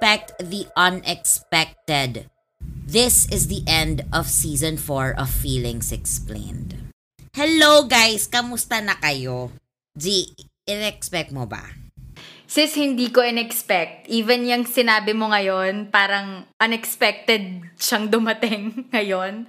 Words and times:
Expect 0.00 0.40
the 0.40 0.64
unexpected. 0.80 2.32
This 2.88 3.28
is 3.28 3.52
the 3.52 3.60
end 3.68 4.08
of 4.16 4.32
season 4.32 4.80
4 4.80 5.12
of 5.20 5.28
Feelings 5.28 5.92
Explained. 5.92 6.72
Hello 7.36 7.84
guys, 7.84 8.24
kamusta 8.24 8.80
na 8.80 8.96
kayo? 8.96 9.52
G, 9.92 10.32
in-expect 10.64 11.36
mo 11.36 11.44
ba? 11.44 11.76
Sis, 12.48 12.80
hindi 12.80 13.12
ko 13.12 13.20
in-expect. 13.20 14.08
Even 14.08 14.48
yung 14.48 14.64
sinabi 14.64 15.12
mo 15.12 15.28
ngayon, 15.36 15.92
parang 15.92 16.48
unexpected 16.56 17.60
siyang 17.76 18.08
dumating 18.08 18.72
ngayon. 18.96 19.44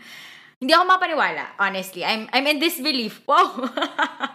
Hindi 0.59 0.71
ako 0.75 0.83
mapaniwala, 0.83 1.55
honestly. 1.63 2.03
I'm, 2.03 2.27
I'm 2.35 2.43
in 2.51 2.59
disbelief. 2.59 3.23
Wow! 3.23 3.71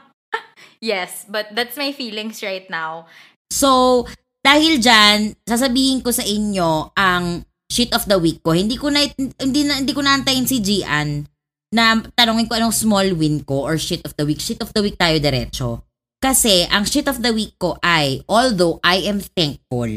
yes, 0.80 1.28
but 1.28 1.52
that's 1.52 1.76
my 1.76 1.92
feelings 1.92 2.40
right 2.40 2.64
now. 2.72 3.04
So, 3.52 4.08
dahil 4.46 4.78
dyan, 4.78 5.34
sasabihin 5.42 6.06
ko 6.06 6.14
sa 6.14 6.22
inyo 6.22 6.94
ang 6.94 7.42
shit 7.66 7.90
of 7.90 8.06
the 8.06 8.14
week 8.14 8.38
ko. 8.46 8.54
Hindi 8.54 8.78
ko 8.78 8.94
na 8.94 9.02
hindi 9.42 9.66
na 9.66 9.82
hindi 9.82 9.90
ko 9.90 10.06
naantayin 10.06 10.46
si 10.46 10.62
Gian 10.62 11.26
na 11.74 11.98
tanungin 12.14 12.46
ko 12.46 12.54
anong 12.54 12.70
small 12.70 13.10
win 13.18 13.42
ko 13.42 13.66
or 13.66 13.74
shit 13.74 14.06
of 14.06 14.14
the 14.14 14.22
week. 14.22 14.38
Shit 14.38 14.62
of 14.62 14.70
the 14.70 14.86
week 14.86 14.94
tayo 14.94 15.18
diretso. 15.18 15.82
Kasi 16.22 16.62
ang 16.70 16.86
shit 16.86 17.10
of 17.10 17.18
the 17.18 17.34
week 17.34 17.58
ko 17.58 17.74
ay 17.82 18.22
although 18.30 18.78
I 18.86 19.02
am 19.10 19.18
thankful. 19.18 19.90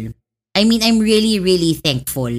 I 0.58 0.66
mean, 0.66 0.81
I'm 0.81 0.97
really 0.97 1.38
really 1.38 1.77
thankful. 1.77 2.34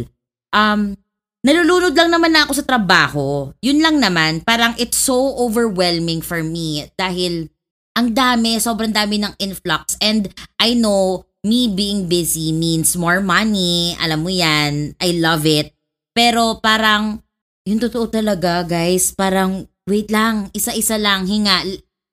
Um 0.50 0.98
nalulunod 1.46 1.94
lang 1.94 2.10
naman 2.10 2.34
na 2.34 2.42
ako 2.44 2.58
sa 2.58 2.66
trabaho. 2.66 3.54
Yun 3.62 3.80
lang 3.80 4.02
naman, 4.02 4.42
parang 4.42 4.74
it's 4.82 4.98
so 4.98 5.14
overwhelming 5.38 6.20
for 6.20 6.42
me 6.42 6.90
dahil 6.98 7.48
ang 7.94 8.12
dami, 8.12 8.58
sobrang 8.58 8.92
dami 8.92 9.22
ng 9.22 9.32
influx. 9.40 9.94
And 10.02 10.28
I 10.58 10.74
know 10.74 11.29
me 11.44 11.72
being 11.72 12.08
busy 12.08 12.52
means 12.52 12.96
more 12.96 13.20
money. 13.24 13.96
Alam 14.00 14.26
mo 14.26 14.30
yan. 14.32 14.96
I 15.00 15.16
love 15.16 15.44
it. 15.48 15.72
Pero 16.12 16.60
parang, 16.60 17.22
yung 17.64 17.80
totoo 17.80 18.08
talaga, 18.10 18.66
guys. 18.66 19.12
Parang, 19.14 19.64
wait 19.88 20.10
lang, 20.12 20.52
isa-isa 20.52 21.00
lang, 21.00 21.24
hinga. 21.24 21.64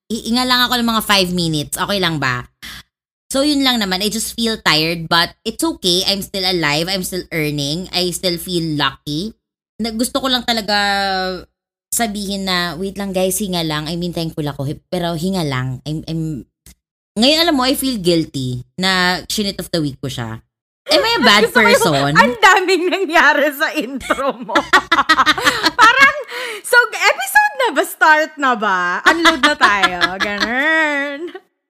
Hinga 0.07 0.43
lang 0.47 0.67
ako 0.67 0.79
ng 0.79 0.89
mga 0.95 1.03
5 1.03 1.31
minutes. 1.35 1.75
Okay 1.75 1.99
lang 1.99 2.17
ba? 2.17 2.47
So 3.27 3.43
yun 3.43 3.59
lang 3.59 3.83
naman, 3.83 3.99
I 3.99 4.07
just 4.07 4.31
feel 4.39 4.55
tired 4.63 5.11
but 5.11 5.35
it's 5.43 5.59
okay. 5.59 6.07
I'm 6.07 6.23
still 6.23 6.47
alive, 6.47 6.87
I'm 6.87 7.03
still 7.03 7.27
earning, 7.35 7.91
I 7.91 8.15
still 8.15 8.39
feel 8.39 8.79
lucky. 8.79 9.35
Na, 9.83 9.91
gusto 9.91 10.23
ko 10.23 10.31
lang 10.31 10.47
talaga 10.47 10.73
sabihin 11.91 12.47
na, 12.47 12.79
wait 12.79 12.95
lang 12.95 13.11
guys, 13.11 13.35
hinga 13.43 13.67
lang. 13.67 13.91
I 13.91 13.99
mean, 13.99 14.15
thankful 14.15 14.47
ako, 14.47 14.71
pero 14.87 15.11
hinga 15.19 15.43
lang. 15.43 15.83
I'm, 15.83 16.07
I'm, 16.07 16.23
ngayon 17.17 17.39
alam 17.49 17.55
mo, 17.57 17.65
I 17.65 17.73
feel 17.73 17.97
guilty 17.97 18.61
na 18.77 19.25
shinit 19.25 19.57
of 19.57 19.73
the 19.73 19.81
week 19.81 19.97
ko 19.97 20.05
siya. 20.05 20.37
Am 20.87 21.01
I 21.03 21.13
a 21.17 21.21
bad 21.25 21.43
person? 21.57 22.13
Ang 22.13 22.33
daming 22.39 22.87
nangyari 22.87 23.49
sa 23.57 23.73
intro 23.73 24.37
mo. 24.37 24.55
Parang, 25.81 26.17
so 26.61 26.77
episode 26.93 27.53
na 27.57 27.67
ba? 27.73 27.83
Start 27.83 28.31
na 28.37 28.51
ba? 28.55 28.79
Unload 29.09 29.41
na 29.43 29.55
tayo. 29.57 29.99
Ganun. 30.25 31.19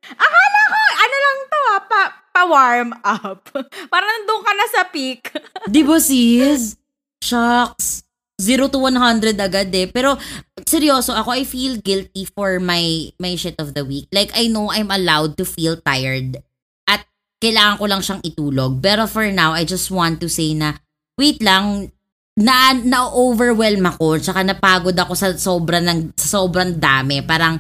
Akala 0.08 0.62
ko, 0.68 0.80
ano 0.94 1.16
lang 1.16 1.38
to 1.48 1.59
ah, 1.68 1.81
pa, 1.84 2.02
pa-warm 2.36 2.90
up. 3.02 3.42
Parang 3.90 4.09
nandun 4.12 4.42
ka 4.44 4.52
na 4.53 4.68
sa 4.70 4.81
peak. 4.92 5.31
Di 5.66 5.81
ba 5.81 5.98
sis? 5.98 6.78
Shucks. 7.23 8.06
0 8.38 8.69
to 8.69 8.80
100 8.80 9.33
agad 9.41 9.73
eh. 9.73 9.89
Pero, 9.89 10.16
seryoso, 10.62 11.17
ako, 11.17 11.34
I 11.34 11.44
feel 11.44 11.81
guilty 11.81 12.29
for 12.29 12.62
my, 12.62 13.09
my 13.17 13.34
shit 13.34 13.57
of 13.57 13.73
the 13.73 13.81
week. 13.81 14.06
Like, 14.13 14.29
I 14.38 14.47
know 14.47 14.69
I'm 14.69 14.94
allowed 14.94 15.38
to 15.41 15.45
feel 15.45 15.81
tired. 15.81 16.38
At 16.85 17.09
kailangan 17.41 17.81
ko 17.81 17.85
lang 17.89 18.01
siyang 18.06 18.22
itulog. 18.22 18.78
Pero 18.78 19.09
for 19.09 19.25
now, 19.34 19.57
I 19.57 19.66
just 19.66 19.89
want 19.89 20.22
to 20.22 20.29
say 20.29 20.53
na, 20.53 20.78
wait 21.17 21.41
lang, 21.41 21.89
na 22.38 22.78
na-overwhelm 22.78 23.81
ako 23.89 24.22
tsaka 24.22 24.45
napagod 24.45 24.94
ako 24.94 25.17
sa 25.17 25.33
sobrang 25.33 25.81
ng 25.81 26.13
sa 26.13 26.38
sobrang 26.38 26.78
dami. 26.78 27.25
Parang 27.25 27.57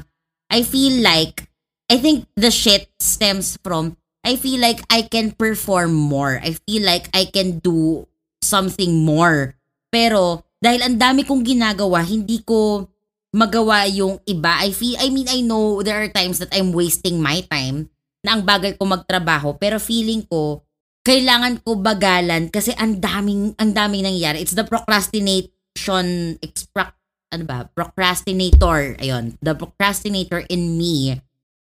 I 0.53 0.61
feel 0.61 1.01
like 1.01 1.49
I 1.89 1.97
think 1.97 2.29
the 2.37 2.53
shit 2.53 2.93
stems 3.01 3.57
from 3.65 3.97
I 4.21 4.37
feel 4.37 4.61
like 4.61 4.85
I 4.93 5.09
can 5.09 5.33
perform 5.33 5.97
more. 5.97 6.37
I 6.37 6.53
feel 6.69 6.85
like 6.85 7.09
I 7.17 7.25
can 7.25 7.57
do 7.57 8.05
something 8.45 9.01
more. 9.01 9.57
Pero 9.89 10.45
dahil 10.57 10.81
ang 10.81 10.95
dami 10.97 11.21
kong 11.21 11.45
ginagawa, 11.45 12.01
hindi 12.01 12.41
ko 12.41 12.89
magawa 13.35 13.85
yung 13.85 14.17
iba. 14.25 14.63
I 14.63 14.73
feel 14.73 14.97
I 14.97 15.13
mean 15.13 15.29
I 15.29 15.45
know 15.45 15.85
there 15.85 15.99
are 15.99 16.09
times 16.09 16.41
that 16.41 16.49
I'm 16.55 16.73
wasting 16.73 17.21
my 17.21 17.45
time 17.45 17.91
na 18.25 18.33
ang 18.33 18.47
bagal 18.47 18.79
ko 18.79 18.89
magtrabaho 18.89 19.59
pero 19.61 19.77
feeling 19.77 20.25
ko 20.25 20.65
kailangan 21.05 21.63
ko 21.63 21.79
bagalan 21.79 22.51
kasi 22.51 22.75
ang 22.75 22.99
daming 22.99 23.55
ang 23.55 23.71
daming 23.71 24.03
nangyayari. 24.03 24.43
It's 24.43 24.57
the 24.57 24.67
procrastination 24.67 26.35
expra, 26.43 26.91
ano 27.31 27.43
ba? 27.47 27.69
Procrastinator. 27.71 28.99
Ayun, 28.99 29.39
the 29.39 29.55
procrastinator 29.55 30.43
in 30.51 30.75
me 30.75 31.15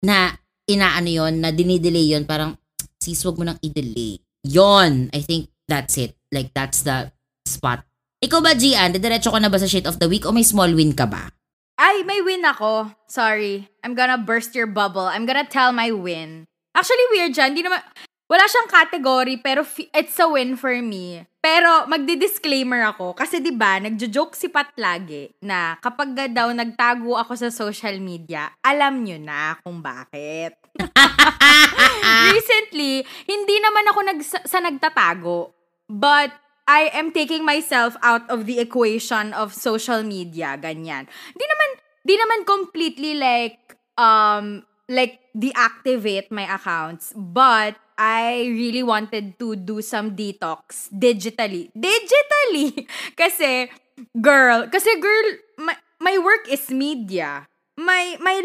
na 0.03 0.37
inaano 0.71 1.11
yon 1.11 1.43
na 1.43 1.51
dinidelay 1.51 2.15
yon 2.15 2.23
parang 2.23 2.55
sis 3.03 3.19
wag 3.27 3.35
mo 3.35 3.43
nang 3.43 3.59
i-delay. 3.59 4.23
Yon, 4.47 5.11
I 5.11 5.21
think 5.27 5.51
that's 5.67 5.99
it. 5.99 6.15
Like 6.31 6.55
that's 6.55 6.87
the 6.87 7.11
spot. 7.43 7.83
Ikaw 8.23 8.39
ba, 8.39 8.55
Gian? 8.55 8.95
Didiretso 8.95 9.35
ka 9.35 9.43
na 9.43 9.51
ba 9.51 9.59
sa 9.59 9.67
shit 9.67 9.83
of 9.83 9.99
the 9.99 10.07
week 10.07 10.23
o 10.23 10.31
may 10.31 10.47
small 10.47 10.71
win 10.71 10.95
ka 10.95 11.11
ba? 11.11 11.35
Ay, 11.75 12.07
may 12.07 12.23
win 12.23 12.47
ako. 12.47 12.95
Sorry. 13.11 13.67
I'm 13.83 13.99
gonna 13.99 14.15
burst 14.15 14.55
your 14.55 14.71
bubble. 14.71 15.11
I'm 15.11 15.27
gonna 15.27 15.43
tell 15.43 15.75
my 15.75 15.91
win. 15.91 16.47
Actually, 16.71 17.03
weird 17.11 17.35
dyan. 17.35 17.59
Di 17.59 17.67
naman, 17.67 17.83
wala 18.31 18.47
siyang 18.47 18.71
category, 18.71 19.43
pero 19.43 19.67
it's 19.91 20.17
a 20.23 20.31
win 20.31 20.55
for 20.55 20.71
me. 20.79 21.27
Pero 21.43 21.91
magdi-disclaimer 21.91 22.87
ako 22.95 23.19
kasi 23.19 23.43
'di 23.43 23.51
ba, 23.59 23.83
nagjo-joke 23.83 24.39
si 24.39 24.47
Pat 24.47 24.71
lagi 24.79 25.27
na 25.43 25.75
kapag 25.83 26.15
daw 26.31 26.55
nagtago 26.55 27.19
ako 27.19 27.35
sa 27.35 27.51
social 27.51 27.99
media, 27.99 28.55
alam 28.63 29.03
niyo 29.03 29.19
na 29.19 29.59
kung 29.67 29.83
bakit. 29.83 30.55
Recently, 32.39 33.03
hindi 33.27 33.57
naman 33.59 33.85
ako 33.91 33.99
nag 34.07 34.21
sa 34.23 34.59
nagtatago, 34.63 35.51
but 35.91 36.31
I 36.73 36.89
am 36.97 37.13
taking 37.13 37.45
myself 37.45 38.01
out 38.01 38.25
of 38.33 38.49
the 38.49 38.57
equation 38.57 39.37
of 39.37 39.53
social 39.53 40.01
media, 40.01 40.57
ganyan. 40.57 41.05
Di 41.37 41.45
naman 41.45 41.69
di 42.01 42.15
naman 42.17 42.49
completely 42.49 43.13
like 43.21 43.77
um 44.01 44.65
like 44.89 45.21
deactivate 45.37 46.33
my 46.33 46.49
accounts, 46.49 47.13
but 47.13 47.77
I 47.97 48.49
really 48.53 48.83
wanted 48.83 49.39
to 49.39 49.57
do 49.57 49.85
some 49.85 50.17
detox 50.17 50.89
digitally. 50.93 51.69
Digitally! 51.77 52.89
kasi, 53.21 53.69
girl, 54.21 54.69
kasi 54.69 54.97
girl, 55.01 55.29
my, 55.61 55.77
my 56.01 56.17
work 56.19 56.49
is 56.49 56.69
media. 56.73 57.47
My, 57.77 58.17
my 58.21 58.41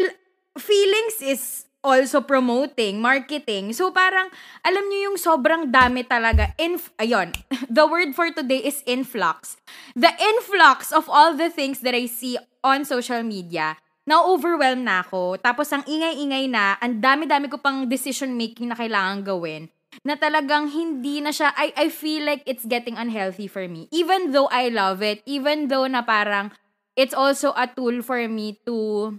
feelings 0.56 1.16
is 1.20 1.67
also 1.82 2.20
promoting, 2.20 3.00
marketing. 3.00 3.72
So 3.72 3.94
parang, 3.94 4.28
alam 4.66 4.84
niyo 4.90 5.12
yung 5.12 5.18
sobrang 5.18 5.70
dami 5.70 6.02
talaga. 6.06 6.52
Inf- 6.58 6.92
ayun, 6.98 7.34
the 7.70 7.86
word 7.86 8.14
for 8.14 8.30
today 8.30 8.62
is 8.62 8.82
influx. 8.84 9.56
The 9.94 10.10
influx 10.18 10.90
of 10.90 11.06
all 11.06 11.34
the 11.34 11.50
things 11.50 11.80
that 11.86 11.94
I 11.94 12.06
see 12.10 12.38
on 12.62 12.84
social 12.84 13.22
media 13.22 13.78
na-overwhelm 14.08 14.88
na 14.88 15.04
ako. 15.04 15.36
Tapos 15.36 15.68
ang 15.68 15.84
ingay-ingay 15.84 16.48
na, 16.48 16.80
ang 16.80 16.96
dami-dami 16.96 17.52
ko 17.52 17.60
pang 17.60 17.84
decision 17.84 18.32
making 18.40 18.72
na 18.72 18.76
kailangan 18.76 19.20
gawin 19.20 19.68
na 20.00 20.16
talagang 20.16 20.72
hindi 20.72 21.20
na 21.20 21.28
siya, 21.28 21.52
I, 21.52 21.72
I 21.76 21.86
feel 21.92 22.24
like 22.24 22.40
it's 22.48 22.64
getting 22.64 22.96
unhealthy 22.96 23.48
for 23.48 23.68
me. 23.68 23.88
Even 23.92 24.32
though 24.32 24.48
I 24.48 24.72
love 24.72 25.04
it, 25.04 25.20
even 25.28 25.68
though 25.68 25.84
na 25.84 26.00
parang 26.00 26.52
it's 26.96 27.12
also 27.12 27.52
a 27.52 27.68
tool 27.68 28.00
for 28.00 28.20
me 28.28 28.56
to, 28.64 29.12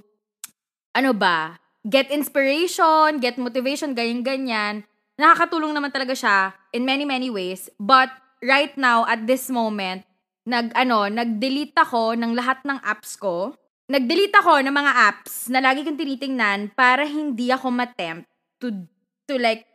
ano 0.98 1.12
ba, 1.14 1.62
get 1.88 2.12
inspiration, 2.12 3.22
get 3.22 3.38
motivation, 3.38 3.96
ganyan-ganyan. 3.96 4.84
Nakakatulong 5.20 5.76
naman 5.76 5.92
talaga 5.92 6.16
siya 6.16 6.56
in 6.72 6.84
many, 6.88 7.04
many 7.04 7.30
ways. 7.32 7.68
But 7.80 8.10
right 8.44 8.72
now, 8.80 9.04
at 9.08 9.28
this 9.28 9.52
moment, 9.52 10.08
nag, 10.48 10.72
ano, 10.76 11.08
nag-delete 11.12 11.76
ako 11.76 12.16
ng 12.16 12.32
lahat 12.36 12.64
ng 12.64 12.80
apps 12.84 13.20
ko 13.20 13.56
nag-delete 13.90 14.38
ako 14.38 14.62
ng 14.62 14.70
mga 14.70 14.94
apps 15.10 15.50
na 15.50 15.60
lagi 15.66 15.82
kong 15.82 15.98
tinitingnan 15.98 16.78
para 16.78 17.10
hindi 17.10 17.50
ako 17.50 17.74
matempt 17.74 18.30
to, 18.62 18.86
to 19.26 19.42
like, 19.42 19.66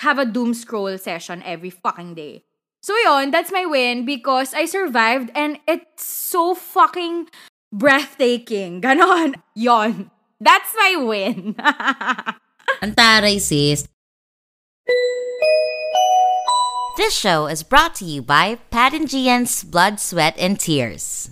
have 0.00 0.16
a 0.16 0.24
doom 0.24 0.56
scroll 0.56 0.96
session 0.96 1.44
every 1.44 1.68
fucking 1.68 2.16
day. 2.16 2.48
So 2.80 2.96
yon, 3.04 3.30
that's 3.30 3.52
my 3.52 3.68
win 3.68 4.08
because 4.08 4.56
I 4.56 4.64
survived 4.64 5.30
and 5.36 5.60
it's 5.68 6.02
so 6.02 6.56
fucking 6.56 7.28
breathtaking. 7.70 8.80
Ganon. 8.80 9.36
Yon. 9.54 10.10
That's 10.42 10.74
my 10.74 10.98
win. 10.98 11.54
Antaray, 12.82 13.38
sis. 13.38 13.86
This 16.98 17.14
show 17.14 17.46
is 17.46 17.62
brought 17.62 17.94
to 18.02 18.04
you 18.04 18.20
by 18.20 18.58
Pat 18.74 18.92
and 18.92 19.08
Gian's 19.08 19.62
Blood, 19.62 20.02
Sweat, 20.02 20.34
and 20.36 20.58
Tears. 20.58 21.30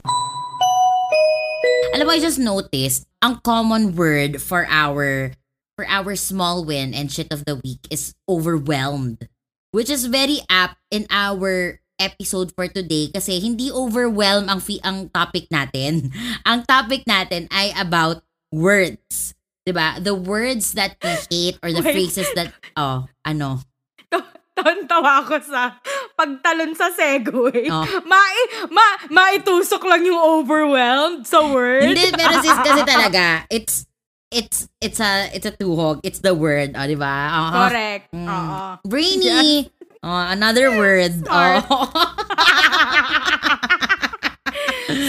Alam 1.90 2.06
mo, 2.06 2.14
I 2.14 2.22
just 2.22 2.38
noticed, 2.38 3.10
ang 3.18 3.42
common 3.42 3.98
word 3.98 4.38
for 4.38 4.64
our 4.70 5.34
for 5.74 5.84
our 5.90 6.14
small 6.14 6.62
win 6.62 6.94
and 6.94 7.10
shit 7.10 7.28
of 7.34 7.44
the 7.44 7.58
week 7.58 7.82
is 7.90 8.14
overwhelmed. 8.30 9.26
which 9.70 9.90
is 9.90 10.06
very 10.06 10.42
apt 10.50 10.78
in 10.90 11.06
our 11.10 11.78
episode 12.00 12.50
for 12.56 12.66
today 12.66 13.12
kasi 13.12 13.38
hindi 13.38 13.68
overwhelm 13.70 14.48
ang 14.48 14.58
fi- 14.58 14.82
ang 14.82 15.08
topic 15.12 15.46
natin. 15.52 16.10
ang 16.48 16.64
topic 16.64 17.04
natin 17.06 17.46
ay 17.52 17.70
about 17.76 18.24
words. 18.52 19.34
'Di 19.64 19.72
ba? 19.72 19.98
The 20.02 20.14
words 20.14 20.74
that 20.74 20.98
we 21.02 21.14
hate 21.30 21.56
or 21.62 21.70
the 21.72 21.82
Wait. 21.82 21.94
phrases 21.94 22.28
that 22.34 22.52
oh, 22.76 23.06
ano? 23.24 23.62
Tontawa 24.60 25.24
ako 25.24 25.40
sa 25.40 25.80
pagtalon 26.18 26.76
sa 26.76 26.92
Segway. 26.92 27.72
Oh. 27.72 27.86
Mai, 28.04 28.36
ma, 28.68 28.86
maitusok 29.08 29.80
lang 29.88 30.04
yung 30.04 30.20
overwhelmed 30.20 31.24
sa 31.24 31.40
word. 31.48 31.88
Hindi, 31.88 32.12
pero 32.12 32.44
sis 32.44 32.58
kasi 32.68 32.82
talaga, 32.84 33.48
it's 33.48 33.88
it's 34.28 34.68
it's 34.82 35.00
a 35.00 35.32
it's 35.32 35.46
a 35.48 35.54
tuhog. 35.54 36.04
It's 36.04 36.20
the 36.20 36.36
word, 36.36 36.76
oh, 36.76 36.84
'di 36.84 36.98
ba? 36.98 37.16
Oo. 37.32 37.58
Correct. 37.68 38.06
Mm. 38.12 38.28
Oo. 38.28 38.60
Brainy. 38.84 39.70
Oh, 40.00 40.24
another 40.32 40.72
word. 40.76 41.12
Smart. 41.24 41.64
Oh. 41.68 41.88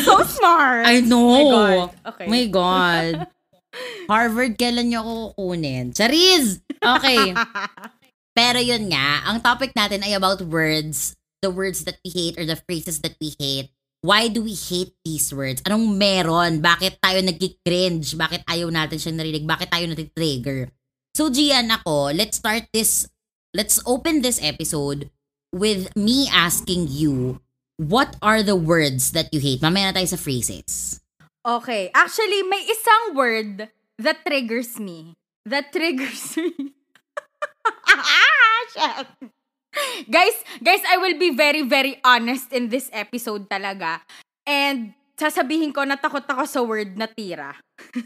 So 0.04 0.24
smart. 0.24 0.86
I 0.88 1.02
know. 1.02 1.30
My 1.30 1.44
God. 1.46 1.90
Okay. 2.14 2.28
My 2.28 2.44
God. 2.48 3.14
Harvard, 4.12 4.60
kailan 4.60 4.92
niyo 4.92 5.00
ako 5.04 5.14
kukunin? 5.32 5.96
Chariz! 5.96 6.60
Okay. 6.84 7.32
Pero 8.36 8.60
yun 8.60 8.92
nga, 8.92 9.24
ang 9.28 9.40
topic 9.40 9.72
natin 9.72 10.04
ay 10.04 10.16
about 10.16 10.44
words. 10.44 11.16
The 11.42 11.50
words 11.50 11.88
that 11.90 11.98
we 12.06 12.14
hate 12.14 12.36
or 12.38 12.46
the 12.46 12.60
phrases 12.68 13.02
that 13.02 13.18
we 13.18 13.34
hate. 13.40 13.72
Why 14.02 14.30
do 14.30 14.42
we 14.42 14.58
hate 14.58 14.98
these 15.06 15.30
words? 15.30 15.62
Anong 15.62 15.94
meron? 15.94 16.58
Bakit 16.62 16.98
tayo 17.02 17.22
nag-cringe? 17.22 18.18
Bakit 18.18 18.42
ayaw 18.50 18.74
natin 18.74 18.98
siya 18.98 19.14
narinig? 19.14 19.46
Bakit 19.46 19.70
tayo 19.70 19.86
natitrigger? 19.86 20.74
So, 21.14 21.30
Gian, 21.30 21.70
ako, 21.70 22.10
let's 22.16 22.42
start 22.42 22.66
this, 22.74 23.06
let's 23.54 23.78
open 23.86 24.26
this 24.26 24.42
episode 24.42 25.14
with 25.54 25.94
me 25.94 26.26
asking 26.32 26.90
you, 26.90 27.44
what 27.82 28.14
are 28.22 28.46
the 28.46 28.54
words 28.54 29.18
that 29.18 29.34
you 29.34 29.42
hate? 29.42 29.66
Mamaya 29.66 29.90
na 29.90 29.98
tayo 29.98 30.14
sa 30.14 30.22
phrases. 30.22 31.02
Okay. 31.42 31.90
Actually, 31.98 32.46
may 32.46 32.62
isang 32.70 33.18
word 33.18 33.66
that 33.98 34.22
triggers 34.22 34.78
me. 34.78 35.18
That 35.50 35.74
triggers 35.74 36.38
me. 36.42 36.78
Shit. 38.72 39.08
Guys, 40.08 40.38
guys, 40.62 40.84
I 40.86 41.02
will 41.02 41.18
be 41.18 41.34
very, 41.34 41.64
very 41.64 41.98
honest 42.06 42.54
in 42.54 42.70
this 42.70 42.92
episode 42.94 43.50
talaga. 43.50 44.00
And 44.46 44.94
sasabihin 45.18 45.74
ko 45.74 45.84
na 45.84 45.98
takot 45.98 46.24
ako 46.28 46.46
sa 46.46 46.62
word 46.62 46.96
na 46.96 47.08
tira. 47.10 47.58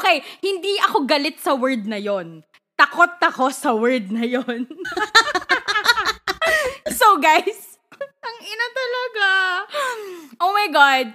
okay, 0.00 0.22
hindi 0.40 0.74
ako 0.88 1.04
galit 1.04 1.38
sa 1.38 1.54
word 1.54 1.84
na 1.86 2.00
yon. 2.00 2.42
Takot 2.74 3.20
ako 3.20 3.52
sa 3.52 3.76
word 3.76 4.08
na 4.08 4.24
yon. 4.24 4.64
so 7.00 7.16
guys, 7.16 7.80
ang 8.28 8.38
ina 8.44 8.66
talaga. 8.76 9.30
Oh 10.36 10.52
my 10.52 10.68
God. 10.68 11.06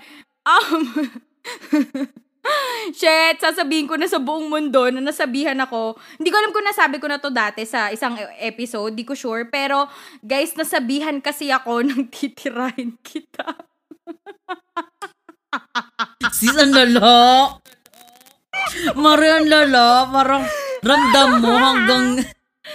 Um, 0.45 0.81
Shit, 2.93 3.41
sasabihin 3.41 3.89
ko 3.89 3.97
na 3.97 4.05
sa 4.05 4.21
buong 4.21 4.45
mundo 4.49 4.85
na 4.93 5.01
nasabihan 5.01 5.57
ako. 5.57 5.97
Hindi 6.21 6.29
ko 6.29 6.37
alam 6.37 6.53
kung 6.53 6.65
nasabi 6.65 7.01
ko 7.01 7.09
na 7.09 7.17
to 7.17 7.33
dati 7.33 7.65
sa 7.65 7.89
isang 7.89 8.13
e- 8.21 8.45
episode, 8.45 8.93
di 8.93 9.01
ko 9.01 9.17
sure. 9.17 9.49
Pero, 9.49 9.89
guys, 10.21 10.53
nasabihan 10.53 11.17
kasi 11.21 11.49
ako 11.49 11.81
ng 11.89 12.05
titirahin 12.13 13.01
kita. 13.01 13.65
Sis, 16.29 16.53
ang 16.53 16.69
lala. 16.69 17.57
Mari, 18.93 19.27
ang 19.41 19.47
lala. 19.49 20.05
Parang 20.13 20.43
ramdam 20.85 21.29
mo 21.41 21.53
hanggang 21.57 22.05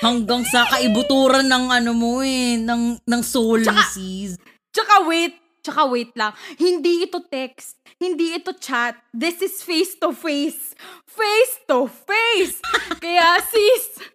hanggang 0.01 0.43
sa 0.49 0.65
kaibuturan 0.67 1.47
ng 1.47 1.65
ano 1.69 1.93
mo 1.93 2.25
eh, 2.25 2.57
ng, 2.57 3.05
ng 3.05 3.23
soul, 3.23 3.63
Tsaka-. 3.63 3.93
Tsaka 4.71 4.95
wait, 5.05 5.35
tsaka 5.61 5.83
wait 5.91 6.13
lang. 6.17 6.33
Hindi 6.57 7.05
ito 7.05 7.21
text. 7.27 7.77
Hindi 8.01 8.39
ito 8.39 8.57
chat. 8.57 8.97
This 9.13 9.45
is 9.45 9.61
face 9.61 9.99
to 10.01 10.15
face. 10.17 10.73
Face 11.05 11.55
to 11.69 11.87
face. 11.91 12.63
Kaya 13.03 13.37
sis, 13.45 14.09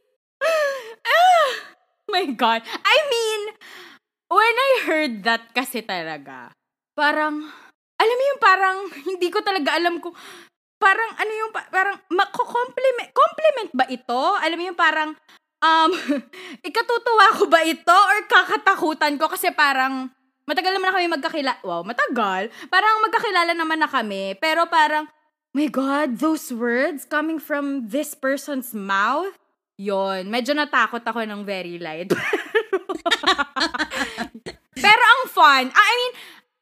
ah, 1.05 1.49
my 2.09 2.25
God. 2.33 2.65
I 2.65 2.97
mean, 3.11 3.41
when 4.31 4.55
I 4.55 4.71
heard 4.89 5.13
that 5.27 5.53
kasi 5.53 5.85
talaga, 5.85 6.49
parang, 6.97 7.45
alam 7.95 8.15
mo 8.15 8.23
yung 8.33 8.41
parang, 8.41 8.77
hindi 9.05 9.27
ko 9.29 9.43
talaga 9.45 9.75
alam 9.77 10.01
kung, 10.01 10.15
parang 10.81 11.11
ano 11.19 11.31
yung, 11.31 11.51
pa- 11.53 11.69
parang, 11.69 11.99
mako-compliment, 12.09 13.11
compliment 13.11 13.71
ba 13.75 13.85
ito? 13.91 14.21
Alam 14.41 14.57
mo 14.57 14.65
yung 14.71 14.79
parang, 14.79 15.11
um, 15.61 15.91
ikatutuwa 16.67 17.27
ko 17.37 17.43
ba 17.47 17.61
ito 17.63 17.93
or 17.95 18.17
kakatakutan 18.27 19.15
ko 19.19 19.29
kasi 19.29 19.51
parang, 19.53 20.09
matagal 20.45 20.71
naman 20.75 20.89
na 20.91 20.95
kami 20.95 21.07
magkakilala. 21.09 21.59
Wow, 21.65 21.81
matagal. 21.83 22.49
Parang 22.69 23.03
magkakilala 23.05 23.51
naman 23.53 23.79
na 23.81 23.89
kami. 23.89 24.37
Pero 24.37 24.65
parang, 24.69 25.09
my 25.55 25.67
God, 25.71 26.19
those 26.21 26.51
words 26.53 27.05
coming 27.05 27.41
from 27.41 27.89
this 27.89 28.13
person's 28.13 28.75
mouth, 28.75 29.33
yon 29.75 30.31
medyo 30.31 30.55
natakot 30.55 31.03
ako 31.03 31.23
ng 31.27 31.43
very 31.43 31.79
light. 31.79 32.11
Pero 34.85 35.01
ang 35.03 35.23
fun, 35.31 35.65
I 35.71 35.91
mean, 35.95 36.13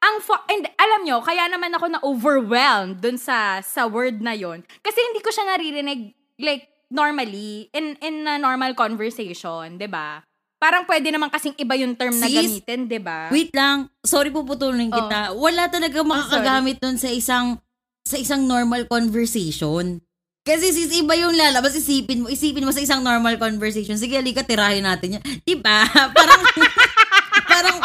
ang 0.04 0.16
fun, 0.20 0.40
and 0.50 0.64
alam 0.76 1.00
nyo, 1.06 1.18
kaya 1.22 1.48
naman 1.48 1.72
ako 1.74 1.86
na-overwhelmed 1.90 3.00
dun 3.00 3.18
sa, 3.18 3.58
sa 3.62 3.86
word 3.86 4.20
na 4.22 4.34
yon 4.34 4.62
Kasi 4.82 4.98
hindi 5.00 5.20
ko 5.22 5.30
siya 5.32 5.54
naririnig, 5.54 6.14
like, 6.38 6.73
normally, 6.88 7.68
in, 7.72 7.96
in 8.00 8.26
a 8.26 8.36
normal 8.36 8.72
conversation, 8.74 9.76
'di 9.76 9.88
ba 9.88 10.20
Parang 10.54 10.88
pwede 10.88 11.12
naman 11.12 11.28
kasing 11.28 11.52
iba 11.60 11.76
yung 11.76 11.92
term 11.92 12.16
na 12.16 12.24
Sis, 12.24 12.40
gamitin, 12.40 12.88
'di 12.88 12.96
ba 12.96 13.28
Wait 13.28 13.52
lang. 13.52 13.92
Sorry 14.00 14.32
po 14.32 14.48
putulin 14.48 14.88
Oh. 14.88 14.96
kita. 14.96 15.36
Wala 15.36 15.68
talaga 15.68 16.00
makakagamit 16.00 16.80
nun 16.80 16.96
sa 16.96 17.12
isang 17.12 17.60
sa 18.00 18.16
isang 18.16 18.44
normal 18.44 18.88
conversation. 18.88 20.00
Kasi 20.44 20.76
sis, 20.76 20.92
iba 21.00 21.16
yung 21.16 21.32
lalabas, 21.32 21.72
isipin 21.72 22.20
mo, 22.20 22.28
isipin 22.28 22.64
mo 22.64 22.72
sa 22.72 22.84
isang 22.84 23.00
normal 23.00 23.40
conversation. 23.40 23.96
Sige, 23.96 24.20
halika, 24.20 24.44
tirahin 24.44 24.84
natin 24.84 25.16
yan. 25.16 25.24
Diba? 25.48 25.88
Parang, 26.16 26.40
parang, 27.48 27.76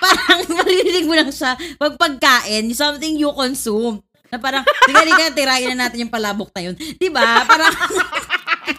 parang 0.00 0.40
maririnig 0.56 1.04
mo 1.04 1.12
lang 1.12 1.28
siya 1.28 1.56
pag 1.76 1.92
pagkain, 2.00 2.72
something 2.72 3.20
you 3.20 3.28
consume. 3.36 4.00
Na 4.32 4.40
parang, 4.40 4.64
sige, 4.64 4.96
halika, 4.96 5.28
tirahin 5.36 5.76
na 5.76 5.86
natin 5.86 6.08
yung 6.08 6.12
palabok 6.12 6.48
na 6.56 6.72
yun. 6.72 6.74
Diba? 6.96 7.44
Parang, 7.44 7.72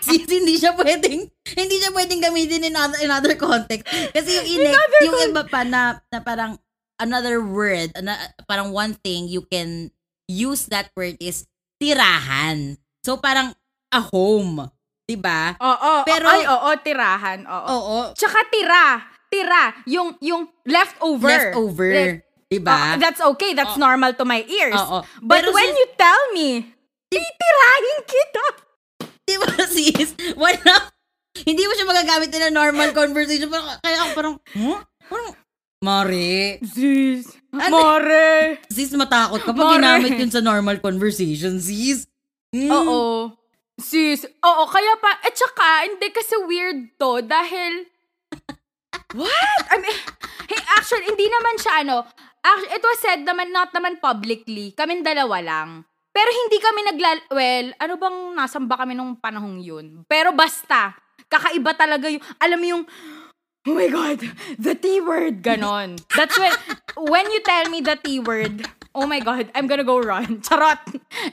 sis, 0.01 0.27
hindi 0.37 0.59
siya 0.59 0.75
pwedeng, 0.75 1.27
hindi 1.55 1.75
siya 1.79 1.91
pwedeng 1.91 2.21
gamitin 2.21 2.67
in 2.67 2.75
other, 2.75 2.99
in 2.99 3.11
other 3.11 3.35
context. 3.35 3.87
Kasi 4.11 4.29
yung, 4.35 4.47
ine, 4.47 4.71
yung 5.03 5.17
iba 5.31 5.43
pa 5.47 5.63
na, 5.63 6.03
na 6.11 6.19
parang, 6.19 6.59
another 6.97 7.39
word, 7.39 7.93
na, 8.01 8.17
parang 8.49 8.73
one 8.73 8.97
thing 8.99 9.29
you 9.29 9.45
can 9.45 9.93
use 10.27 10.67
that 10.67 10.89
word 10.97 11.15
is 11.21 11.45
tirahan. 11.77 12.75
So, 13.05 13.17
parang 13.17 13.53
a 13.93 14.01
home. 14.01 14.67
Diba? 15.07 15.55
Oo, 15.55 16.03
Pero- 16.03 16.27
ay, 16.27 16.43
oo, 16.43 16.69
tirahan, 16.83 17.47
oo. 17.47 17.67
Oo. 17.71 17.97
Tsaka 18.11 18.43
tira, 18.51 19.07
tira, 19.31 19.71
yung, 19.87 20.19
yung 20.19 20.51
leftover. 20.67 21.31
Leftover. 21.31 21.91
Like, 21.95 22.27
diba? 22.51 22.75
oo, 22.75 22.99
that's 22.99 23.23
okay, 23.23 23.55
that's 23.55 23.79
normal 23.79 24.11
to 24.11 24.27
my 24.27 24.43
ears. 24.43 24.75
Oo. 24.75 25.07
But 25.23 25.47
Pero 25.47 25.55
when 25.55 25.71
sis- 25.71 25.79
you 25.79 25.87
tell 25.95 26.23
me, 26.35 26.75
titirahin 27.07 27.99
kita. 28.03 28.66
Diba, 29.27 29.47
sis? 29.75 30.15
Wala. 30.33 30.75
Hindi 31.37 31.67
mo 31.67 31.73
siya 31.75 31.85
magagamit 31.85 32.31
in 32.31 32.47
a 32.47 32.51
normal 32.51 32.89
conversation. 32.91 33.51
Parang, 33.51 33.77
kaya 33.77 33.97
ako 34.01 34.11
parang, 34.15 34.35
huh? 34.55 34.79
Parang, 35.05 35.33
Mari. 35.77 36.57
Sis, 36.65 37.37
Ano? 37.53 37.69
more. 37.69 38.57
Sis, 38.65 38.89
matakot 38.91 39.43
ka 39.43 39.51
pag 39.51 39.61
Mare. 39.61 39.75
ginamit 39.77 40.17
yun 40.17 40.33
sa 40.33 40.41
normal 40.41 40.81
conversation, 40.81 41.61
sis. 41.61 42.09
Hmm. 42.49 42.71
Oo. 42.71 43.29
Sis, 43.77 44.25
oo, 44.25 44.63
kaya 44.65 44.97
pa, 44.97 45.21
at 45.21 45.37
saka, 45.37 45.85
hindi 45.85 46.09
kasi 46.09 46.33
weird 46.49 46.97
to, 46.97 47.21
dahil, 47.21 47.85
what? 49.19 49.61
I 49.69 49.77
mean, 49.77 49.93
hey, 50.49 50.61
actually, 50.73 51.05
hindi 51.05 51.29
naman 51.29 51.55
siya, 51.61 51.85
ano, 51.85 52.01
actually, 52.41 52.73
it 52.73 52.81
was 52.81 52.97
said 52.97 53.21
naman, 53.21 53.53
not 53.53 53.69
naman 53.69 54.01
publicly, 54.01 54.73
kaming 54.73 55.05
dalawa 55.05 55.37
lang. 55.45 55.69
Pero 56.17 56.29
hindi 56.33 56.57
kami 56.57 56.79
nagla, 56.81 57.09
well, 57.29 57.67
ano 57.77 57.93
bang 58.01 58.17
nasan 58.33 58.65
ba 58.65 58.81
kami 58.81 58.97
nung 58.97 59.13
panahong 59.21 59.61
yun? 59.61 60.01
Pero 60.09 60.33
basta, 60.33 60.97
kakaiba 61.29 61.77
talaga 61.77 62.09
yung, 62.09 62.25
alam 62.41 62.57
mo 62.57 62.65
yung, 62.65 62.83
oh 63.69 63.75
my 63.77 63.85
God, 63.85 64.25
the 64.57 64.73
T 64.73 64.97
word, 64.97 65.45
ganon. 65.45 66.01
That's 66.17 66.33
when, 66.41 66.49
when 67.13 67.29
you 67.29 67.37
tell 67.45 67.69
me 67.69 67.85
the 67.85 68.01
T 68.01 68.17
word, 68.17 68.65
oh 68.97 69.05
my 69.05 69.21
God, 69.21 69.53
I'm 69.53 69.69
gonna 69.69 69.85
go 69.85 70.01
run. 70.01 70.41
Charot. 70.45 70.81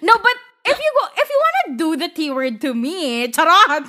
No, 0.04 0.12
but 0.20 0.36
if 0.68 0.76
you 0.76 0.90
go, 1.00 1.04
if 1.16 1.26
you 1.32 1.38
wanna 1.40 1.64
do 1.80 1.88
the 1.96 2.12
T 2.12 2.28
word 2.28 2.60
to 2.60 2.76
me, 2.76 3.32
charot. 3.32 3.88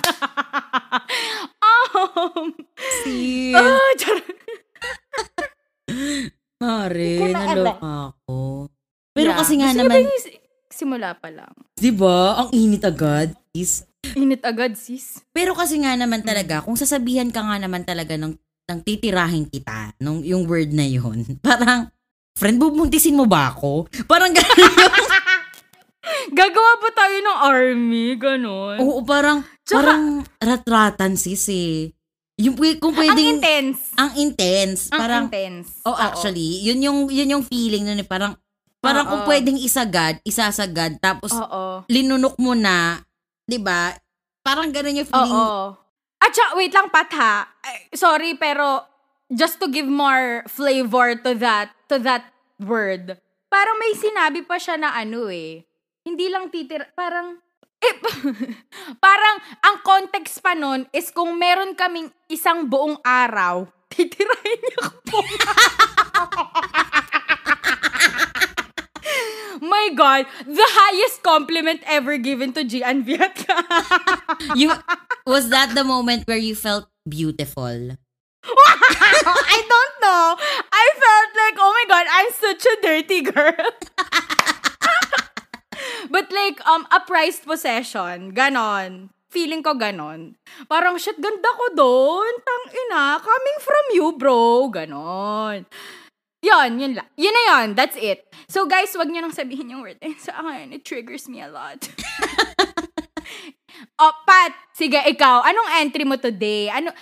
um, 1.92 2.56
Sis. 3.04 3.52
ah, 3.52 3.92
charot. 4.00 4.36
Mare, 6.56 7.36
naloka 7.36 8.16
ako. 8.16 8.36
Pero 9.12 9.32
Yeah. 9.32 9.40
kasi 9.40 9.60
nga 9.60 9.72
Gusto 9.72 9.80
naman, 9.84 10.04
ba 10.04 10.45
simula 10.76 11.16
pa 11.16 11.28
lang. 11.28 11.50
di 11.72 11.88
ba, 11.88 12.36
ang 12.38 12.52
init 12.52 12.84
agad, 12.84 13.32
sis. 13.50 13.88
Init 14.12 14.44
agad, 14.44 14.76
sis. 14.76 15.24
Pero 15.30 15.52
kasi 15.52 15.76
nga 15.78 15.92
naman 15.92 16.20
talaga, 16.20 16.60
kung 16.60 16.76
sasabihan 16.76 17.26
ka 17.28 17.40
nga 17.40 17.56
naman 17.56 17.82
talaga 17.82 18.14
ng, 18.14 18.36
ng 18.66 18.78
titirahin 18.82 19.44
kita, 19.44 19.96
nung, 19.98 20.20
yung 20.20 20.44
word 20.44 20.70
na 20.70 20.84
yun, 20.84 21.24
parang, 21.42 21.88
friend, 22.32 22.56
bubuntisin 22.56 23.16
mo 23.16 23.24
ba 23.24 23.50
ako? 23.50 23.88
Parang 24.04 24.30
gano'n 24.30 24.58
yung, 24.58 24.76
Gagawa 26.32 26.72
ba 26.78 26.90
tayo 26.92 27.16
ng 27.18 27.38
army? 27.42 28.06
Ganon. 28.14 28.76
oo, 28.78 29.02
parang, 29.02 29.42
Tsaka- 29.64 29.82
parang 29.82 30.02
ratratan 30.38 31.18
sis 31.18 31.50
eh. 31.50 31.90
Yung, 32.36 32.54
pwe- 32.54 32.76
kung 32.76 32.92
Ang 32.92 33.00
pwedeng, 33.00 33.28
intense. 33.34 33.96
ang 33.96 34.12
intense, 34.14 34.86
Ang 34.86 35.00
parang, 35.00 35.24
intense. 35.26 35.80
oh 35.82 35.90
Oo. 35.90 35.98
actually, 35.98 36.62
yun 36.62 36.78
yung, 36.78 36.98
yun 37.08 37.32
yung 37.32 37.42
feeling 37.42 37.82
nun 37.82 37.98
eh, 37.98 38.06
parang, 38.06 38.36
parang 38.86 39.06
kung 39.10 39.22
Oo. 39.26 39.28
pwedeng 39.28 39.58
isagad, 39.58 40.22
isasagad, 40.22 41.02
tapos 41.02 41.34
Oo. 41.34 41.82
linunok 41.90 42.38
mo 42.38 42.54
na, 42.54 43.02
'di 43.50 43.58
ba? 43.58 43.90
Parang 44.46 44.70
ganun 44.70 45.02
yung 45.02 45.10
feeling. 45.10 45.34
Oo. 45.34 45.74
At 46.22 46.30
sya, 46.30 46.54
wait 46.54 46.70
lang, 46.70 46.86
Pat, 46.88 47.10
ha? 47.18 47.50
Eh, 47.66 47.90
Sorry, 47.98 48.38
pero 48.38 48.86
just 49.26 49.58
to 49.58 49.66
give 49.66 49.86
more 49.86 50.46
flavor 50.46 51.18
to 51.18 51.34
that, 51.34 51.74
to 51.90 51.98
that 51.98 52.30
word, 52.62 53.18
parang 53.50 53.76
may 53.82 53.92
sinabi 53.98 54.46
pa 54.46 54.56
siya 54.56 54.78
na 54.78 54.94
ano 54.94 55.26
eh. 55.26 55.66
Hindi 56.06 56.30
lang 56.30 56.50
titir, 56.54 56.86
parang, 56.94 57.42
eh, 57.82 57.94
parang 59.06 59.36
ang 59.66 59.76
context 59.82 60.38
pa 60.38 60.54
nun 60.54 60.86
is 60.94 61.10
kung 61.10 61.34
meron 61.34 61.74
kaming 61.74 62.10
isang 62.30 62.70
buong 62.70 62.98
araw, 63.02 63.66
titirahin 63.90 64.60
niya 64.62 64.82
ko. 65.10 65.18
My 69.60 69.90
God, 69.94 70.26
the 70.44 70.66
highest 70.66 71.22
compliment 71.22 71.80
ever 71.86 72.18
given 72.18 72.52
to 72.54 72.64
Gian 72.64 73.04
Viat 73.04 73.34
ka. 73.46 73.56
You 74.58 74.72
was 75.26 75.48
that 75.50 75.74
the 75.74 75.84
moment 75.84 76.26
where 76.28 76.40
you 76.40 76.54
felt 76.54 76.88
beautiful? 77.08 77.96
I 78.46 79.58
don't 79.64 79.94
know. 80.02 80.36
I 80.70 80.86
felt 80.94 81.30
like, 81.34 81.56
oh 81.58 81.72
my 81.72 81.84
God, 81.88 82.06
I'm 82.10 82.30
such 82.32 82.62
a 82.66 82.74
dirty 82.82 83.20
girl. 83.22 83.66
But 86.10 86.30
like, 86.30 86.62
um, 86.66 86.86
a 86.94 87.00
prized 87.02 87.44
possession, 87.44 88.30
ganon. 88.32 89.10
Feeling 89.28 89.62
ko 89.62 89.74
ganon. 89.74 90.38
Parang, 90.70 90.96
shit, 91.02 91.18
ganda 91.18 91.50
ko 91.50 91.66
doon. 91.74 92.32
Tang 92.46 92.66
ina, 92.70 93.18
coming 93.18 93.58
from 93.58 93.84
you, 93.92 94.06
bro. 94.14 94.70
Ganon. 94.70 95.66
Yun, 96.46 96.70
yun 96.78 96.92
lang. 96.94 97.08
Yun 97.18 97.34
na 97.34 97.42
yun. 97.50 97.66
That's 97.74 97.98
it. 97.98 98.22
So 98.46 98.70
guys, 98.70 98.94
wag 98.94 99.10
niyo 99.10 99.26
nang 99.26 99.34
sabihin 99.34 99.74
yung 99.74 99.82
word. 99.82 99.98
Eh, 99.98 100.14
sa 100.14 100.38
akin, 100.38 100.70
it 100.70 100.86
triggers 100.86 101.26
me 101.26 101.42
a 101.42 101.50
lot. 101.50 101.82
oh, 104.02 104.14
Pat, 104.22 104.54
sige, 104.70 105.02
ikaw, 105.10 105.42
anong 105.42 105.70
entry 105.82 106.06
mo 106.06 106.14
today? 106.14 106.70
Ano, 106.70 106.94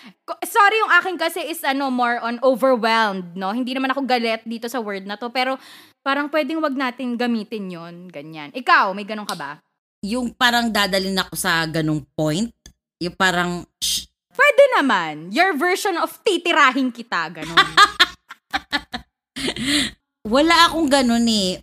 sorry, 0.49 0.81
yung 0.81 0.93
akin 0.97 1.17
kasi 1.21 1.45
is 1.45 1.61
ano, 1.61 1.93
more 1.93 2.25
on 2.25 2.41
overwhelmed, 2.41 3.37
no? 3.37 3.53
Hindi 3.53 3.77
naman 3.77 3.93
ako 3.93 4.09
galit 4.09 4.41
dito 4.49 4.65
sa 4.65 4.81
word 4.81 5.05
na 5.05 5.21
to, 5.21 5.29
pero 5.29 5.61
parang 6.01 6.33
pwedeng 6.33 6.65
wag 6.65 6.73
natin 6.73 7.21
gamitin 7.21 7.69
yon 7.69 8.09
ganyan. 8.09 8.49
Ikaw, 8.57 8.97
may 8.97 9.05
ganun 9.05 9.29
ka 9.29 9.37
ba? 9.37 9.61
Yung 10.01 10.33
parang 10.33 10.73
dadalhin 10.73 11.21
ako 11.21 11.37
sa 11.37 11.69
ganung 11.69 12.01
point. 12.17 12.49
Yung 12.97 13.13
parang, 13.13 13.69
shh, 13.77 14.09
Pwede 14.35 14.65
naman. 14.75 15.31
Your 15.31 15.55
version 15.55 15.95
of 15.95 16.11
titirahin 16.27 16.91
kita, 16.91 17.31
ganun. 17.31 17.55
wala 20.35 20.71
akong 20.71 20.89
ganun 20.89 21.27
eh. 21.29 21.61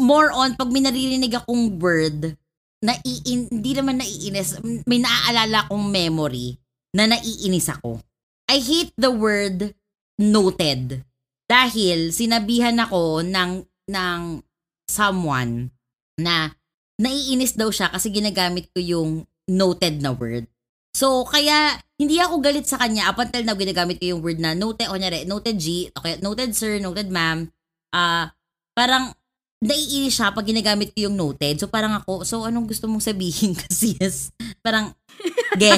More 0.00 0.34
on, 0.34 0.58
pag 0.58 0.70
may 0.74 0.82
naririnig 0.82 1.38
akong 1.38 1.78
word, 1.78 2.34
naiin, 2.82 3.46
hindi 3.48 3.72
naman 3.72 4.02
naiinis, 4.02 4.58
may 4.84 4.98
naaalala 4.98 5.66
akong 5.66 5.86
memory 5.86 6.58
na 6.92 7.06
naiinis 7.06 7.70
ako. 7.70 8.02
I 8.50 8.58
hate 8.60 8.92
the 8.98 9.10
word 9.10 9.72
noted. 10.20 11.06
Dahil 11.46 12.10
sinabihan 12.10 12.76
ako 12.80 13.22
ng, 13.22 13.64
ng 13.88 14.20
someone 14.90 15.70
na 16.20 16.52
naiinis 17.00 17.58
daw 17.58 17.70
siya 17.70 17.90
kasi 17.90 18.10
ginagamit 18.10 18.70
ko 18.70 18.78
yung 18.78 19.10
noted 19.50 20.00
na 20.00 20.14
word. 20.14 20.46
So, 20.94 21.26
kaya, 21.26 21.74
hindi 21.98 22.22
ako 22.22 22.38
galit 22.38 22.70
sa 22.70 22.78
kanya 22.78 23.10
up 23.10 23.18
until 23.18 23.42
now 23.42 23.58
ginagamit 23.58 23.98
ko 23.98 24.14
yung 24.14 24.22
word 24.22 24.38
na 24.38 24.54
noted, 24.54 24.86
o 24.86 24.94
nyari, 24.94 25.26
noted 25.26 25.58
G, 25.58 25.90
okay, 25.90 26.22
noted 26.22 26.54
sir, 26.54 26.78
noted 26.78 27.10
ma'am, 27.10 27.50
ah, 27.90 28.30
parang, 28.78 29.10
naiinis 29.64 30.14
siya 30.20 30.30
pag 30.30 30.46
ginagamit 30.46 30.92
ko 30.92 31.08
yung 31.10 31.16
noted. 31.16 31.56
So, 31.58 31.66
parang 31.66 31.98
ako, 31.98 32.22
so, 32.22 32.46
anong 32.46 32.70
gusto 32.70 32.86
mong 32.86 33.02
sabihin 33.02 33.56
kasi 33.66 33.98
yes, 33.98 34.30
parang, 34.62 34.94
ge, 35.58 35.74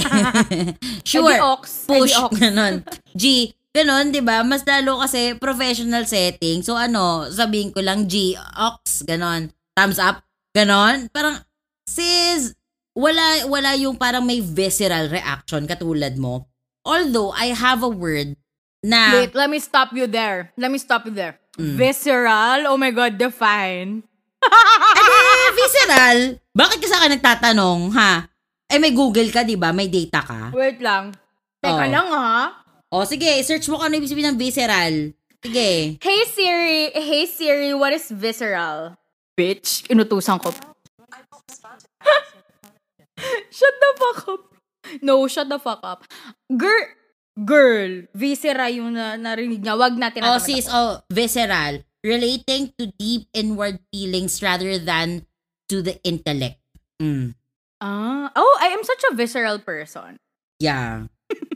sure, 1.08 1.40
ox. 1.40 1.88
push, 1.88 2.12
ox. 2.12 2.36
ganon. 2.42 2.84
G, 3.16 3.56
ganon, 3.72 4.12
di 4.12 4.20
ba? 4.20 4.44
Mas 4.44 4.68
lalo 4.68 5.00
kasi 5.00 5.32
professional 5.40 6.04
setting. 6.04 6.60
So, 6.60 6.76
ano, 6.76 7.32
sabihin 7.32 7.72
ko 7.72 7.80
lang, 7.80 8.04
G, 8.04 8.36
ox, 8.36 9.00
ganon. 9.06 9.48
Thumbs 9.72 9.96
up, 9.96 10.20
ganon. 10.52 11.08
Parang, 11.08 11.40
sis, 11.88 12.52
wala, 12.96 13.44
wala 13.46 13.76
yung 13.76 13.94
parang 13.94 14.24
may 14.24 14.40
visceral 14.40 15.06
reaction 15.06 15.68
katulad 15.68 16.16
mo. 16.16 16.48
Although, 16.82 17.30
I 17.30 17.52
have 17.52 17.84
a 17.84 17.90
word 17.90 18.34
na, 18.80 19.20
Wait, 19.20 19.34
let 19.34 19.50
me 19.50 19.60
stop 19.60 19.92
you 19.92 20.08
there. 20.08 20.50
Let 20.56 20.72
me 20.72 20.78
stop 20.78 21.04
you 21.04 21.12
there. 21.12 21.36
Visceral? 21.56 22.64
Oh 22.66 22.76
my 22.76 22.90
God, 22.90 23.16
define. 23.16 24.00
eh, 24.46 25.50
visceral? 25.52 26.18
Bakit 26.52 26.78
ka 26.78 26.86
sa 26.86 26.96
akin 27.00 27.12
nagtatanong, 27.18 27.80
ha? 27.92 28.24
Eh, 28.66 28.78
may 28.78 28.90
Google 28.90 29.30
ka, 29.30 29.42
di 29.42 29.54
ba? 29.54 29.70
May 29.70 29.86
data 29.86 30.22
ka. 30.22 30.40
Wait 30.50 30.80
lang. 30.80 31.14
Teka 31.60 31.84
Oh. 31.86 31.90
lang 31.90 32.06
ha. 32.08 32.30
O, 32.92 33.02
sige, 33.02 33.26
search 33.42 33.66
mo 33.66 33.78
kung 33.78 33.90
ano 33.90 33.98
ibig 33.98 34.08
sabihin 34.08 34.30
ng 34.30 34.38
visceral. 34.38 34.94
Sige. 35.42 35.98
Hey 35.98 36.20
Siri, 36.26 36.90
hey 36.94 37.24
Siri, 37.26 37.70
what 37.74 37.90
is 37.90 38.10
visceral? 38.10 38.94
Bitch, 39.34 39.84
inutusan 39.86 40.38
ko. 40.38 40.50
shut 43.56 43.74
the 43.80 43.90
fuck 43.98 44.20
up. 44.28 44.42
No, 45.02 45.26
shut 45.26 45.48
the 45.48 45.58
fuck 45.58 45.80
up. 45.82 46.06
Girl, 46.50 46.86
girl, 47.34 48.06
viscera 48.14 48.70
yung 48.70 48.94
na, 48.94 49.18
narinig 49.18 49.62
niya. 49.62 49.74
Wag 49.74 49.98
natin 49.98 50.22
Oh, 50.22 50.38
sis, 50.38 50.70
oh, 50.70 51.02
visceral. 51.10 51.82
Relating 52.06 52.70
to 52.78 52.94
deep 52.94 53.26
inward 53.34 53.82
feelings 53.90 54.38
rather 54.38 54.78
than 54.78 55.26
to 55.68 55.82
the 55.82 55.98
intellect. 56.06 56.62
Mm. 57.02 57.34
Ah, 57.82 58.30
oh, 58.36 58.54
I 58.62 58.70
am 58.70 58.84
such 58.86 59.02
a 59.10 59.14
visceral 59.14 59.58
person. 59.58 60.22
Yeah. 60.62 61.10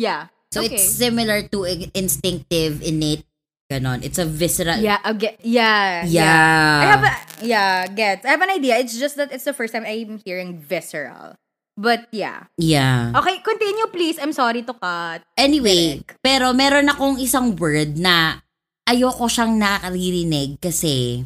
Yeah. 0.00 0.32
So 0.50 0.64
okay. 0.64 0.80
it's 0.80 0.88
similar 0.88 1.44
to 1.52 1.68
instinctive, 1.92 2.80
innate, 2.80 3.28
ganon. 3.70 4.02
It's 4.02 4.18
a 4.18 4.26
visceral. 4.26 4.82
yeah, 4.82 4.98
I 5.06 5.14
get, 5.14 5.38
yeah, 5.46 6.02
Yeah. 6.02 6.82
I 6.82 6.86
have 6.90 7.04
a, 7.06 7.12
yeah, 7.46 7.86
get. 7.86 8.26
I 8.26 8.34
have 8.34 8.42
an 8.42 8.50
idea. 8.50 8.82
It's 8.82 8.98
just 8.98 9.14
that 9.14 9.30
it's 9.30 9.46
the 9.46 9.54
first 9.54 9.72
time 9.72 9.86
I'm 9.86 10.18
hearing 10.26 10.58
visceral. 10.58 11.38
But 11.78 12.10
yeah. 12.10 12.50
Yeah. 12.58 13.14
Okay, 13.14 13.38
continue 13.40 13.86
please. 13.88 14.18
I'm 14.18 14.34
sorry 14.34 14.66
to 14.66 14.74
cut. 14.74 15.22
Anyway, 15.38 16.02
Direk. 16.02 16.18
pero 16.20 16.52
meron 16.52 16.90
akong 16.90 17.16
isang 17.16 17.56
word 17.56 17.96
na 17.96 18.42
ayoko 18.84 19.30
siyang 19.30 19.56
nakaririnig 19.56 20.60
kasi 20.60 21.24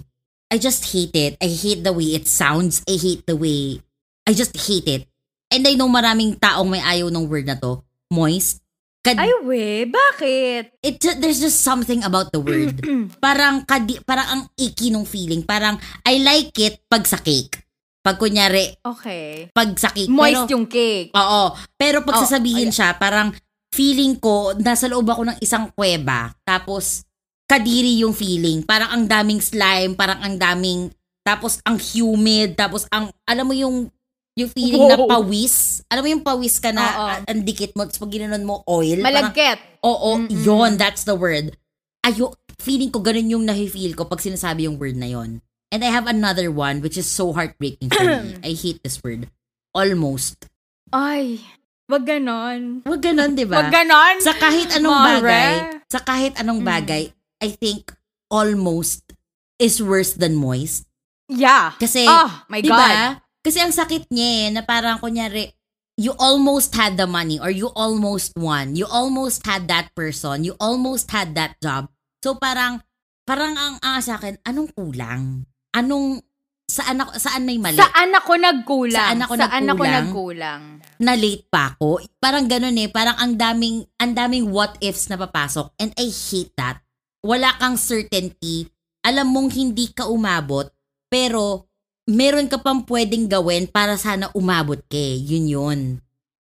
I 0.53 0.61
just 0.61 0.95
hate 0.95 1.17
it. 1.17 1.35
I 1.43 1.51
hate 1.51 1.83
the 1.83 1.91
way 1.91 2.15
it 2.15 2.29
sounds. 2.31 2.85
I 2.87 2.95
hate 2.95 3.27
the 3.27 3.35
way... 3.35 3.83
I 4.23 4.33
just 4.33 4.55
hate 4.55 4.87
it. 4.87 5.03
And 5.51 5.67
I 5.67 5.75
know 5.75 5.91
maraming 5.91 6.39
taong 6.39 6.71
may 6.71 6.81
ayaw 6.81 7.11
ng 7.11 7.27
word 7.27 7.51
na 7.51 7.59
to. 7.59 7.83
Moist. 8.09 8.64
Kad- 9.05 9.21
Ay, 9.21 9.29
we, 9.45 9.85
bakit? 9.85 10.73
it 10.81 10.97
there's 11.21 11.37
just 11.37 11.61
something 11.61 12.01
about 12.01 12.33
the 12.33 12.41
word. 12.41 12.81
parang 13.25 13.61
kadi, 13.63 14.01
parang 14.01 14.25
ang 14.25 14.43
icky 14.57 14.89
nung 14.89 15.05
feeling. 15.05 15.45
Parang 15.45 15.77
I 16.03 16.25
like 16.25 16.57
it 16.57 16.81
pag 16.89 17.05
sa 17.05 17.21
cake. 17.21 17.61
Pag 18.01 18.17
kunyari, 18.17 18.73
Okay. 18.81 19.53
pag 19.53 19.77
sa 19.77 19.93
cake. 19.93 20.09
Moist 20.09 20.45
pero, 20.45 20.53
yung 20.53 20.65
cake. 20.65 21.13
Oo. 21.13 21.53
Pero 21.75 22.01
pag 22.01 22.17
Oh, 22.17 22.23
sasabihin 22.25 22.69
ayan. 22.69 22.77
siya, 22.77 22.97
parang 22.97 23.33
feeling 23.73 24.17
ko, 24.17 24.57
nasa 24.57 24.89
loob 24.89 25.05
ako 25.05 25.25
ng 25.27 25.39
isang 25.41 25.69
kuweba. 25.69 26.33
Tapos, 26.41 27.05
kadiri 27.45 28.01
yung 28.01 28.13
feeling. 28.13 28.61
Parang 28.61 28.89
ang 28.89 29.05
daming 29.05 29.41
slime, 29.41 29.93
parang 29.93 30.21
ang 30.21 30.37
daming, 30.37 30.89
tapos 31.21 31.61
ang 31.61 31.77
humid, 31.77 32.55
tapos 32.55 32.85
ang, 32.89 33.09
alam 33.25 33.45
mo 33.45 33.53
yung, 33.53 33.89
yung 34.35 34.51
feeling 34.51 34.85
na 34.85 34.99
Wow. 34.99 35.07
pawis. 35.09 35.81
Alam 35.87 36.03
mo 36.03 36.09
yung 36.11 36.27
pawis 36.27 36.59
ka 36.59 36.71
na, 36.71 36.85
Oo. 36.85 37.07
ang 37.25 37.41
dikit 37.43 37.71
mo, 37.73 37.87
tapos 37.87 38.03
pag 38.03 38.13
ginanon 38.13 38.43
mo 38.43 38.67
oil. 38.67 38.99
parang- 38.99 39.31
Malagkit. 39.31 39.59
Oo, 39.81 40.11
Mm-mm. 40.19 40.43
yon 40.43 40.75
that's 40.75 41.07
the 41.07 41.15
word. 41.15 41.55
Ayo, 42.03 42.35
feeling 42.59 42.91
ko 42.91 42.99
ganun 42.99 43.31
yung 43.31 43.45
nafe-feel 43.45 43.95
ko 43.95 44.05
pag 44.05 44.19
sinasabi 44.19 44.67
yung 44.67 44.77
word 44.77 44.95
na 44.95 45.07
yon. 45.07 45.39
And 45.71 45.83
I 45.83 45.91
have 45.91 46.07
another 46.07 46.51
one 46.51 46.79
which 46.81 46.95
is 46.95 47.07
so 47.07 47.31
heartbreaking 47.33 47.91
for 47.91 48.03
me. 48.03 48.35
I 48.47 48.53
hate 48.53 48.83
this 48.83 48.99
word. 49.01 49.31
Almost. 49.73 50.47
Ay, 50.91 51.43
wag 51.87 52.03
ganon. 52.05 52.83
Wag 52.85 53.03
ganun, 53.03 53.35
di 53.35 53.43
ba? 53.43 53.59
Wag 53.59 53.71
ganon. 53.73 54.19
Sa 54.21 54.35
kahit 54.35 54.71
anong 54.73 54.95
Mare. 54.95 55.19
bagay, 55.21 55.55
sa 55.89 55.99
kahit 55.99 56.35
anong 56.37 56.63
Mm. 56.63 56.69
bagay, 56.69 57.03
I 57.39 57.49
think 57.51 57.91
almost 58.29 59.15
is 59.59 59.79
worse 59.79 60.13
than 60.13 60.35
moist. 60.35 60.87
Yeah. 61.27 61.75
Kasi, 61.77 62.05
Oh, 62.05 62.31
my 62.49 62.59
di 62.59 62.69
God. 62.69 62.79
ba, 62.79 63.23
Kasi 63.45 63.61
ang 63.61 63.77
sakit 63.77 64.09
niya 64.09 64.29
eh, 64.41 64.47
na 64.57 64.65
parang 64.65 64.97
kunyari, 64.97 65.53
you 66.01 66.17
almost 66.17 66.73
had 66.73 66.97
the 66.97 67.05
money 67.05 67.37
or 67.37 67.53
you 67.53 67.69
almost 67.77 68.33
won. 68.41 68.73
You 68.73 68.89
almost 68.89 69.45
had 69.45 69.69
that 69.69 69.93
person. 69.93 70.49
You 70.49 70.57
almost 70.57 71.13
had 71.13 71.37
that 71.37 71.61
job. 71.61 71.93
So 72.25 72.41
parang, 72.41 72.81
parang 73.29 73.53
ang, 73.53 73.75
ang 73.85 74.01
sa 74.01 74.17
akin, 74.17 74.41
anong 74.49 74.73
kulang? 74.73 75.45
Anong, 75.77 76.25
saan 76.65 77.05
ako, 77.05 77.21
saan 77.21 77.45
may 77.45 77.61
mali? 77.61 77.77
Saan 77.77 78.17
ako 78.17 78.33
nagkulang? 78.41 78.97
Saan 78.97 79.21
ako 79.21 79.33
Saan 79.37 79.65
ako 79.69 79.83
nagkulang? 79.85 80.07
nagkulang? 80.09 80.63
na 81.05 81.13
late 81.19 81.45
pa 81.51 81.75
ako. 81.75 82.01
Parang 82.23 82.47
ganun 82.47 82.79
eh. 82.79 82.89
Parang 82.89 83.19
ang 83.19 83.35
daming, 83.35 83.85
ang 83.99 84.15
daming 84.15 84.49
what 84.49 84.79
ifs 84.81 85.11
na 85.11 85.19
papasok. 85.19 85.75
And 85.77 85.91
I 85.99 86.09
hate 86.09 86.55
that. 86.57 86.81
Wala 87.21 87.57
kang 87.59 87.77
certainty. 87.77 88.69
Alam 89.05 89.33
mong 89.35 89.51
hindi 89.53 89.91
ka 89.93 90.09
umabot. 90.09 90.71
Pero, 91.11 91.69
meron 92.09 92.49
ka 92.49 92.61
pang 92.61 92.85
pwedeng 92.85 93.29
gawin 93.29 93.69
para 93.69 93.97
sana 93.97 94.29
umabot 94.37 94.81
ka 94.89 94.97
eh. 94.97 95.17
Yun 95.21 95.47
yun. 95.49 95.81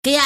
Kaya, 0.02 0.26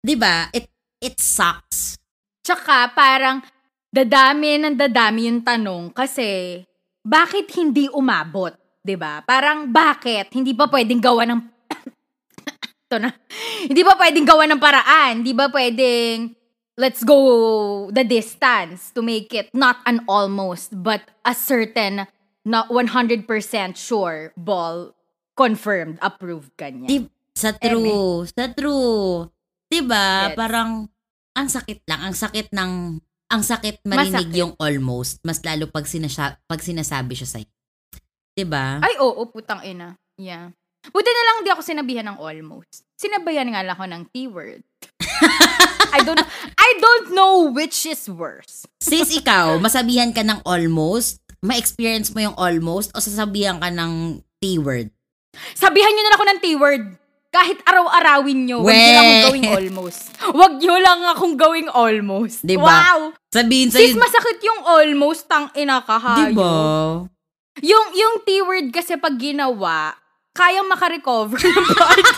di 0.00 0.16
ba, 0.16 0.48
it, 0.52 0.68
it 1.00 1.20
sucks. 1.20 2.00
Tsaka 2.40 2.92
parang 2.96 3.44
dadami 3.92 4.56
ng 4.56 4.76
dadami 4.78 5.28
yung 5.28 5.44
tanong 5.44 5.92
kasi 5.92 6.60
bakit 7.04 7.50
hindi 7.58 7.90
umabot? 7.90 8.54
'Di 8.80 8.96
ba? 8.96 9.20
Parang 9.24 9.68
bakit 9.68 10.32
hindi 10.32 10.56
pa 10.56 10.70
pwedeng 10.70 11.02
gawa 11.02 11.28
ng 11.28 11.40
Ito 12.88 12.96
na. 12.96 13.12
Hindi 13.68 13.82
ba 13.84 13.94
pwedeng 13.98 14.26
gawa 14.26 14.44
ng 14.48 14.60
paraan? 14.62 15.20
Hindi 15.20 15.32
ba 15.36 15.52
pwedeng 15.52 16.32
let's 16.80 17.04
go 17.04 17.18
the 17.92 18.00
distance 18.00 18.88
to 18.96 19.04
make 19.04 19.36
it 19.36 19.52
not 19.52 19.84
an 19.84 20.00
almost 20.08 20.72
but 20.80 21.04
a 21.28 21.36
certain 21.36 22.08
not 22.50 22.66
100% 22.66 23.30
sure 23.78 24.34
ball 24.34 24.98
confirmed 25.38 26.02
approved 26.02 26.50
kanya. 26.58 26.90
Di, 26.90 27.06
sa 27.30 27.54
true. 27.54 28.26
Sa 28.26 28.50
true. 28.50 29.30
Di 29.70 29.80
ba? 29.86 30.34
Yes. 30.34 30.36
Parang, 30.36 30.90
ang 31.38 31.48
sakit 31.48 31.86
lang. 31.86 32.10
Ang 32.10 32.14
sakit 32.18 32.50
ng, 32.50 32.72
ang 33.30 33.42
sakit 33.46 33.86
marinig 33.86 34.26
Masakit. 34.26 34.40
yung 34.42 34.52
almost. 34.58 35.22
Mas 35.22 35.38
lalo 35.46 35.70
pag, 35.70 35.86
sinasya, 35.86 36.42
pag 36.50 36.58
sinasabi 36.58 37.14
siya 37.14 37.38
sa'yo. 37.38 37.48
Di 38.34 38.42
ba? 38.42 38.82
Ay, 38.82 38.98
oo, 38.98 39.22
putang 39.30 39.62
ina. 39.62 39.94
Yeah. 40.18 40.50
Buti 40.90 41.10
na 41.12 41.24
lang 41.28 41.36
di 41.46 41.50
ako 41.54 41.62
sinabihan 41.62 42.08
ng 42.10 42.18
almost. 42.18 42.88
Sinabayan 42.96 43.52
nga 43.52 43.62
lang 43.62 43.76
ako 43.76 43.84
ng 43.86 44.02
T-word. 44.10 44.64
I 45.96 46.00
don't 46.06 46.22
I 46.56 46.70
don't 46.80 47.08
know 47.12 47.52
which 47.52 47.84
is 47.84 48.08
worse. 48.08 48.64
Sis, 48.80 49.12
ikaw, 49.12 49.60
masabihan 49.60 50.14
ka 50.14 50.24
ng 50.24 50.40
almost, 50.46 51.20
ma-experience 51.40 52.12
mo 52.12 52.20
yung 52.20 52.36
almost, 52.36 52.92
o 52.92 53.00
sasabihan 53.00 53.56
ka 53.56 53.72
ng 53.72 54.20
T-word? 54.40 54.92
Sabihan 55.56 55.92
nyo 55.92 56.02
na 56.04 56.16
ako 56.16 56.24
ng 56.28 56.40
T-word. 56.40 56.84
Kahit 57.30 57.62
araw-arawin 57.62 58.42
nyo, 58.42 58.58
wag 58.66 58.74
nyo 58.74 58.90
lang 58.90 59.06
akong 59.06 59.24
gawing 59.30 59.50
almost. 59.54 60.02
Wag 60.34 60.52
nyo 60.58 60.76
lang 60.82 61.00
akong 61.14 61.34
gawing 61.38 61.70
almost. 61.70 62.38
Diba? 62.42 62.66
Wow! 62.66 63.14
Sabihin 63.30 63.70
Sis, 63.70 63.94
sa'yo, 63.94 64.02
masakit 64.02 64.42
yung 64.42 64.60
almost, 64.66 65.30
tang 65.30 65.46
ina 65.54 65.78
ka, 65.78 66.26
di 66.26 66.34
ba? 66.34 66.50
Yung, 67.62 67.86
yung 67.94 68.14
T-word 68.26 68.74
kasi 68.74 68.98
pag 68.98 69.14
ginawa, 69.14 69.94
kayang 70.34 70.66
makarecover 70.66 71.38
ng 71.38 71.68
body. 71.78 72.02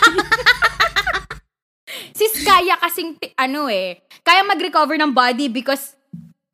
Sis, 2.17 2.41
kaya 2.41 2.73
kasing, 2.81 3.13
ti- 3.21 3.37
ano 3.37 3.69
eh, 3.69 4.01
kaya 4.25 4.41
mag-recover 4.41 4.97
ng 4.97 5.13
body 5.13 5.45
because, 5.45 5.93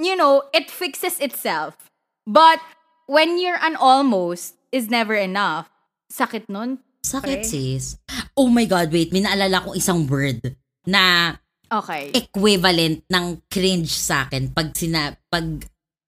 you 0.03 0.19
know, 0.19 0.43
it 0.51 0.67
fixes 0.67 1.15
itself. 1.23 1.88
But, 2.29 2.61
when 3.09 3.41
you're 3.41 3.57
an 3.57 3.73
almost, 3.73 4.53
is 4.69 4.85
never 4.85 5.17
enough. 5.17 5.65
Sakit 6.13 6.45
nun. 6.45 6.77
Sakit, 7.01 7.41
Okay. 7.41 7.49
sis. 7.73 7.97
Oh 8.37 8.53
my 8.53 8.69
God, 8.69 8.93
wait, 8.93 9.09
may 9.09 9.25
naalala 9.25 9.65
kong 9.65 9.73
isang 9.73 10.05
word 10.05 10.53
na 10.85 11.33
Okay. 11.73 12.13
equivalent 12.13 13.01
ng 13.09 13.25
cringe 13.49 13.89
sa 13.89 14.25
akin 14.25 14.49
pag 14.49 14.73
sina 14.73 15.13
pag 15.29 15.45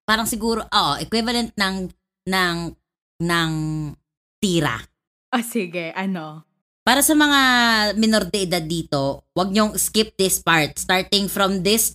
parang 0.06 0.26
siguro 0.26 0.66
oo 0.66 0.94
equivalent 0.98 1.54
ng 1.54 1.86
ng 2.26 2.58
ng 3.22 3.52
tira 4.42 4.82
Ah, 5.30 5.46
sige, 5.46 5.94
ano? 5.94 6.42
para 6.82 7.06
sa 7.06 7.14
mga 7.14 7.40
minor 7.94 8.26
de 8.26 8.50
edad 8.50 8.66
dito 8.66 9.22
wag 9.38 9.54
nyong 9.54 9.78
skip 9.78 10.18
this 10.18 10.42
part 10.42 10.74
starting 10.82 11.30
from 11.30 11.62
this 11.62 11.94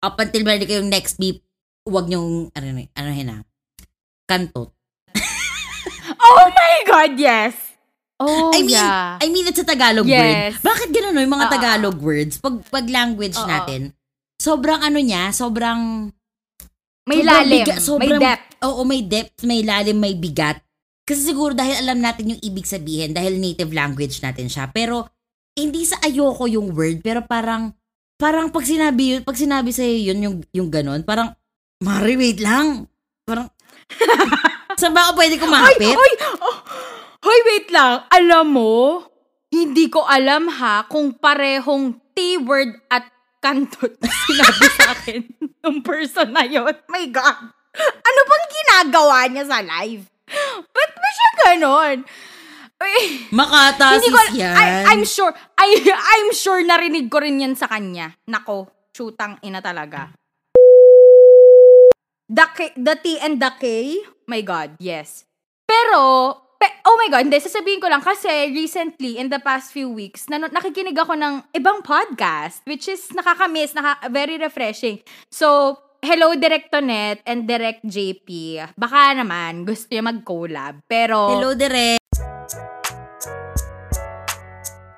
up 0.00 0.16
until 0.16 0.40
meron 0.40 0.64
kayong 0.64 0.88
next 0.88 1.20
beep 1.20 1.44
wag 1.86 2.06
nyong 2.10 2.50
ano 2.52 2.66
ano 2.92 3.08
na 3.22 3.36
kantot 4.26 4.74
Oh 6.26 6.46
my 6.50 6.76
God, 6.86 7.12
yes! 7.18 7.54
Oh, 8.18 8.48
I 8.50 8.64
mean 8.64 8.72
yeah. 8.74 9.20
I 9.20 9.26
mean 9.28 9.46
it's 9.46 9.60
a 9.60 9.66
Tagalog 9.66 10.08
Yes. 10.08 10.56
word 10.58 10.64
bakit 10.64 10.88
ganun 10.90 11.14
no, 11.14 11.22
yung 11.22 11.36
mga 11.36 11.48
Oo. 11.48 11.52
Tagalog 11.52 11.98
words 12.00 12.34
pag 12.40 12.56
pag 12.66 12.86
language 12.88 13.36
Oo. 13.36 13.46
natin 13.46 13.92
sobrang 14.40 14.80
ano 14.80 14.98
niya 14.98 15.30
sobrang 15.36 16.10
may 17.06 17.22
sobrang 17.22 17.30
lalim, 17.30 17.62
biga- 17.62 17.78
may 17.78 17.86
sobrang- 17.86 18.22
depth. 18.22 18.48
Oo, 18.66 18.80
may 18.82 19.02
depth, 19.06 19.38
may 19.46 19.60
lalim, 19.62 19.98
may 20.02 20.14
bigat. 20.18 20.58
Kasi 21.06 21.22
siguro 21.22 21.54
dahil 21.54 21.86
alam 21.86 22.02
natin 22.02 22.34
yung 22.34 22.42
ibig 22.42 22.66
sabihin, 22.66 23.14
dahil 23.14 23.38
native 23.38 23.70
language 23.70 24.18
natin 24.18 24.50
siya. 24.50 24.66
Pero, 24.74 25.06
hindi 25.54 25.86
sa 25.86 26.02
ayoko 26.02 26.50
yung 26.50 26.74
word, 26.74 27.06
pero 27.06 27.22
parang, 27.22 27.70
parang 28.18 28.50
pag 28.50 28.66
sinabi 28.66 29.22
pag 29.22 29.38
sinabi 29.38 29.70
sa'yo 29.70 30.10
yun, 30.12 30.18
yung, 30.18 30.36
yung 30.50 30.68
ganon, 30.68 31.06
parang, 31.06 31.30
Mari, 31.84 32.16
wait 32.16 32.40
lang. 32.40 32.88
Parang, 33.28 33.52
saan 34.80 34.96
ba 34.96 35.08
ako 35.08 35.20
pwede 35.20 35.36
Ay, 35.36 35.42
kumapit? 35.44 35.92
oy, 35.92 36.12
oh, 36.40 36.56
hoy, 37.20 37.38
wait 37.52 37.68
lang. 37.68 38.08
Alam 38.08 38.46
mo, 38.48 38.74
hindi 39.52 39.92
ko 39.92 40.08
alam 40.08 40.48
ha 40.48 40.88
kung 40.88 41.12
parehong 41.20 42.00
T-word 42.16 42.80
at 42.88 43.12
kantot 43.44 43.92
na 44.00 44.08
sinabi 44.24 44.66
sa 44.72 44.84
akin 44.96 45.20
ng 45.36 45.76
person 45.84 46.32
na 46.32 46.48
yun. 46.48 46.72
My 46.88 47.04
God. 47.12 47.52
Ano 47.76 48.20
bang 48.24 48.46
ginagawa 48.48 49.28
niya 49.28 49.44
sa 49.44 49.60
live? 49.60 50.08
Ba't 50.72 50.92
ba 50.96 51.08
siya 51.12 51.30
ganon? 51.44 51.96
Uy, 52.76 53.00
Makata, 53.32 53.96
hindi 53.96 54.12
ko, 54.12 54.20
yan. 54.36 54.56
I, 54.56 54.96
I'm 54.96 55.04
sure, 55.04 55.32
I, 55.56 55.68
I'm 55.84 56.28
sure 56.32 56.60
narinig 56.60 57.08
ko 57.08 57.20
rin 57.20 57.40
yan 57.40 57.56
sa 57.56 57.68
kanya. 57.68 58.16
Nako, 58.28 58.68
shootang 58.92 59.40
ina 59.44 59.60
talaga. 59.60 60.12
The, 62.26 62.46
K, 62.58 62.74
the 62.74 62.98
T 62.98 63.22
and 63.22 63.38
the 63.38 63.54
K, 63.54 63.94
my 64.26 64.42
God, 64.42 64.74
yes. 64.82 65.22
Pero, 65.62 66.34
pe, 66.58 66.66
oh 66.82 66.98
my 66.98 67.06
God, 67.06 67.22
hindi, 67.22 67.38
sasabihin 67.38 67.78
ko 67.78 67.86
lang 67.86 68.02
kasi 68.02 68.50
recently, 68.50 69.14
in 69.14 69.30
the 69.30 69.38
past 69.38 69.70
few 69.70 69.86
weeks, 69.86 70.26
nano, 70.26 70.50
nakikinig 70.50 70.98
ako 70.98 71.14
ng 71.14 71.54
ibang 71.54 71.86
podcast, 71.86 72.66
which 72.66 72.90
is 72.90 73.06
nakakamiss, 73.14 73.78
naka, 73.78 74.10
very 74.10 74.42
refreshing. 74.42 74.98
So, 75.30 75.78
hello 76.02 76.34
Direct 76.34 76.74
Tonet 76.74 77.22
and 77.22 77.46
Direct 77.46 77.86
JP. 77.86 78.28
Baka 78.74 79.14
naman, 79.14 79.62
gusto 79.62 79.86
niya 79.94 80.02
mag-collab. 80.02 80.82
Pero, 80.90 81.30
Hello, 81.30 81.54
Direk. 81.54 82.05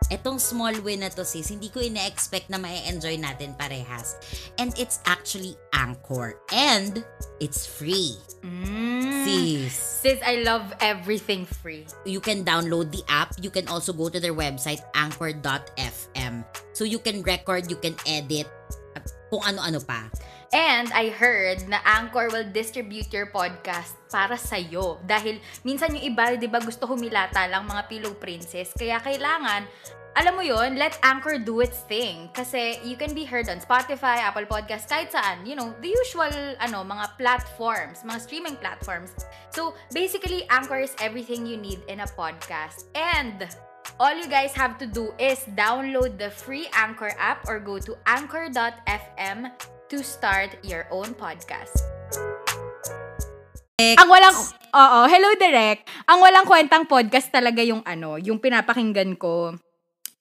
Etong 0.08 0.40
small 0.40 0.72
win 0.80 1.04
na 1.04 1.12
to 1.12 1.20
sis, 1.20 1.52
hindi 1.52 1.68
ko 1.68 1.84
ina-expect 1.84 2.48
na 2.48 2.56
ma-enjoy 2.56 3.20
natin 3.20 3.52
parehas. 3.60 4.16
And 4.56 4.72
it's 4.80 5.04
actually 5.04 5.52
Anchor. 5.76 6.40
And 6.48 7.04
it's 7.44 7.68
free. 7.68 8.16
mm, 8.40 9.24
Sis. 9.28 9.76
sis, 9.76 10.20
I 10.24 10.40
love 10.48 10.72
everything 10.80 11.44
free. 11.44 11.84
You 12.08 12.24
can 12.24 12.40
download 12.40 12.88
the 12.88 13.04
app. 13.12 13.36
You 13.36 13.52
can 13.52 13.68
also 13.68 13.92
go 13.92 14.08
to 14.08 14.16
their 14.16 14.34
website, 14.34 14.80
anchor.fm. 14.96 16.34
So 16.72 16.88
you 16.88 16.98
can 16.98 17.20
record, 17.22 17.68
you 17.68 17.76
can 17.76 17.94
edit, 18.08 18.48
at 18.96 19.04
kung 19.28 19.44
ano-ano 19.44 19.84
pa. 19.84 20.08
And 20.48 20.88
I 20.96 21.12
heard 21.12 21.68
na 21.68 21.84
Anchor 21.84 22.32
will 22.32 22.48
distribute 22.48 23.12
your 23.12 23.28
podcast 23.28 23.92
para 24.08 24.32
sa'yo. 24.32 24.96
Dahil 25.04 25.44
minsan 25.60 25.92
yung 25.92 26.16
iba, 26.16 26.32
di 26.40 26.48
ba, 26.48 26.56
gusto 26.56 26.88
humilata 26.88 27.44
lang 27.44 27.68
mga 27.68 27.84
pillow 27.84 28.16
princess. 28.16 28.72
Kaya 28.72 28.96
kailangan, 28.96 29.68
alam 30.18 30.34
mo 30.34 30.42
yon 30.42 30.74
let 30.74 30.98
Anchor 31.06 31.38
do 31.38 31.62
its 31.62 31.86
thing. 31.86 32.26
Kasi 32.34 32.82
you 32.82 32.98
can 32.98 33.14
be 33.14 33.22
heard 33.22 33.46
on 33.46 33.62
Spotify, 33.62 34.18
Apple 34.18 34.50
Podcasts, 34.50 34.90
kahit 34.90 35.14
saan. 35.14 35.46
You 35.46 35.54
know, 35.54 35.70
the 35.78 35.94
usual, 35.94 36.34
ano, 36.58 36.82
mga 36.82 37.14
platforms, 37.14 38.02
mga 38.02 38.18
streaming 38.26 38.58
platforms. 38.58 39.14
So, 39.54 39.78
basically, 39.94 40.42
Anchor 40.50 40.82
is 40.82 40.98
everything 40.98 41.46
you 41.46 41.54
need 41.54 41.86
in 41.86 42.02
a 42.02 42.08
podcast. 42.18 42.90
And, 42.98 43.46
all 44.02 44.10
you 44.10 44.26
guys 44.26 44.50
have 44.58 44.74
to 44.82 44.90
do 44.90 45.14
is 45.22 45.46
download 45.54 46.18
the 46.18 46.34
free 46.34 46.66
Anchor 46.74 47.14
app 47.14 47.46
or 47.46 47.62
go 47.62 47.78
to 47.78 47.94
anchor.fm 48.10 49.54
to 49.86 49.96
start 50.02 50.58
your 50.66 50.90
own 50.90 51.14
podcast. 51.14 51.78
Ang 53.78 54.10
walang, 54.10 54.34
oo, 54.74 55.00
hello 55.06 55.30
Direk. 55.38 55.86
Ang 56.10 56.18
walang 56.18 56.42
kwentang 56.42 56.90
podcast 56.90 57.30
talaga 57.30 57.62
yung 57.62 57.86
ano, 57.86 58.18
yung 58.18 58.42
pinapakinggan 58.42 59.14
ko. 59.14 59.54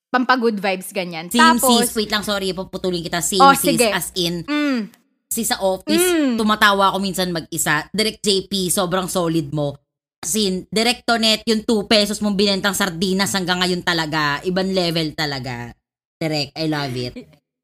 Pampagood 0.08 0.56
vibes, 0.58 0.96
ganyan. 0.96 1.28
Same 1.28 1.60
Tapos, 1.60 1.84
sis, 1.84 1.92
wait 1.94 2.08
lang, 2.08 2.24
sorry, 2.24 2.56
paputulin 2.56 3.04
kita. 3.04 3.20
Same 3.20 3.44
Oh, 3.44 3.52
sis, 3.52 3.76
sige. 3.76 3.92
as 3.92 4.16
in, 4.16 4.48
mm, 4.48 4.88
sis 5.28 5.52
sa 5.52 5.60
office, 5.60 6.00
Mm. 6.00 6.40
tumatawa 6.40 6.96
ako 6.96 7.04
minsan 7.04 7.28
mag-isa. 7.30 7.84
Direct 7.92 8.24
JP, 8.24 8.72
sobrang 8.72 9.12
solid 9.12 9.52
mo. 9.52 9.76
As 10.18 10.34
in, 10.34 10.66
directo 10.68 11.20
net, 11.20 11.44
yung 11.44 11.62
2 11.62 11.86
pesos 11.86 12.18
mong 12.20 12.34
binentang 12.34 12.74
sardinas 12.74 13.36
hanggang 13.36 13.60
ngayon 13.60 13.84
talaga. 13.84 14.40
Ibang 14.42 14.72
level 14.72 15.12
talaga. 15.14 15.76
Direct, 16.18 16.56
I 16.56 16.66
love 16.66 16.96
it. 16.96 17.14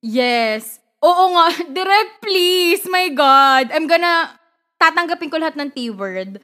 Yes. 0.03 0.84
Oo 0.99 1.34
nga. 1.34 1.47
Direct, 1.79 2.21
please. 2.21 2.84
My 2.86 3.08
God. 3.10 3.71
I'm 3.71 3.88
gonna... 3.88 4.36
Tatanggapin 4.77 5.32
ko 5.32 5.39
lahat 5.39 5.56
ng 5.56 5.71
T-word. 5.71 6.43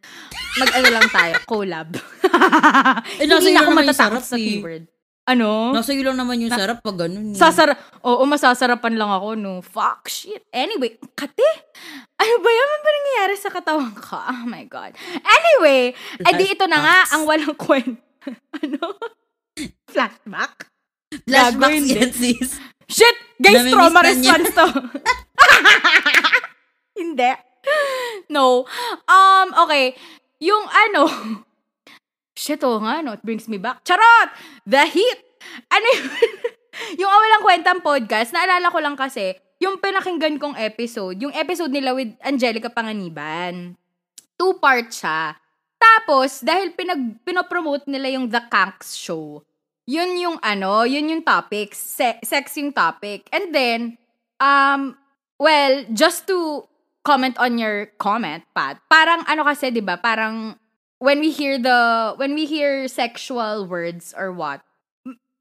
Mag-ano 0.55 0.88
lang 0.89 1.07
tayo. 1.12 1.33
Collab. 1.51 1.91
Eh, 3.19 3.27
Hindi 3.27 3.51
na 3.51 3.67
ako 3.67 3.71
matatakot 3.75 4.23
sa 4.23 4.39
eh. 4.39 4.47
T-word. 4.57 4.83
Ano? 5.29 5.69
Nasa 5.69 5.93
iyo 5.93 6.09
lang 6.09 6.17
naman 6.17 6.41
yung 6.41 6.49
sarap 6.49 6.81
pag 6.81 7.05
ganun. 7.05 7.31
eh. 7.31 7.37
Sasara 7.37 7.77
Oo, 8.01 8.25
masasarapan 8.25 8.97
lang 8.97 9.11
ako, 9.13 9.37
no. 9.37 9.61
Fuck, 9.61 10.09
shit. 10.09 10.41
Anyway, 10.49 10.97
kate, 11.13 11.49
ano 12.17 12.33
ba 12.41 12.49
yan? 12.49 12.67
Ano 12.67 12.81
ba 12.81 12.89
nangyayari 12.89 13.35
sa 13.37 13.53
katawan 13.53 13.93
ko? 13.93 14.17
Oh 14.17 14.45
my 14.49 14.65
God. 14.65 14.97
Anyway, 15.21 15.93
edi 16.25 16.45
ito 16.49 16.65
na 16.65 16.81
nga, 16.81 16.97
ang 17.13 17.29
walang 17.29 17.53
kwento. 17.53 18.01
ano? 18.63 18.97
Flashback? 19.85 20.65
Flashbacks 21.29 21.85
Gago, 21.85 21.93
yan, 21.93 22.11
sis. 22.11 22.57
Shit! 22.89 23.17
Guys, 23.37 23.61
Namimiss 23.61 23.73
trauma 23.77 23.99
na 24.01 24.11
niya. 24.17 24.33
response 24.33 24.49
to. 24.57 24.65
Hindi. 26.99 27.31
No. 28.29 28.65
Um, 29.05 29.47
okay. 29.65 29.93
Yung 30.39 30.65
ano, 30.65 31.01
shit, 32.39 32.63
oh 32.63 32.80
nga, 32.80 33.04
no, 33.04 33.19
it 33.19 33.23
brings 33.28 33.52
me 33.52 33.60
back. 33.60 33.84
Charot! 33.84 34.32
The 34.63 34.88
Heat! 34.88 35.19
Ano 35.67 35.88
yun? 35.91 36.08
yung 37.04 37.12
awalang 37.12 37.43
kwentang 37.43 37.84
podcast, 37.84 38.32
naalala 38.32 38.71
ko 38.71 38.80
lang 38.80 38.95
kasi, 38.95 39.36
yung 39.60 39.75
pinakinggan 39.84 40.39
kong 40.39 40.56
episode, 40.56 41.19
yung 41.19 41.36
episode 41.36 41.75
nila 41.75 41.91
with 41.91 42.15
Angelica 42.23 42.71
Panganiban. 42.71 43.75
Two 44.39 44.56
parts 44.56 45.04
siya. 45.04 45.36
Tapos, 45.75 46.39
dahil 46.39 46.71
pinag, 46.71 47.19
pinopromote 47.28 47.88
nila 47.91 48.15
yung 48.15 48.32
The 48.32 48.39
Kanks 48.47 48.95
Show, 48.95 49.43
yun 49.84 50.15
yung 50.19 50.38
ano, 50.39 50.88
yun 50.88 51.12
yung 51.12 51.23
topic, 51.23 51.75
se- 51.75 52.23
sex 52.23 52.56
yung 52.56 52.71
topic. 52.71 53.28
And 53.36 53.52
then, 53.52 53.80
um, 54.39 54.95
well, 55.39 55.88
just 55.91 56.28
to 56.32 56.67
comment 57.04 57.36
on 57.39 57.60
your 57.60 57.91
comment, 57.99 58.43
Pat, 58.52 58.80
parang 58.91 59.23
ano 59.28 59.43
kasi, 59.47 59.71
di 59.71 59.84
ba, 59.84 59.99
parang 59.99 60.59
when 60.99 61.19
we 61.19 61.31
hear 61.31 61.57
the, 61.57 62.13
when 62.15 62.35
we 62.35 62.45
hear 62.45 62.88
sexual 62.88 63.65
words 63.65 64.13
or 64.15 64.31
what, 64.31 64.62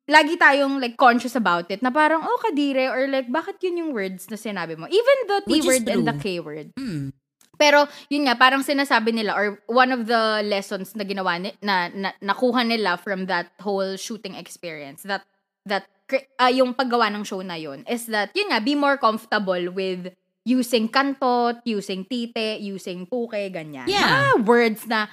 lagi 0.08 0.40
tayong 0.40 0.80
like 0.80 0.96
conscious 0.96 1.36
about 1.36 1.70
it 1.70 1.82
na 1.82 1.90
parang, 1.90 2.24
oh, 2.24 2.38
kadire, 2.40 2.88
or 2.88 3.06
like, 3.06 3.28
bakit 3.28 3.60
yun 3.60 3.76
yung 3.76 3.92
words 3.92 4.30
na 4.30 4.36
sinabi 4.40 4.78
mo? 4.78 4.88
Even 4.88 5.16
the 5.28 5.38
Which 5.44 5.58
is 5.58 5.64
T-word 5.64 5.88
and 5.88 6.08
the 6.08 6.16
true. 6.16 6.22
K-word. 6.22 6.68
Hmm. 6.78 7.12
Pero 7.58 7.90
yun 8.06 8.24
nga 8.30 8.38
parang 8.38 8.62
sinasabi 8.62 9.10
nila 9.12 9.34
or 9.34 9.58
one 9.66 9.90
of 9.90 10.06
the 10.06 10.46
lessons 10.46 10.94
na 10.94 11.02
ginawa 11.02 11.42
ni, 11.42 11.50
na, 11.60 11.90
na 11.90 12.14
nakuha 12.22 12.62
nila 12.62 12.96
from 12.96 13.26
that 13.26 13.50
whole 13.58 13.98
shooting 13.98 14.38
experience 14.38 15.02
that 15.02 15.26
that 15.66 15.90
ah, 16.38 16.48
yung 16.54 16.72
paggawa 16.72 17.10
ng 17.10 17.26
show 17.26 17.42
na 17.42 17.58
yun 17.58 17.82
is 17.90 18.06
that 18.06 18.30
yun 18.32 18.48
nga 18.54 18.62
be 18.62 18.78
more 18.78 18.94
comfortable 18.94 19.74
with 19.74 20.14
using 20.48 20.88
kantot, 20.88 21.60
using 21.68 22.08
tite, 22.08 22.56
using 22.64 23.04
puke, 23.04 23.36
ganyan. 23.52 23.84
Yeah. 23.84 24.32
Mga 24.32 24.48
words 24.48 24.82
na 24.88 25.12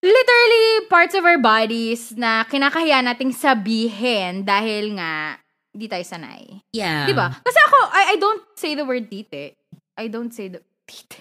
literally 0.00 0.88
parts 0.88 1.12
of 1.12 1.28
our 1.28 1.36
bodies 1.36 2.16
na 2.16 2.48
kinakahiya 2.48 3.04
nating 3.04 3.36
sabihin 3.36 4.48
dahil 4.48 4.96
nga 4.96 5.36
hindi 5.76 5.86
tayo 5.92 6.04
sanay. 6.08 6.64
Yeah. 6.72 7.04
'Di 7.04 7.12
ba? 7.12 7.36
Kasi 7.36 7.58
ako 7.68 7.76
I, 7.92 8.02
I 8.12 8.16
don't 8.16 8.44
say 8.56 8.72
the 8.72 8.88
word 8.88 9.12
tite. 9.12 9.60
I 10.00 10.08
don't 10.08 10.32
say 10.32 10.48
the 10.48 10.64
tite. 10.88 11.20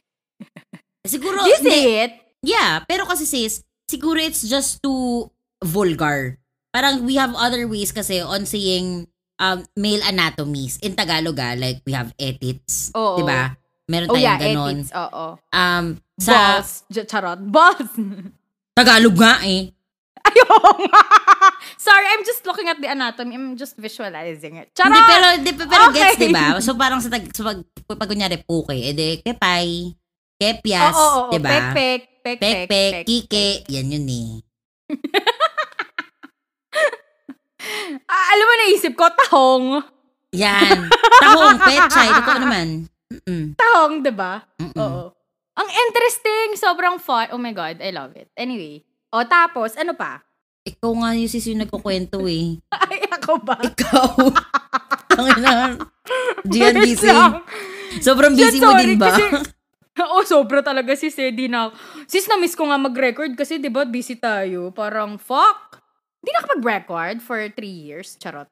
Siguro, 1.02 1.42
you 1.50 1.58
say 1.58 2.06
it? 2.06 2.12
Yeah, 2.46 2.86
pero 2.86 3.06
kasi 3.10 3.26
sis, 3.26 3.66
siguro 3.90 4.22
it's 4.22 4.46
just 4.46 4.82
too 4.82 5.30
vulgar. 5.62 6.38
Parang 6.72 7.04
we 7.06 7.18
have 7.18 7.34
other 7.36 7.68
ways 7.68 7.92
kasi 7.92 8.22
on 8.22 8.46
saying 8.46 9.11
um, 9.42 9.66
male 9.74 10.06
anatomies. 10.06 10.78
In 10.86 10.94
Tagalog 10.94 11.42
ah, 11.42 11.58
like 11.58 11.82
we 11.82 11.98
have 11.98 12.14
etits. 12.16 12.94
Oo. 12.94 13.18
Di 13.18 13.24
ba? 13.26 13.58
Meron 13.90 14.08
Oh 14.08 14.16
tayong 14.16 14.24
yeah, 14.24 14.38
ganon. 14.38 14.78
Oo. 14.86 15.26
Um, 15.50 15.86
sa 16.16 16.62
Balls. 16.62 16.72
Charot. 16.94 17.42
Balls. 17.56 17.92
Tagalog 18.78 19.18
nga 19.18 19.42
eh. 19.44 19.74
Ayun. 20.22 20.86
Sorry, 21.90 22.06
I'm 22.14 22.22
just 22.22 22.46
looking 22.46 22.70
at 22.70 22.78
the 22.78 22.88
anatomy. 22.88 23.34
I'm 23.34 23.58
just 23.58 23.74
visualizing 23.76 24.62
it. 24.62 24.70
Charot. 24.78 24.94
Hindi, 24.94 25.02
pero, 25.10 25.28
di, 25.42 25.52
pero 25.58 25.84
Okay. 25.90 26.14
gets, 26.14 26.22
di 26.22 26.30
ba? 26.30 26.62
So 26.62 26.78
parang 26.82 27.02
sa, 27.02 27.10
tag, 27.10 27.26
sa 27.34 27.42
pag, 27.42 27.60
pag 27.90 28.08
kunyari 28.08 28.38
puke, 28.40 28.78
edi 28.78 29.20
kepay, 29.26 29.98
kepyas, 30.38 30.94
Oo, 30.94 31.02
oo, 31.02 31.20
oo. 31.28 31.32
di 31.34 31.40
ba? 31.42 31.74
Pek, 31.74 31.74
pek, 31.74 32.02
pek, 32.22 32.38
pek, 32.38 32.38
Pek-pek, 32.70 32.92
pek. 32.94 33.04
kike, 33.04 33.48
yan 33.68 33.92
yun 33.98 34.08
eh. 34.08 34.30
Ah, 38.08 38.26
alam 38.36 38.46
mo, 38.46 38.54
naisip 38.66 38.94
ko, 38.96 39.06
tahong. 39.10 39.84
Yan. 40.36 40.88
Tahong, 41.22 41.58
pechay, 41.60 42.08
totoo 42.10 42.38
naman. 42.40 42.68
Mm-mm. 43.12 43.44
Tahong, 43.60 44.00
di 44.00 44.14
ba? 44.16 44.40
Oo. 44.80 45.12
Ang 45.60 45.70
interesting. 45.70 46.56
Sobrang 46.56 46.96
fun. 46.98 47.28
Oh 47.36 47.42
my 47.42 47.52
God, 47.52 47.84
I 47.84 47.92
love 47.92 48.16
it. 48.16 48.32
Anyway. 48.40 48.88
O, 49.12 49.28
tapos, 49.28 49.76
ano 49.76 49.92
pa? 49.92 50.24
Ikaw 50.64 50.92
nga 50.94 51.10
yung 51.18 51.32
sis 51.32 51.50
yung 51.52 51.62
nagkukwento 51.66 52.24
eh. 52.30 52.56
Ay, 52.88 53.04
ako 53.12 53.42
ba? 53.44 53.60
Ikaw. 53.60 54.10
Ang 55.20 55.28
ina. 55.36 55.76
Gian 56.48 56.76
busy. 56.80 57.12
lang. 57.12 57.44
Sobrang 58.00 58.32
busy 58.32 58.58
Shit, 58.58 58.64
mo 58.64 58.72
sorry, 58.72 58.96
din 58.96 59.02
ba? 59.02 59.12
Kasi, 59.12 59.24
Oo, 60.08 60.24
sobra 60.24 60.64
talaga 60.64 60.96
si 60.96 61.12
Sedi 61.12 61.52
na. 61.52 61.70
Sis, 62.08 62.24
na-miss 62.26 62.56
ko 62.56 62.64
nga 62.72 62.80
mag-record 62.80 63.36
kasi 63.36 63.60
di 63.60 63.68
ba 63.68 63.84
busy 63.84 64.16
tayo. 64.16 64.72
Parang, 64.72 65.20
fuck. 65.20 65.71
Hindi 66.22 66.32
nakapag-record 66.38 67.18
for 67.26 67.42
three 67.58 67.74
years. 67.74 68.14
Charot. 68.22 68.46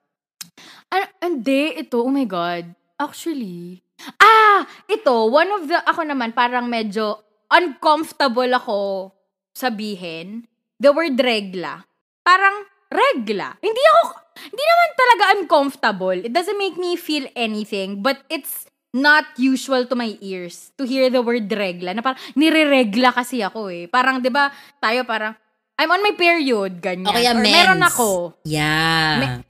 Ano, 0.89 1.05
hindi, 1.21 1.77
ito, 1.77 2.01
oh 2.01 2.09
my 2.09 2.25
God. 2.25 2.65
Actually, 2.97 3.85
ah, 4.19 4.65
ito, 4.89 5.13
one 5.29 5.47
of 5.53 5.69
the, 5.69 5.77
ako 5.85 6.01
naman, 6.03 6.33
parang 6.33 6.67
medyo 6.67 7.21
uncomfortable 7.53 8.49
ako 8.51 9.11
sabihin, 9.53 10.49
the 10.81 10.89
word 10.89 11.15
regla. 11.21 11.85
Parang, 12.25 12.65
regla. 12.89 13.55
Hindi 13.61 13.83
ako, 13.93 14.01
hindi 14.49 14.63
naman 14.65 14.89
talaga 14.97 15.23
uncomfortable. 15.37 16.17
It 16.25 16.33
doesn't 16.33 16.57
make 16.57 16.75
me 16.75 16.97
feel 16.97 17.29
anything, 17.37 18.01
but 18.01 18.25
it's 18.33 18.65
not 18.89 19.29
usual 19.37 19.85
to 19.85 19.93
my 19.93 20.17
ears 20.17 20.73
to 20.73 20.83
hear 20.89 21.13
the 21.13 21.21
word 21.21 21.45
regla. 21.53 21.93
Na 21.93 22.01
parang, 22.01 22.19
nire-regla 22.33 23.13
kasi 23.13 23.45
ako 23.45 23.69
eh. 23.69 23.85
Parang, 23.85 24.17
di 24.19 24.33
ba, 24.33 24.49
tayo 24.81 25.05
parang, 25.05 25.37
I'm 25.79 25.89
on 25.89 26.03
my 26.03 26.11
period, 26.11 26.83
ganyan. 26.83 27.07
O 27.07 27.15
kaya 27.15 27.31
Or 27.31 27.39
mens. 27.39 27.47
meron 27.49 27.79
ako. 27.81 28.07
Yeah. 28.43 29.15
Me- 29.17 29.47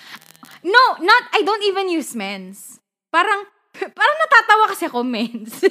No, 0.62 0.78
not, 1.00 1.24
I 1.34 1.42
don't 1.42 1.63
even 1.63 1.89
use 1.89 2.13
mens. 2.13 2.78
Parang, 3.10 3.48
parang 3.74 4.18
natatawa 4.20 4.65
kasi 4.70 4.86
ako 4.86 5.02
mens. 5.02 5.58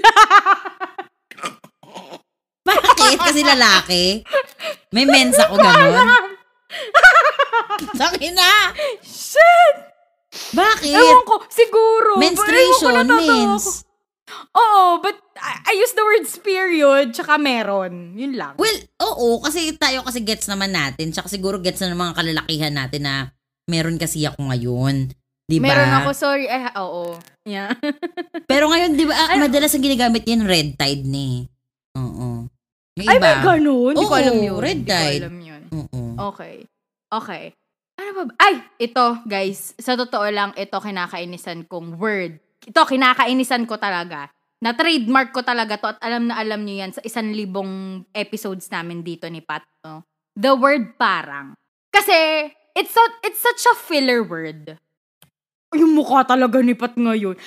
Bakit? 2.64 3.16
Kasi 3.16 3.40
lalaki. 3.40 4.24
May 4.90 5.04
mens 5.04 5.38
ako 5.38 5.56
ganun. 5.56 6.34
Sakin 8.00 8.32
na. 8.34 8.74
Shit! 9.00 9.76
Bakit? 10.52 10.92
Ewan 10.92 11.24
ko, 11.24 11.40
siguro. 11.48 12.16
Menstruation, 12.16 12.92
Ewan 12.92 13.06
ko, 13.06 13.14
natatawa 13.14 13.28
mens. 13.54 13.64
ako. 13.64 13.87
Oo, 14.54 15.00
but 15.00 15.16
I, 15.36 15.72
I 15.72 15.78
use 15.78 15.92
the 15.92 16.04
words 16.04 16.36
period, 16.38 17.12
tsaka 17.12 17.36
meron. 17.36 18.12
Yun 18.14 18.36
lang. 18.36 18.54
Well, 18.56 18.76
oo. 19.00 19.40
Kasi 19.40 19.72
tayo 19.74 20.04
kasi 20.04 20.20
gets 20.20 20.46
naman 20.46 20.72
natin. 20.72 21.10
Tsaka 21.10 21.28
siguro 21.28 21.58
gets 21.58 21.80
na 21.80 21.92
ng 21.92 22.00
mga 22.00 22.16
kalalakihan 22.16 22.74
natin 22.74 23.02
na 23.04 23.14
meron 23.64 23.96
kasi 23.96 24.24
ako 24.24 24.48
ngayon. 24.48 25.12
Di 25.48 25.56
ba? 25.56 25.72
Meron 25.72 25.92
ako, 26.04 26.10
sorry. 26.12 26.44
Eh, 26.44 26.68
oo. 26.76 27.16
Yeah. 27.48 27.72
Pero 28.50 28.68
ngayon, 28.68 29.00
di 29.00 29.08
ba, 29.08 29.16
ah, 29.16 29.40
madalas 29.40 29.72
ang 29.72 29.84
ginagamit 29.84 30.28
yung 30.28 30.44
red 30.44 30.76
tide 30.76 31.08
ni. 31.08 31.48
Oo. 31.96 32.44
Yung 32.98 33.08
Ay, 33.08 33.16
may 33.16 33.36
ganun. 33.40 33.96
Hindi 33.96 34.04
ko 34.04 34.12
Oo, 34.12 34.20
alam 34.20 34.36
yun. 34.36 34.58
red 34.60 34.84
Hindi 34.84 34.90
ko 34.90 34.92
tide. 34.92 35.22
alam 35.24 35.36
yun. 35.40 35.62
Oo. 35.72 36.00
Okay. 36.34 36.56
Okay. 37.08 37.44
Ano 37.96 38.10
ba? 38.12 38.22
ba- 38.28 38.36
Ay, 38.38 38.54
ito, 38.78 39.04
guys. 39.24 39.72
Sa 39.80 39.96
totoo 39.96 40.28
lang, 40.28 40.52
ito 40.52 40.76
kinakainisan 40.76 41.64
kong 41.64 41.96
word. 41.96 42.36
Ito, 42.66 42.82
kinakainisan 42.88 43.68
ko 43.68 43.78
talaga. 43.78 44.32
Na 44.58 44.74
trademark 44.74 45.30
ko 45.30 45.46
talaga 45.46 45.78
to 45.78 45.86
at 45.94 46.02
alam 46.02 46.26
na 46.26 46.34
alam 46.34 46.66
nyo 46.66 46.74
yan 46.74 46.90
sa 46.90 46.98
isang 47.06 47.30
libong 47.30 48.02
episodes 48.10 48.66
namin 48.74 49.06
dito 49.06 49.30
ni 49.30 49.38
Pat. 49.38 49.62
No? 49.86 50.02
The 50.34 50.58
word 50.58 50.98
parang. 50.98 51.54
Kasi, 51.94 52.50
it's, 52.74 52.90
so, 52.90 53.02
it's 53.22 53.38
such 53.38 53.62
a 53.70 53.74
filler 53.78 54.26
word. 54.26 54.74
Yung 55.78 55.94
mukha 55.94 56.26
talaga 56.26 56.58
ni 56.58 56.74
Pat 56.74 56.98
ngayon. 56.98 57.38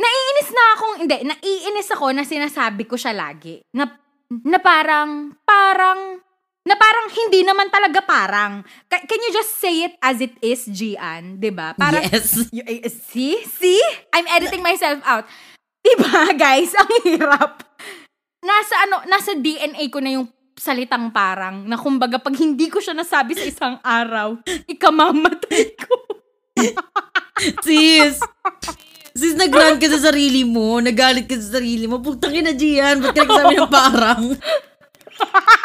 Naiinis 0.00 0.48
na 0.48 0.64
akong, 0.72 0.94
hindi, 1.04 1.16
naiinis 1.28 1.88
ako 1.92 2.16
na 2.16 2.24
sinasabi 2.24 2.88
ko 2.88 2.96
siya 2.96 3.12
lagi. 3.12 3.60
Na, 3.76 3.84
na 4.32 4.58
parang, 4.64 5.36
parang, 5.44 6.24
na 6.70 6.78
parang 6.78 7.10
hindi 7.10 7.42
naman 7.42 7.66
talaga 7.66 7.98
parang. 7.98 8.62
Ca- 8.86 9.02
Can 9.02 9.18
you 9.26 9.34
just 9.34 9.58
say 9.58 9.90
it 9.90 9.98
as 9.98 10.22
it 10.22 10.38
is, 10.38 10.70
Gian? 10.70 11.42
'Di 11.42 11.50
ba? 11.50 11.74
Parang, 11.74 12.06
yes. 12.06 12.46
Y- 12.54 12.62
eh, 12.62 12.86
see? 12.86 13.42
See? 13.42 13.82
I'm 14.14 14.30
editing 14.30 14.62
myself 14.62 15.02
out. 15.02 15.26
Diba, 15.82 16.30
guys? 16.38 16.70
Ang 16.78 16.90
hirap. 17.02 17.66
Nasa 18.46 18.86
ano, 18.86 19.02
nasa 19.10 19.34
DNA 19.34 19.90
ko 19.90 19.98
na 19.98 20.14
yung 20.14 20.30
salitang 20.54 21.10
parang 21.10 21.64
na 21.66 21.74
kumbaga 21.74 22.20
pag 22.20 22.36
hindi 22.36 22.68
ko 22.70 22.78
siya 22.78 22.94
nasabi 22.94 23.32
sa 23.34 23.48
isang 23.48 23.76
araw, 23.82 24.38
ikamamatay 24.68 25.74
ko. 25.74 25.94
Sis! 27.64 28.20
Sis, 29.10 29.34
nag-run 29.34 29.80
ka 29.80 29.90
sa 29.90 30.12
sarili 30.12 30.46
mo. 30.46 30.78
Nagalit 30.78 31.26
ka 31.26 31.34
sa 31.34 31.58
sarili 31.58 31.88
mo. 31.90 31.98
Putang 31.98 32.30
ina, 32.30 32.54
Gian. 32.54 33.02
Ba't 33.02 33.16
ka 33.16 33.24
nagsabi 33.26 33.54
ng 33.58 33.72
parang? 33.72 34.22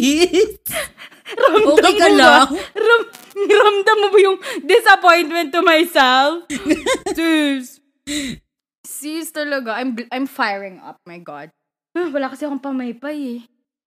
Sis! 0.00 0.56
Ramdam 1.40 1.76
Okay 1.78 1.94
ka 1.94 2.08
mo 2.10 2.16
lang? 2.18 2.48
Ba, 2.50 2.58
ram, 2.74 3.02
ramdam 3.36 3.96
mo 4.02 4.08
ba 4.10 4.18
yung 4.18 4.38
disappointment 4.66 5.48
to 5.54 5.60
myself? 5.62 6.48
Sis. 7.16 7.78
Sis 8.82 9.28
talaga. 9.30 9.78
I'm, 9.78 9.94
I'm 10.10 10.26
firing 10.26 10.82
up. 10.82 10.98
My 11.06 11.20
God. 11.22 11.52
Ah, 11.94 12.08
wala 12.10 12.32
kasi 12.32 12.48
akong 12.48 12.64
pamaypay 12.64 13.18
eh. 13.38 13.40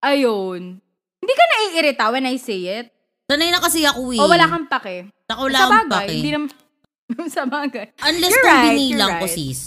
Ayun. 0.05 0.79
Hindi 1.23 1.33
ka 1.35 1.45
naiirita 1.47 2.03
when 2.11 2.27
I 2.27 2.37
say 2.39 2.63
it? 2.67 2.87
Sanay 3.27 3.51
na 3.51 3.59
kasi 3.59 3.83
ako 3.83 4.11
eh. 4.11 4.19
O 4.19 4.27
wala 4.27 4.47
kang 4.47 4.67
pake? 4.67 5.11
Saka 5.27 5.39
wala 5.43 5.59
bagay. 5.83 6.07
pake. 6.07 6.13
Hindi 6.19 6.31
naman. 6.35 6.49
sa 7.35 7.43
bagay. 7.47 7.87
Unless 7.99 8.31
You're 8.31 8.43
kung 8.43 8.55
right, 8.55 8.67
binilang 8.71 9.11
you're 9.11 9.21
ko, 9.23 9.27
right. 9.27 9.35
sis. 9.35 9.61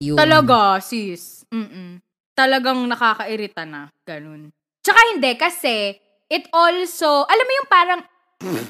Yun. 0.00 0.16
Talaga, 0.16 0.58
sis. 0.80 1.44
Mm-mm. 1.48 2.00
Talagang 2.36 2.80
nakakairita 2.84 3.64
na. 3.64 3.88
Ganun. 4.04 4.52
Tsaka 4.86 5.02
hindi, 5.10 5.34
kasi 5.34 5.98
it 6.30 6.46
also, 6.54 7.26
alam 7.26 7.42
mo 7.42 7.52
yung 7.58 7.66
parang, 7.66 7.98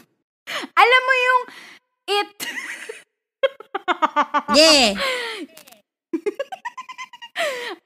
alam 0.81 1.03
mo 1.05 1.15
yung, 1.21 1.43
it, 2.09 2.33
Yeah. 4.57 4.97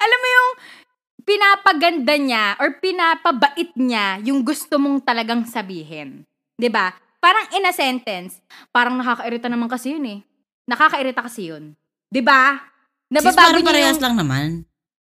alam 0.06 0.18
mo 0.22 0.28
yung, 0.30 0.50
pinapaganda 1.30 2.18
niya 2.18 2.58
or 2.58 2.82
pinapabait 2.82 3.70
niya 3.78 4.18
yung 4.26 4.42
gusto 4.42 4.82
mong 4.82 5.06
talagang 5.06 5.46
sabihin. 5.46 6.26
'Di 6.58 6.66
ba? 6.66 6.90
Parang 7.22 7.46
in 7.54 7.68
a 7.68 7.70
sentence, 7.70 8.42
parang 8.74 8.98
nakakairita 8.98 9.46
naman 9.46 9.70
kasi 9.70 9.94
yun 9.94 10.02
eh. 10.10 10.18
Nakakairita 10.66 11.22
kasi 11.22 11.54
yun. 11.54 11.78
'Di 12.10 12.18
ba? 12.24 12.58
Sis, 12.58 13.14
Nababago 13.14 13.38
parang 13.38 13.62
niya 13.62 13.70
parehas 13.70 13.94
yung... 13.94 14.02
lang 14.02 14.14
naman. 14.18 14.48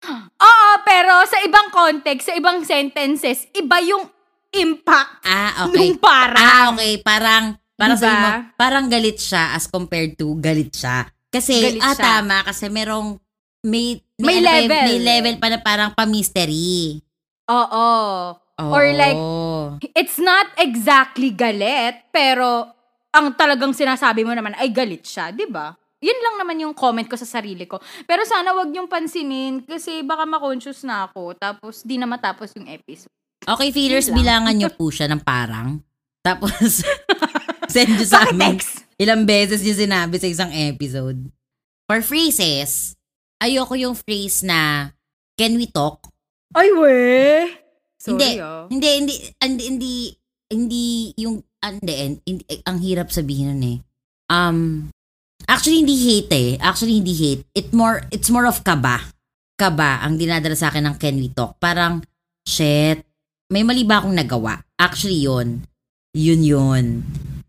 Oo, 0.46 0.51
pero 0.84 1.14
sa 1.26 1.38
ibang 1.42 1.70
context, 1.70 2.30
sa 2.30 2.36
ibang 2.36 2.62
sentences, 2.62 3.48
iba 3.52 3.78
yung 3.82 4.06
impact 4.52 5.24
Ah, 5.24 5.66
okay. 5.66 5.76
nung 5.76 5.96
parang. 5.98 6.44
Ah, 6.44 6.64
okay. 6.72 7.00
Parang, 7.00 7.44
parang 7.74 7.98
Diba? 7.98 8.14
mo, 8.14 8.30
parang 8.56 8.86
galit 8.88 9.18
siya 9.18 9.56
as 9.56 9.66
compared 9.66 10.14
to 10.16 10.36
galit 10.38 10.70
siya. 10.72 11.08
Kasi, 11.32 11.56
Galit 11.58 11.82
ah, 11.82 11.96
siya. 11.96 12.04
tama. 12.20 12.44
Kasi 12.44 12.68
merong, 12.68 13.16
may, 13.64 14.04
May 14.20 14.38
ano 14.38 14.46
pa 14.46 14.54
yun, 14.54 14.68
level. 14.68 14.86
may 14.86 14.98
level 15.00 15.36
pa 15.40 15.48
na 15.48 15.58
parang 15.58 15.90
pa-mystery. 15.96 17.00
Oo. 17.48 17.90
Or 18.62 18.84
Oo. 18.84 18.94
like, 18.94 19.20
It's 19.96 20.22
not 20.22 20.52
exactly 20.56 21.32
galit, 21.32 22.12
pero 22.12 22.70
ang 23.10 23.34
talagang 23.34 23.74
sinasabi 23.74 24.22
mo 24.22 24.32
naman 24.32 24.54
ay 24.56 24.70
galit 24.70 25.04
siya, 25.04 25.34
'di 25.34 25.50
ba? 25.50 25.74
Yun 26.02 26.18
lang 26.18 26.36
naman 26.42 26.58
yung 26.58 26.74
comment 26.74 27.06
ko 27.06 27.14
sa 27.14 27.30
sarili 27.30 27.70
ko. 27.70 27.78
Pero 28.10 28.26
sana 28.26 28.58
wag 28.58 28.74
niyong 28.74 28.90
pansinin 28.90 29.62
kasi 29.62 30.02
baka 30.02 30.26
ma-conscious 30.26 30.82
na 30.82 31.06
ako 31.06 31.38
tapos 31.38 31.86
di 31.86 32.02
na 32.02 32.10
matapos 32.10 32.58
yung 32.58 32.66
episode. 32.66 33.14
Okay, 33.46 33.70
feelers, 33.70 34.10
bilangan 34.10 34.54
niyo 34.54 34.74
po 34.78 34.90
siya 34.90 35.06
ng 35.10 35.22
parang. 35.22 35.82
Tapos, 36.22 36.86
send 37.74 37.98
nyo 37.98 38.06
sa 38.06 38.30
amin. 38.30 38.58
Pakitext! 38.58 38.86
Ilang 39.02 39.26
beses 39.26 39.66
niyo 39.66 39.74
sinabi 39.74 40.22
sa 40.22 40.30
isang 40.30 40.54
episode. 40.54 41.18
For 41.90 42.06
phrases, 42.06 42.94
ayoko 43.42 43.74
yung 43.74 43.98
phrase 43.98 44.46
na, 44.46 44.94
can 45.34 45.58
we 45.58 45.66
talk? 45.66 46.06
Ay, 46.54 46.70
we! 46.70 46.98
Sorry, 47.98 48.14
Hindi. 48.14 48.32
ah. 48.38 48.66
Hindi, 48.70 48.90
hindi, 48.94 49.14
hindi, 49.42 49.64
hindi, 49.66 49.94
hindi 50.54 50.86
yung, 51.18 51.42
ah, 51.66 51.74
hindi, 51.74 51.94
hindi, 51.98 52.22
hindi, 52.30 52.44
ang 52.66 52.78
hirap 52.78 53.10
sabihin 53.10 53.58
nun 53.58 53.64
eh. 53.66 53.78
Um, 54.30 54.60
actually, 55.48 55.82
hindi 55.82 55.96
hate 55.96 56.32
eh. 56.34 56.50
Actually, 56.60 57.00
hindi 57.00 57.14
hate. 57.14 57.44
It 57.56 57.72
more, 57.72 58.06
it's 58.14 58.30
more 58.30 58.46
of 58.46 58.62
kaba. 58.62 59.02
Kaba 59.58 60.02
ang 60.02 60.18
dinadala 60.18 60.58
sa 60.58 60.74
akin 60.74 60.90
ng 60.90 60.98
we 61.18 61.30
talk. 61.30 61.58
Parang, 61.62 62.02
shit, 62.44 63.06
may 63.52 63.62
mali 63.62 63.84
ba 63.84 64.02
akong 64.02 64.16
nagawa? 64.16 64.64
Actually, 64.80 65.22
yun. 65.22 65.66
Yun 66.12 66.42
yun. 66.44 66.86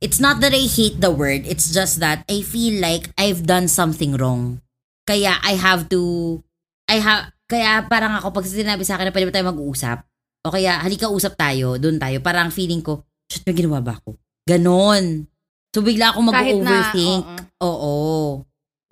It's 0.03 0.19
not 0.19 0.43
that 0.43 0.51
I 0.51 0.67
hate 0.67 0.99
the 0.99 1.15
word. 1.15 1.47
It's 1.47 1.71
just 1.71 2.03
that 2.03 2.27
I 2.27 2.43
feel 2.43 2.83
like 2.83 3.11
I've 3.15 3.47
done 3.47 3.71
something 3.71 4.19
wrong. 4.19 4.59
Kaya 5.07 5.39
I 5.43 5.55
have 5.59 5.87
to, 5.95 6.43
I 6.91 6.99
have, 6.99 7.31
kaya 7.47 7.87
parang 7.87 8.19
ako 8.19 8.35
pag 8.35 8.47
sinabi 8.47 8.83
sa 8.83 8.99
akin 8.99 9.11
na 9.11 9.15
pwede 9.15 9.27
ba 9.31 9.35
tayo 9.35 9.51
mag-uusap, 9.51 10.03
o 10.43 10.51
kaya 10.51 10.79
halika 10.83 11.07
usap 11.11 11.39
tayo, 11.39 11.79
doon 11.79 12.03
tayo, 12.03 12.19
parang 12.19 12.51
feeling 12.51 12.83
ko, 12.83 13.07
shit, 13.31 13.47
may 13.47 13.55
ginawa 13.55 13.83
ba 13.83 13.99
ako? 13.99 14.19
Ganon. 14.47 15.27
So 15.73 15.81
bigla 15.81 16.13
ako 16.13 16.21
Kahit 16.29 16.61
na, 16.61 16.85
mag-overthink. 16.85 17.25
oo. 17.65 17.65
Oo. 17.65 17.95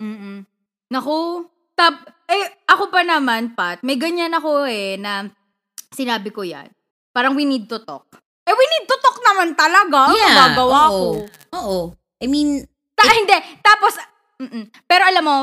Mm-mm. 0.01 0.41
Naku, 0.89 1.45
tap, 1.77 1.93
eh, 2.25 2.65
ako 2.65 2.89
pa 2.89 3.05
naman, 3.05 3.53
Pat, 3.53 3.85
may 3.85 4.01
ganyan 4.01 4.33
ako 4.33 4.65
eh, 4.65 4.97
na 4.97 5.29
sinabi 5.93 6.33
ko 6.33 6.41
yan. 6.41 6.65
Parang 7.13 7.37
we 7.37 7.45
need 7.45 7.69
to 7.69 7.77
talk. 7.85 8.09
Eh, 8.41 8.51
we 8.51 8.65
need 8.67 8.89
to 8.89 8.97
talk 8.97 9.21
naman 9.21 9.53
talaga. 9.53 10.09
Ano 10.09 10.17
Yeah, 10.17 10.33
magagawa 10.33 10.81
oo. 10.89 10.89
ko? 10.89 11.07
Oo. 11.53 11.79
I 12.17 12.25
mean, 12.25 12.65
Ta- 12.97 13.13
hindi. 13.13 13.37
Tapos, 13.61 13.93
mm-mm. 14.41 14.65
pero 14.89 15.05
alam 15.05 15.21
mo, 15.21 15.37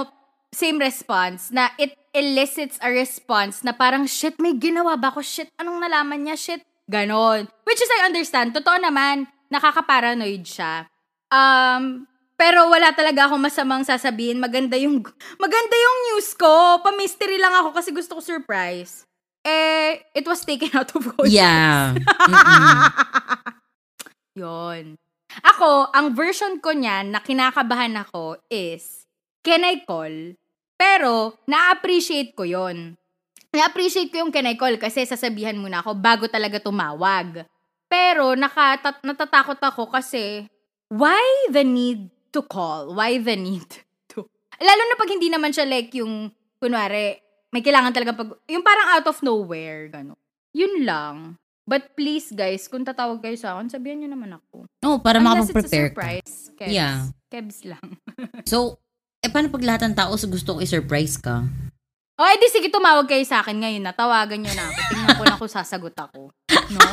same 0.51 0.83
response, 0.83 1.55
na 1.55 1.71
it 1.79 1.95
elicits 2.11 2.83
a 2.83 2.91
response 2.91 3.63
na 3.63 3.71
parang, 3.71 4.11
shit, 4.11 4.35
may 4.43 4.59
ginawa 4.59 4.99
ba 4.99 5.15
ako? 5.15 5.23
Shit, 5.23 5.55
anong 5.55 5.79
nalaman 5.79 6.19
niya? 6.19 6.35
Shit, 6.35 6.67
ganon. 6.91 7.47
Which 7.63 7.79
is, 7.79 7.91
I 7.95 8.11
understand. 8.11 8.59
Totoo 8.59 8.75
naman, 8.75 9.31
nakaka-paranoid 9.55 10.43
siya. 10.43 10.91
Um, 11.29 12.09
pero 12.39 12.71
wala 12.71 12.95
talaga 12.95 13.27
akong 13.27 13.43
masamang 13.43 13.83
sasabihin. 13.83 14.39
Maganda 14.39 14.79
yung, 14.79 15.03
maganda 15.43 15.75
yung 15.75 15.99
news 16.15 16.39
ko. 16.39 16.79
Pa-mystery 16.87 17.37
lang 17.37 17.51
ako 17.51 17.75
kasi 17.75 17.91
gusto 17.91 18.17
ko 18.17 18.21
surprise. 18.23 19.03
Eh, 19.43 19.99
it 20.15 20.23
was 20.23 20.47
taken 20.47 20.71
out 20.77 20.93
of 20.95 21.03
context. 21.03 21.35
yeah. 21.35 21.99
Yon. 24.39 24.95
Ako, 25.45 25.91
ang 25.91 26.15
version 26.15 26.63
ko 26.63 26.73
niyan 26.73 27.11
na 27.11 27.21
kinakabahan 27.21 27.93
ako 28.01 28.39
is, 28.49 29.05
can 29.43 29.67
I 29.67 29.83
call? 29.83 30.39
Pero, 30.79 31.35
na-appreciate 31.51 32.39
ko 32.39 32.47
yon. 32.47 32.95
Na-appreciate 33.51 34.15
ko 34.15 34.23
yung 34.23 34.33
can 34.33 34.47
I 34.47 34.55
call 34.55 34.79
kasi 34.79 35.03
sasabihan 35.03 35.59
muna 35.59 35.83
ako 35.83 35.99
bago 35.99 36.31
talaga 36.31 36.63
tumawag. 36.63 37.43
Pero, 37.91 38.39
nakatat- 38.39 39.03
natatakot 39.03 39.59
ako 39.59 39.91
kasi, 39.91 40.47
why 40.89 41.21
the 41.49 41.65
need 41.65 42.09
to 42.33 42.41
call? 42.43 42.93
Why 42.93 43.17
the 43.17 43.37
need 43.37 43.69
to? 44.13 44.25
Lalo 44.59 44.83
na 44.85 44.97
pag 44.97 45.11
hindi 45.13 45.29
naman 45.29 45.53
siya 45.53 45.65
like 45.65 45.93
yung, 45.95 46.33
kunwari, 46.59 47.21
may 47.49 47.61
kailangan 47.61 47.93
talaga 47.93 48.13
pag, 48.13 48.37
yung 48.45 48.65
parang 48.65 48.89
out 48.93 49.07
of 49.09 49.19
nowhere, 49.23 49.89
gano'n. 49.89 50.19
Yun 50.53 50.85
lang. 50.85 51.17
But 51.69 51.93
please 51.93 52.33
guys, 52.33 52.65
kung 52.65 52.81
tatawag 52.81 53.21
kayo 53.21 53.37
sa 53.37 53.53
akin, 53.55 53.69
sabihan 53.69 54.01
nyo 54.01 54.09
naman 54.09 54.33
ako. 54.33 54.65
Oo, 54.89 54.99
para 55.05 55.21
Unless 55.21 55.53
it's 55.53 55.53
a 55.53 55.53
makapag-prepare 55.53 55.89
ka. 55.89 55.93
surprise. 55.93 56.35
Kebs. 56.57 56.73
Yeah. 56.73 56.97
Kebs 57.29 57.59
lang. 57.69 57.87
So, 58.49 58.81
eh 59.21 59.29
paano 59.29 59.53
pag 59.53 59.61
lahat 59.61 59.85
ng 59.85 59.93
tao 59.93 60.17
sa 60.17 60.25
gusto 60.25 60.57
ko 60.57 60.59
i-surprise 60.65 61.21
ka? 61.21 61.45
O, 62.17 62.25
edi 62.25 62.49
sige, 62.49 62.73
tumawag 62.73 63.05
kayo 63.05 63.21
sa 63.29 63.45
akin 63.45 63.61
ngayon 63.61 63.85
na. 63.85 63.93
Tawagan 63.93 64.41
nyo 64.41 64.53
na 64.57 64.65
ako. 64.65 64.81
Tingnan 64.89 65.15
ko 65.15 65.25
na 65.29 65.37
kung 65.37 65.53
sasagot 65.53 65.93
ako. 65.95 66.33
No? 66.73 66.89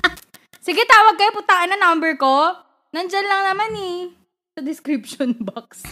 sige, 0.66 0.82
tawag 0.84 1.14
kayo. 1.16 1.30
Putaan 1.32 1.70
na 1.72 1.78
number 1.78 2.18
ko. 2.18 2.52
Nandyan 2.88 3.26
lang 3.26 3.42
naman 3.46 3.72
eh. 3.74 3.98
Sa 4.56 4.60
description 4.64 5.36
box. 5.48 5.84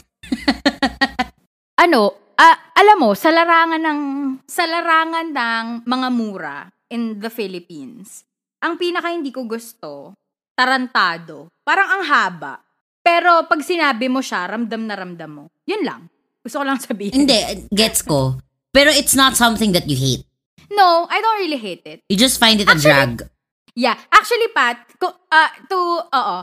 ano, 1.76 2.00
ah, 2.35 2.56
alam 2.72 2.98
mo, 2.98 3.12
sa 3.12 3.28
larangan 3.30 3.82
ng, 3.82 4.00
sa 4.48 4.64
larangan 4.64 5.28
ng 5.30 5.64
mga 5.85 6.09
mura 6.11 6.59
in 6.88 7.20
the 7.20 7.28
Philippines, 7.28 8.24
ang 8.59 8.80
pinaka 8.80 9.12
hindi 9.12 9.30
ko 9.30 9.44
gusto, 9.44 10.16
tarantado. 10.56 11.52
Parang 11.62 12.00
ang 12.00 12.04
haba. 12.06 12.54
Pero 13.00 13.46
pag 13.46 13.62
sinabi 13.62 14.11
mo 14.11 14.18
siya, 14.18 14.50
ramdam 14.50 14.82
na 14.82 14.94
ramdam 14.98 15.30
mo. 15.30 15.44
Yun 15.62 15.82
lang. 15.87 16.11
Gusto 16.42 16.59
ko 16.59 16.64
lang 16.66 16.80
sabihin. 16.80 17.14
Hindi, 17.14 17.38
gets 17.70 18.02
ko. 18.02 18.35
Pero 18.72 18.90
it's 18.90 19.14
not 19.14 19.38
something 19.38 19.70
that 19.70 19.87
you 19.87 19.94
hate. 19.94 20.26
No, 20.66 21.06
I 21.06 21.22
don't 21.22 21.38
really 21.38 21.61
hate 21.61 21.87
it. 21.87 22.02
You 22.11 22.18
just 22.18 22.42
find 22.42 22.59
it 22.59 22.66
a 22.66 22.74
Actually- 22.74 23.22
drag. 23.22 23.30
Yeah, 23.76 23.92
actually, 24.09 24.48
Pat, 24.56 24.88
ko- 24.96 25.20
uh, 25.28 25.52
to, 25.68 25.76
oo, 26.09 26.37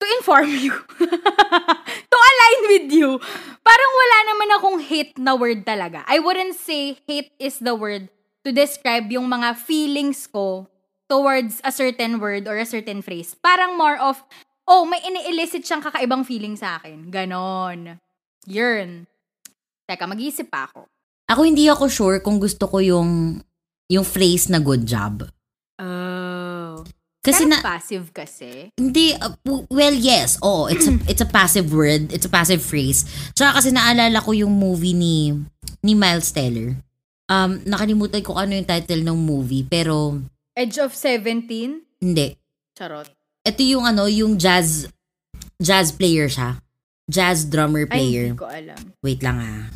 to 0.00 0.06
inform 0.18 0.48
you, 0.48 0.72
to 2.10 2.16
align 2.16 2.60
with 2.72 2.88
you, 2.88 3.20
parang 3.60 3.92
wala 3.92 4.18
naman 4.32 4.48
akong 4.56 4.78
hate 4.80 5.14
na 5.20 5.36
word 5.36 5.68
talaga. 5.68 6.02
I 6.08 6.18
wouldn't 6.18 6.56
say 6.56 6.96
hate 7.04 7.30
is 7.36 7.60
the 7.60 7.76
word 7.76 8.08
to 8.44 8.50
describe 8.50 9.12
yung 9.12 9.28
mga 9.28 9.60
feelings 9.60 10.24
ko 10.24 10.66
towards 11.10 11.60
a 11.60 11.72
certain 11.72 12.16
word 12.16 12.48
or 12.48 12.56
a 12.56 12.64
certain 12.64 13.04
phrase. 13.04 13.36
Parang 13.36 13.76
more 13.76 14.00
of, 14.00 14.24
oh, 14.64 14.88
may 14.88 15.04
ini-elicit 15.04 15.60
siyang 15.66 15.84
kakaibang 15.84 16.24
feeling 16.24 16.56
sa 16.56 16.80
akin. 16.80 17.12
Ganon. 17.12 18.00
Yun. 18.48 19.04
Teka, 19.84 20.08
mag-iisip 20.08 20.48
pa 20.48 20.70
ako. 20.70 20.88
Ako 21.28 21.40
hindi 21.44 21.68
ako 21.68 21.86
sure 21.90 22.18
kung 22.24 22.40
gusto 22.40 22.66
ko 22.66 22.80
yung 22.80 23.42
yung 23.90 24.06
phrase 24.06 24.48
na 24.48 24.62
good 24.62 24.86
job. 24.86 25.26
Oh. 25.76 26.09
Kasi 27.20 27.44
Kind 27.44 27.52
na, 27.52 27.60
passive 27.60 28.06
kasi. 28.16 28.72
Hindi, 28.80 29.12
uh, 29.12 29.36
well, 29.68 29.92
yes. 29.92 30.40
Oh, 30.40 30.64
it's 30.72 30.88
a, 30.88 30.96
it's 31.04 31.20
a 31.20 31.28
passive 31.28 31.68
word. 31.68 32.08
It's 32.16 32.24
a 32.24 32.32
passive 32.32 32.64
phrase. 32.64 33.04
Tsaka 33.36 33.60
kasi 33.60 33.68
naalala 33.76 34.24
ko 34.24 34.32
yung 34.32 34.56
movie 34.56 34.96
ni 34.96 35.36
ni 35.84 35.92
Miles 35.92 36.32
Teller. 36.32 36.80
Um, 37.28 37.60
nakalimutan 37.68 38.24
ko 38.24 38.40
ano 38.40 38.56
yung 38.56 38.64
title 38.64 39.04
ng 39.04 39.18
movie, 39.20 39.68
pero 39.68 40.16
Edge 40.56 40.80
of 40.80 40.96
17? 40.96 42.00
hindi. 42.00 42.40
Charot. 42.72 43.06
Ito 43.44 43.60
yung 43.68 43.84
ano, 43.84 44.08
yung 44.08 44.40
jazz 44.40 44.88
jazz 45.60 45.92
player 45.92 46.26
siya. 46.32 46.56
Jazz 47.04 47.44
drummer 47.44 47.84
Ay, 47.84 47.92
player. 48.00 48.26
hindi 48.32 48.40
ko 48.40 48.48
alam. 48.48 48.80
Wait 49.04 49.20
lang 49.20 49.36
ah. 49.36 49.68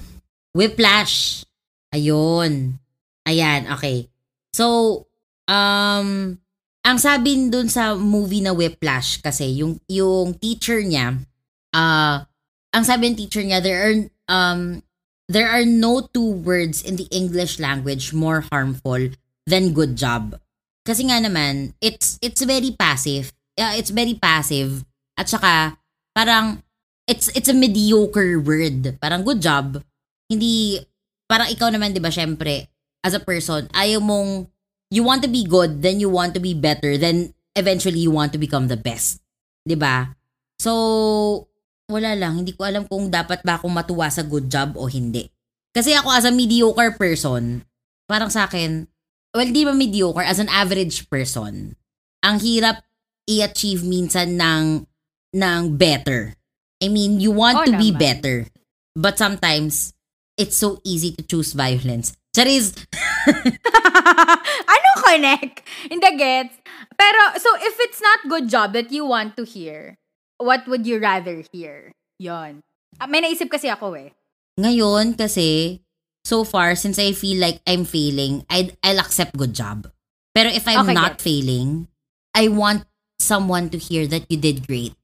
Whiplash. 0.57 1.45
Ayun. 1.93 2.81
Ayan, 3.29 3.69
okay. 3.69 4.09
So, 4.57 5.05
um, 5.45 6.41
ang 6.85 7.01
sabi 7.01 7.49
dun 7.49 7.67
sa 7.73 7.97
movie 7.97 8.45
na 8.45 8.53
Whiplash 8.53 9.19
kasi, 9.25 9.65
yung, 9.65 9.81
yung 9.89 10.37
teacher 10.37 10.85
niya, 10.85 11.17
uh, 11.73 12.23
ang 12.75 12.85
sabi 12.85 13.11
ng 13.11 13.17
teacher 13.17 13.41
niya, 13.41 13.65
there 13.65 13.81
are, 13.81 13.97
um, 14.29 14.85
there 15.27 15.49
are 15.49 15.65
no 15.65 16.05
two 16.13 16.45
words 16.45 16.85
in 16.85 17.01
the 17.01 17.09
English 17.09 17.57
language 17.57 18.13
more 18.13 18.45
harmful 18.53 19.01
than 19.49 19.73
good 19.73 19.97
job. 19.97 20.37
Kasi 20.85 21.09
nga 21.09 21.17
naman, 21.19 21.73
it's, 21.81 22.21
it's 22.21 22.45
very 22.45 22.77
passive. 22.77 23.33
Yeah, 23.57 23.73
it's 23.75 23.89
very 23.89 24.15
passive. 24.15 24.85
At 25.17 25.33
saka, 25.33 25.81
parang, 26.13 26.61
it's 27.07 27.29
it's 27.37 27.49
a 27.49 27.57
mediocre 27.57 28.41
word. 28.41 28.97
Parang 29.01 29.25
good 29.25 29.41
job. 29.41 29.81
Hindi 30.29 30.81
parang 31.29 31.49
ikaw 31.53 31.69
naman 31.73 31.93
'di 31.93 32.03
ba 32.03 32.13
syempre 32.13 32.69
as 33.05 33.13
a 33.13 33.21
person 33.21 33.69
ayaw 33.73 34.01
mong 34.01 34.49
you 34.91 35.05
want 35.05 35.25
to 35.25 35.31
be 35.31 35.45
good 35.45 35.81
then 35.81 36.01
you 36.01 36.09
want 36.09 36.35
to 36.35 36.41
be 36.43 36.53
better 36.53 36.97
then 36.99 37.33
eventually 37.55 38.03
you 38.03 38.11
want 38.11 38.33
to 38.35 38.41
become 38.41 38.67
the 38.67 38.79
best. 38.79 39.23
'Di 39.65 39.79
ba? 39.79 40.13
So 40.59 41.49
wala 41.89 42.17
lang 42.17 42.41
hindi 42.41 42.57
ko 42.57 42.65
alam 42.65 42.89
kung 42.89 43.13
dapat 43.13 43.45
ba 43.45 43.61
akong 43.61 43.73
matuwa 43.73 44.09
sa 44.09 44.25
good 44.25 44.49
job 44.49 44.77
o 44.77 44.89
hindi. 44.89 45.29
Kasi 45.75 45.91
ako 45.93 46.09
as 46.15 46.25
a 46.25 46.31
mediocre 46.31 46.95
person, 46.95 47.67
parang 48.07 48.31
sa 48.31 48.47
akin, 48.47 48.87
well, 49.35 49.51
di 49.51 49.67
ba 49.67 49.75
mediocre, 49.75 50.23
as 50.23 50.39
an 50.39 50.47
average 50.47 51.11
person, 51.11 51.75
ang 52.23 52.39
hirap 52.39 52.87
i-achieve 53.27 53.83
minsan 53.83 54.39
ng, 54.39 54.87
ng 55.35 55.61
better. 55.75 56.39
I 56.79 56.87
mean, 56.87 57.19
you 57.19 57.35
want 57.35 57.65
Oo 57.65 57.67
to 57.67 57.73
be 57.75 57.91
naman. 57.91 57.99
better. 57.99 58.37
But 58.95 59.19
sometimes, 59.19 59.99
it's 60.39 60.55
so 60.55 60.79
easy 60.87 61.11
to 61.19 61.27
choose 61.27 61.59
violence. 61.59 62.15
Charis, 62.35 62.75
ano 64.75 64.89
connect? 65.07 65.63
Hindi 65.87 66.11
gets. 66.19 66.55
Pero, 66.99 67.21
so 67.39 67.49
if 67.63 67.75
it's 67.87 68.03
not 68.03 68.27
good 68.29 68.49
job 68.51 68.73
that 68.75 68.91
you 68.91 69.07
want 69.07 69.37
to 69.37 69.45
hear, 69.45 69.95
what 70.39 70.67
would 70.67 70.87
you 70.87 70.99
rather 70.99 71.43
hear? 71.55 71.93
Yon. 72.19 72.61
Ah, 72.99 73.07
may 73.07 73.23
naisip 73.23 73.51
kasi 73.51 73.71
ako 73.71 73.95
eh. 73.95 74.11
ngayon 74.55 75.19
kasi, 75.19 75.83
so 76.23 76.43
far, 76.47 76.75
since 76.79 76.99
I 76.99 77.11
feel 77.11 77.39
like 77.43 77.59
I'm 77.67 77.83
failing, 77.85 78.47
I'd, 78.51 78.77
I'll 78.87 79.01
accept 79.03 79.35
good 79.37 79.55
job. 79.55 79.91
Pero 80.35 80.51
if 80.51 80.67
I'm 80.67 80.87
Okay, 80.87 80.95
not 80.95 81.19
gets. 81.19 81.25
failing, 81.27 81.87
I 82.35 82.49
want 82.49 82.87
someone 83.19 83.71
to 83.71 83.79
hear 83.79 84.07
that 84.11 84.27
you 84.31 84.39
did 84.39 84.67
great. 84.67 84.95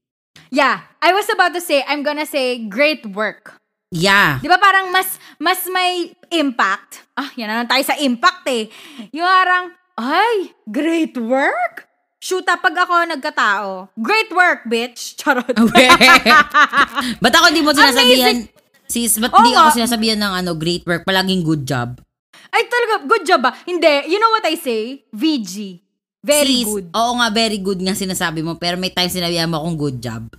Yeah, 0.51 0.87
I 1.01 1.11
was 1.11 1.27
about 1.31 1.53
to 1.55 1.61
say, 1.61 1.83
I'm 1.87 2.03
gonna 2.03 2.25
say, 2.27 2.59
great 2.67 3.05
work. 3.07 3.59
Yeah. 3.91 4.39
Di 4.39 4.47
ba 4.47 4.55
parang 4.55 4.87
mas, 4.87 5.19
mas 5.35 5.67
may 5.67 6.15
impact? 6.31 7.03
Ah, 7.11 7.27
yan 7.35 7.51
na 7.51 7.67
tayo 7.67 7.83
sa 7.83 7.99
impact 7.99 8.47
eh. 8.47 8.71
Yung 9.11 9.27
parang, 9.27 9.75
ay, 9.99 10.55
great 10.63 11.13
work? 11.19 11.91
Shoot 12.23 12.47
up 12.47 12.63
pag 12.63 12.87
ako 12.87 13.03
nagkatao. 13.11 13.91
Great 13.99 14.31
work, 14.31 14.63
bitch. 14.63 15.11
Charot. 15.19 15.51
ba't 17.23 17.33
ako 17.35 17.47
di 17.51 17.59
mo 17.59 17.75
sinasabihan, 17.75 18.47
sis, 18.87 19.19
ba't 19.19 19.35
Oo 19.35 19.43
di 19.43 19.51
ako 19.51 19.83
sinasabihan 19.83 20.23
ng 20.23 20.33
ano, 20.39 20.51
great 20.55 20.87
work, 20.87 21.03
palaging 21.03 21.43
good 21.43 21.67
job? 21.67 21.99
Ay, 22.47 22.63
talaga, 22.71 23.03
good 23.03 23.27
job 23.27 23.43
ba? 23.43 23.51
Hindi. 23.67 24.07
You 24.07 24.23
know 24.23 24.31
what 24.31 24.47
I 24.47 24.55
say? 24.55 25.03
VG. 25.11 25.83
Very 26.21 26.61
Sis, 26.61 26.67
good. 26.69 26.85
Oo 26.93 27.11
nga, 27.19 27.27
very 27.33 27.57
good 27.57 27.81
nga 27.81 27.97
sinasabi 27.97 28.45
mo, 28.45 28.55
pero 28.55 28.77
may 28.77 28.93
time 28.93 29.09
sinabihan 29.09 29.49
mo 29.49 29.59
akong 29.59 29.77
good 29.89 29.97
job. 29.99 30.29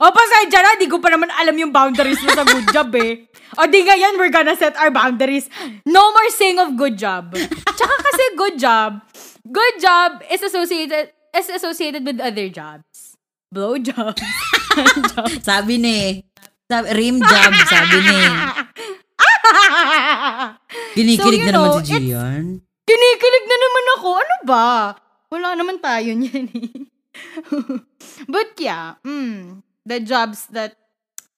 O, 0.00 0.08
pasensya 0.08 0.64
na, 0.64 0.80
di 0.80 0.88
ko 0.88 0.96
pa 0.96 1.12
naman 1.12 1.28
alam 1.36 1.52
yung 1.58 1.68
boundaries 1.68 2.16
mo 2.24 2.32
sa 2.32 2.48
good 2.48 2.64
job 2.72 2.88
eh. 2.96 3.28
O, 3.60 3.68
di 3.68 3.84
ngayon, 3.84 4.16
we're 4.16 4.32
gonna 4.32 4.56
set 4.56 4.72
our 4.80 4.88
boundaries. 4.88 5.52
No 5.84 6.00
more 6.16 6.30
saying 6.32 6.56
of 6.56 6.72
good 6.80 6.96
job. 6.96 7.36
Tsaka 7.76 7.94
kasi 8.00 8.24
good 8.40 8.56
job, 8.56 9.04
good 9.44 9.76
job 9.76 10.24
is 10.32 10.40
associated 10.40 11.12
is 11.36 11.48
associated 11.52 12.08
with 12.08 12.16
other 12.20 12.48
jobs. 12.48 13.16
Blow 13.52 13.76
jobs. 13.76 14.24
Sabi 15.48 15.76
ni, 15.76 16.24
sabi, 16.64 16.88
rim 16.96 17.20
job, 17.20 17.52
sabi 17.68 17.96
ni. 18.00 18.20
Kinikilig 20.96 21.44
So, 21.44 21.48
na 21.48 21.52
naman 21.52 21.68
know, 21.68 21.84
si 21.84 22.00
Gian. 22.08 22.64
Kinikilig 22.88 23.44
na 23.44 23.56
naman 23.60 23.84
ako. 24.00 24.08
Ano 24.16 24.36
ba? 24.48 24.68
Wala 25.28 25.52
naman 25.56 25.76
tayo 25.84 26.16
niyan 26.16 26.48
eh. 26.48 26.88
But 28.32 28.56
yeah, 28.56 28.96
mm, 29.04 29.60
the 29.86 29.98
jobs 30.02 30.46
that, 30.54 30.78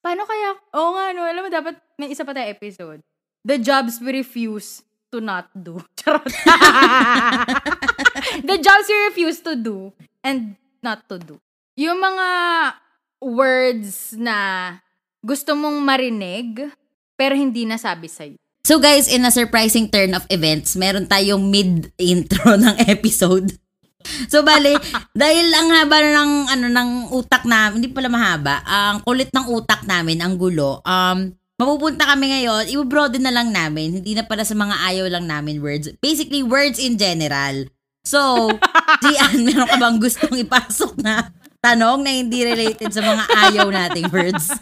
paano 0.05 0.29
kaya, 0.29 0.57
oo 0.77 0.89
nga 0.97 1.05
no, 1.17 1.25
alam 1.25 1.43
mo 1.45 1.51
dapat 1.51 1.75
may 1.97 2.13
isa 2.13 2.25
pa 2.25 2.37
tayo 2.37 2.49
episode. 2.49 3.01
The 3.45 3.61
jobs 3.61 4.01
we 4.01 4.25
refuse 4.25 4.81
to 5.13 5.21
not 5.21 5.53
do. 5.53 5.85
Charot. 6.01 6.25
the 8.49 8.59
jobs 8.59 8.87
we 8.89 8.99
refuse 9.13 9.39
to 9.45 9.55
do 9.55 9.93
and 10.25 10.57
not 10.83 11.05
to 11.09 11.21
do. 11.21 11.37
Yung 11.77 12.01
mga 12.01 12.29
words 13.25 14.17
na 14.17 14.37
gusto 15.25 15.57
mong 15.57 15.81
marinig 15.81 16.69
pero 17.17 17.33
hindi 17.33 17.65
nasabi 17.65 18.11
sa'yo. 18.11 18.37
So 18.65 18.81
guys, 18.81 19.13
in 19.13 19.29
a 19.29 19.33
surprising 19.33 19.93
turn 19.93 20.17
of 20.17 20.25
events, 20.33 20.73
meron 20.73 21.05
tayong 21.05 21.53
mid-intro 21.53 22.57
ng 22.65 22.89
episode. 22.89 23.53
So 24.29 24.45
bale, 24.45 24.77
dahil 25.17 25.49
ang 25.53 25.69
haba 25.73 25.99
ng 26.01 26.33
ano 26.53 26.67
ng 26.69 26.91
utak 27.17 27.49
na, 27.49 27.73
hindi 27.73 27.89
pala 27.89 28.13
mahaba, 28.13 28.61
ang 28.65 29.01
kulit 29.03 29.33
ng 29.33 29.47
utak 29.51 29.85
namin, 29.89 30.21
ang 30.21 30.37
gulo. 30.37 30.85
Um 30.85 31.35
mapupunta 31.55 32.03
kami 32.11 32.35
ngayon, 32.35 32.67
i-broaden 32.67 33.23
na 33.23 33.35
lang 33.35 33.55
namin, 33.55 34.03
hindi 34.03 34.13
na 34.19 34.27
pala 34.27 34.43
sa 34.43 34.59
mga 34.59 34.75
ayaw 34.91 35.07
lang 35.07 35.31
namin 35.31 35.63
words. 35.63 35.87
Basically 36.03 36.43
words 36.43 36.83
in 36.83 36.99
general. 36.99 37.71
So, 38.05 38.51
Gian, 39.03 39.49
meron 39.49 39.71
ka 39.71 39.79
bang 39.79 39.97
gustong 40.03 40.37
ipasok 40.45 40.99
na 41.01 41.31
tanong 41.65 42.05
na 42.05 42.13
hindi 42.13 42.45
related 42.45 42.93
sa 42.93 43.01
mga 43.01 43.25
ayaw 43.49 43.67
nating 43.71 44.11
words? 44.13 44.53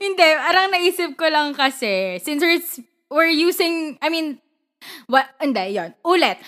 Hindi, 0.00 0.24
arang 0.24 0.72
naisip 0.72 1.16
ko 1.20 1.28
lang 1.28 1.52
kasi, 1.52 2.18
since 2.22 2.40
we're, 2.40 2.62
we're 3.12 3.34
using, 3.34 4.00
I 4.00 4.08
mean, 4.08 4.40
what, 5.10 5.28
hindi, 5.42 5.76
yon 5.76 5.92
Ulit. 6.06 6.40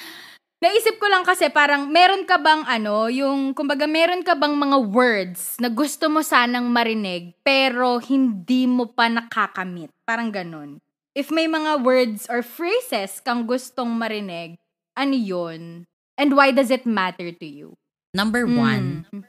Naisip 0.56 0.96
ko 0.96 1.04
lang 1.12 1.20
kasi 1.20 1.52
parang 1.52 1.92
meron 1.92 2.24
ka 2.24 2.40
bang 2.40 2.64
ano, 2.64 3.12
yung, 3.12 3.52
kumbaga 3.52 3.84
meron 3.84 4.24
ka 4.24 4.32
bang 4.32 4.56
mga 4.56 4.88
words 4.88 5.60
na 5.60 5.68
gusto 5.68 6.08
mo 6.08 6.24
sanang 6.24 6.72
marinig 6.72 7.36
pero 7.44 8.00
hindi 8.00 8.64
mo 8.64 8.88
pa 8.88 9.12
nakakamit. 9.12 9.92
Parang 10.08 10.32
ganun. 10.32 10.80
If 11.12 11.28
may 11.28 11.44
mga 11.44 11.84
words 11.84 12.24
or 12.32 12.40
phrases 12.40 13.20
kang 13.20 13.44
gustong 13.44 14.00
marinig, 14.00 14.56
ano 14.96 15.12
yun? 15.12 15.84
And 16.16 16.32
why 16.32 16.56
does 16.56 16.72
it 16.72 16.88
matter 16.88 17.28
to 17.36 17.46
you? 17.46 17.76
Number 18.16 18.48
Mm. 18.48 18.56
one, 18.56 18.86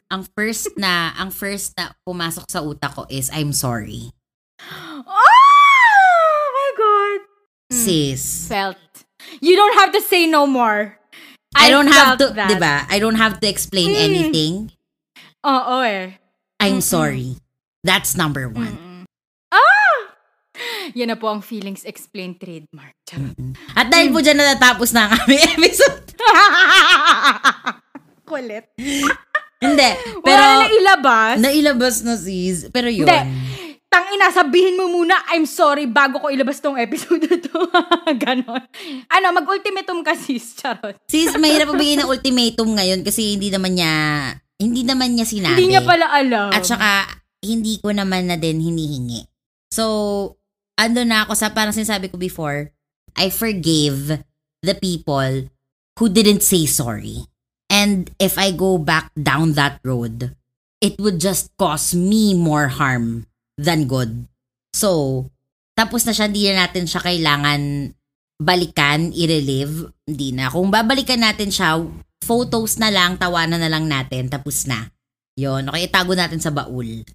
ang 0.07 0.23
first 0.31 0.79
na, 0.79 1.11
ang 1.19 1.27
first 1.27 1.75
na 1.75 1.91
pumasok 2.07 2.47
sa 2.47 2.63
utak 2.63 2.95
ko 2.95 3.03
is, 3.11 3.27
I'm 3.35 3.51
sorry. 3.51 4.15
Oh 5.03 6.45
my 6.55 6.69
God! 6.79 7.19
Mm. 7.67 7.83
Sis. 7.83 8.47
Felt. 8.47 8.79
You 9.43 9.59
don't 9.59 9.75
have 9.75 9.91
to 9.91 9.99
say 9.99 10.23
no 10.23 10.47
more. 10.47 10.96
I, 11.55 11.69
don't 11.69 11.87
have 11.87 12.17
to, 12.17 12.33
that. 12.33 12.49
di 12.49 12.57
ba? 12.57 12.83
I 12.85 12.97
don't 12.97 13.15
have 13.15 13.39
to 13.39 13.47
explain 13.47 13.89
Mm. 13.89 14.03
anything. 14.03 14.53
Oo 15.43 15.79
eh. 15.79 16.17
I'm 16.59 16.79
Mm-mm. 16.79 16.85
sorry. 16.85 17.37
That's 17.81 18.13
number 18.13 18.49
one. 18.49 18.73
Mm-mm. 18.73 19.01
Ah! 19.49 19.97
Yan 20.91 21.07
na 21.07 21.15
po 21.15 21.29
ang 21.29 21.39
feelings 21.39 21.85
explain 21.85 22.35
trademark. 22.35 22.97
Charot. 23.05 23.37
At 23.71 23.87
dahil 23.87 24.09
po 24.09 24.19
dyan 24.19 24.35
natatapos 24.35 24.91
na 24.91 25.07
ang 25.07 25.21
aming 25.21 25.43
episode. 25.55 26.03
Kulit. 28.23 28.65
Hindi. 29.57 29.89
Pero, 30.19 30.43
Wala 30.43 30.59
na 30.59 30.67
ilabas. 30.69 31.35
nailabas 31.39 31.95
na 32.01 32.13
sis. 32.13 32.67
Pero 32.67 32.89
yun. 32.89 33.07
Hindi. 33.07 33.19
Tangina, 33.87 34.27
sabihin 34.35 34.75
mo 34.75 34.91
muna, 34.91 35.15
I'm 35.31 35.47
sorry, 35.47 35.87
bago 35.87 36.19
ko 36.19 36.27
ilabas 36.27 36.59
tong 36.59 36.75
episode 36.75 37.23
na 37.23 37.39
to. 37.39 37.57
Ganon. 38.23 38.63
Ano, 39.07 39.25
mag-ultimatum 39.31 40.03
ka 40.03 40.11
sis. 40.13 40.59
Charot. 40.59 40.99
Sis, 41.07 41.31
mahirap 41.39 41.71
magbigay 41.71 42.03
ng 42.03 42.11
ultimatum 42.11 42.75
ngayon 42.75 43.01
kasi 43.07 43.39
hindi 43.39 43.47
naman 43.47 43.79
niya, 43.79 43.93
hindi 44.59 44.83
naman 44.83 45.15
niya 45.15 45.23
sinabi. 45.23 45.55
Hindi 45.55 45.71
niya 45.71 45.87
pala 45.87 46.11
alam. 46.11 46.51
At 46.51 46.67
saka, 46.67 47.23
hindi 47.39 47.79
ko 47.79 47.95
naman 47.95 48.27
na 48.27 48.35
din 48.35 48.59
hinihingi. 48.59 49.23
So, 49.71 50.35
ando 50.75 51.07
na 51.07 51.23
ako 51.23 51.39
sa 51.39 51.55
parang 51.55 51.75
sinasabi 51.75 52.11
ko 52.11 52.19
before, 52.19 52.75
I 53.15 53.31
forgave 53.31 54.19
the 54.61 54.75
people 54.75 55.47
who 55.97 56.05
didn't 56.11 56.43
say 56.43 56.67
sorry. 56.67 57.25
And 57.71 58.11
if 58.19 58.35
I 58.35 58.51
go 58.51 58.77
back 58.77 59.15
down 59.15 59.55
that 59.55 59.79
road, 59.83 60.35
it 60.83 60.99
would 60.99 61.19
just 61.19 61.55
cause 61.55 61.95
me 61.95 62.35
more 62.35 62.67
harm 62.67 63.27
than 63.57 63.89
good. 63.89 64.29
So, 64.71 65.25
tapos 65.73 66.05
na 66.05 66.13
siya, 66.13 66.29
hindi 66.29 66.49
na 66.49 66.65
natin 66.65 66.85
siya 66.85 67.01
kailangan 67.01 67.91
balikan, 68.37 69.13
i-relive. 69.13 69.89
Hindi 70.05 70.33
na. 70.33 70.49
Kung 70.53 70.69
babalikan 70.69 71.21
natin 71.21 71.49
siya, 71.49 71.81
photos 72.21 72.77
na 72.77 72.93
lang, 72.93 73.17
tawanan 73.17 73.61
na 73.61 73.69
lang 73.69 73.89
natin, 73.89 74.29
tapos 74.29 74.69
na. 74.69 74.89
Yon, 75.37 75.69
okay, 75.69 75.85
itago 75.85 76.17
natin 76.17 76.41
sa 76.41 76.53
baul. 76.53 77.05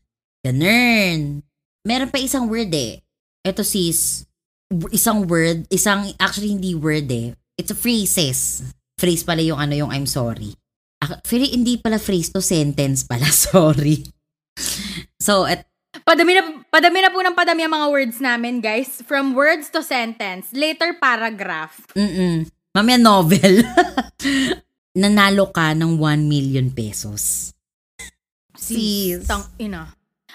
Ganun. 0.43 1.43
Meron 1.83 2.11
pa 2.11 2.23
isang 2.23 2.47
word 2.47 2.71
eh. 2.71 3.03
Ito 3.43 3.67
sis, 3.67 4.23
isang 4.95 5.27
word, 5.27 5.67
isang, 5.71 6.07
actually 6.23 6.55
hindi 6.55 6.79
word 6.79 7.11
eh. 7.11 7.35
It's 7.59 7.75
a 7.75 7.79
phrases. 7.79 8.63
Phrase 8.99 9.27
pala 9.27 9.43
yung 9.43 9.59
ano 9.59 9.75
yung 9.75 9.91
I'm 9.91 10.07
sorry. 10.07 10.55
Actually, 11.03 11.51
hindi 11.51 11.83
pala 11.83 11.99
phrase 11.99 12.31
to 12.31 12.39
sentence 12.39 13.03
pala, 13.03 13.27
sorry. 13.51 14.07
so, 15.19 15.43
at 15.43 15.67
Padami 16.01 16.33
na, 16.33 16.43
padami 16.73 16.99
na 17.05 17.13
po 17.13 17.21
ng 17.21 17.37
padami 17.37 17.61
ang 17.69 17.75
mga 17.77 17.89
words 17.93 18.19
namin, 18.19 18.65
guys. 18.65 19.05
From 19.05 19.37
words 19.37 19.69
to 19.69 19.85
sentence. 19.85 20.49
Later, 20.57 20.97
paragraph. 20.97 21.85
Mm-mm. 21.93 22.49
Mamaya 22.73 22.97
novel. 22.97 23.61
Nanalo 25.05 25.53
ka 25.53 25.77
ng 25.77 26.01
1 26.01 26.25
million 26.25 26.73
pesos. 26.73 27.53
Sis. 28.57 29.29
Tang 29.29 29.53
ina. 29.61 29.85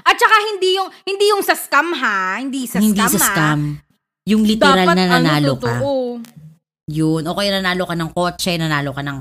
At 0.06 0.14
saka 0.14 0.36
hindi 0.54 0.78
yung 0.78 0.90
hindi 1.02 1.26
yung 1.34 1.42
sa 1.42 1.58
scam 1.58 1.90
ha, 1.98 2.38
hindi 2.38 2.70
sa 2.70 2.78
Hindi 2.78 3.02
scam 3.02 3.12
sa 3.18 3.18
ha. 3.18 3.28
scam. 3.34 3.62
Yung 4.30 4.46
literal 4.46 4.86
Dapat 4.86 4.94
na 4.94 5.06
nanalo 5.18 5.58
ano, 5.58 5.62
ka. 5.62 5.74
totoo. 5.74 5.94
Yun. 6.88 7.22
O 7.26 7.34
kaya 7.34 7.50
nanalo 7.58 7.84
ka 7.90 7.96
ng 7.98 8.12
kotse, 8.14 8.54
nanalo 8.60 8.94
ka 8.94 9.02
ng... 9.02 9.18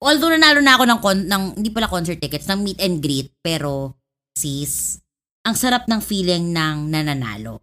Although 0.00 0.32
nanalo 0.32 0.60
na 0.64 0.78
ako 0.78 0.84
ng, 0.88 1.00
con- 1.02 1.26
ng 1.28 1.42
hindi 1.60 1.70
pala 1.74 1.90
concert 1.90 2.16
tickets, 2.18 2.48
ng 2.48 2.60
meet 2.62 2.78
and 2.80 3.02
greet, 3.02 3.34
pero 3.42 3.98
sis, 4.32 5.03
ang 5.44 5.54
sarap 5.54 5.84
ng 5.84 6.00
feeling 6.00 6.50
ng 6.56 6.88
nananalo. 6.88 7.60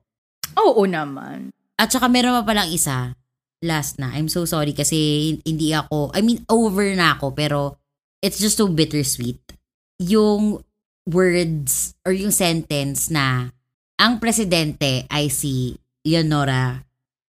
Oo 0.57 0.85
naman. 0.85 1.49
At 1.81 1.89
saka 1.89 2.05
meron 2.05 2.37
pa 2.41 2.53
palang 2.53 2.69
isa, 2.69 3.17
last 3.65 3.97
na. 3.97 4.13
I'm 4.13 4.29
so 4.29 4.45
sorry 4.45 4.77
kasi 4.77 5.33
hindi 5.41 5.73
ako, 5.73 6.13
I 6.13 6.21
mean, 6.21 6.45
over 6.45 6.85
na 6.93 7.17
ako, 7.17 7.33
pero 7.33 7.81
it's 8.21 8.37
just 8.37 8.61
so 8.61 8.69
bittersweet. 8.69 9.41
Yung 9.97 10.61
words 11.09 11.97
or 12.05 12.13
yung 12.13 12.29
sentence 12.29 13.09
na 13.09 13.49
ang 13.97 14.21
presidente 14.21 15.09
ay 15.09 15.33
si 15.33 15.73
Leonora 16.05 16.77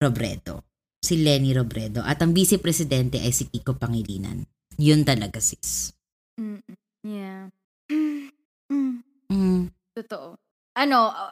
Robredo. 0.00 0.64
Si 1.02 1.18
Lenny 1.20 1.56
Robredo. 1.56 2.04
At 2.04 2.20
ang 2.20 2.36
vice-presidente 2.36 3.18
ay 3.18 3.32
si 3.32 3.48
Kiko 3.48 3.74
Pangilinan. 3.74 4.44
Yun 4.76 5.02
talaga, 5.02 5.40
sis. 5.40 5.92
Mm, 6.36 6.60
Yeah. 7.02 7.50
Mm, 8.72 9.04
Mm. 9.28 9.68
Totoo. 9.92 10.40
Ano, 10.72 11.12
ah, 11.12 11.28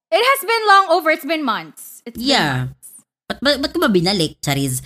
It 0.09 0.23
has 0.23 0.41
been 0.41 0.63
long 0.65 0.85
over. 0.93 1.09
It's 1.11 1.25
been 1.25 1.43
months. 1.43 2.01
It's 2.05 2.17
been 2.17 2.29
Yeah. 2.33 2.65
months. 2.71 2.89
Ba't, 3.27 3.39
ba't, 3.41 3.57
ba't 3.61 3.73
ko 3.73 3.79
ba 3.79 3.89
binalik, 3.89 4.37
Chariz? 4.39 4.81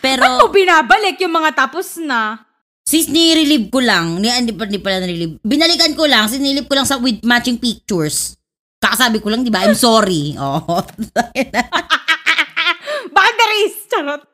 Pero, 0.00 0.20
Ba't 0.20 0.40
mo 0.40 0.48
binabalik 0.48 1.20
yung 1.20 1.32
mga 1.34 1.52
tapos 1.56 1.96
na? 2.00 2.38
Sis, 2.90 3.06
nirelieve 3.06 3.70
ko 3.70 3.78
lang. 3.78 4.18
Ni, 4.18 4.26
hindi 4.26 4.50
pa, 4.50 4.66
hindi 4.66 4.82
pala 4.82 5.06
nirelieve. 5.06 5.38
Binalikan 5.46 5.94
ko 5.94 6.10
lang, 6.10 6.26
sinilip 6.26 6.66
ko 6.66 6.74
lang 6.74 6.90
sa 6.90 6.98
with 6.98 7.22
matching 7.22 7.62
pictures. 7.62 8.34
Kakasabi 8.82 9.22
ko 9.22 9.30
lang, 9.30 9.46
di 9.46 9.54
ba? 9.54 9.62
I'm 9.62 9.78
sorry. 9.78 10.34
Oh. 10.34 10.82
Bakit 13.14 13.34
Daris? 13.38 13.74
Charot. 13.86 14.22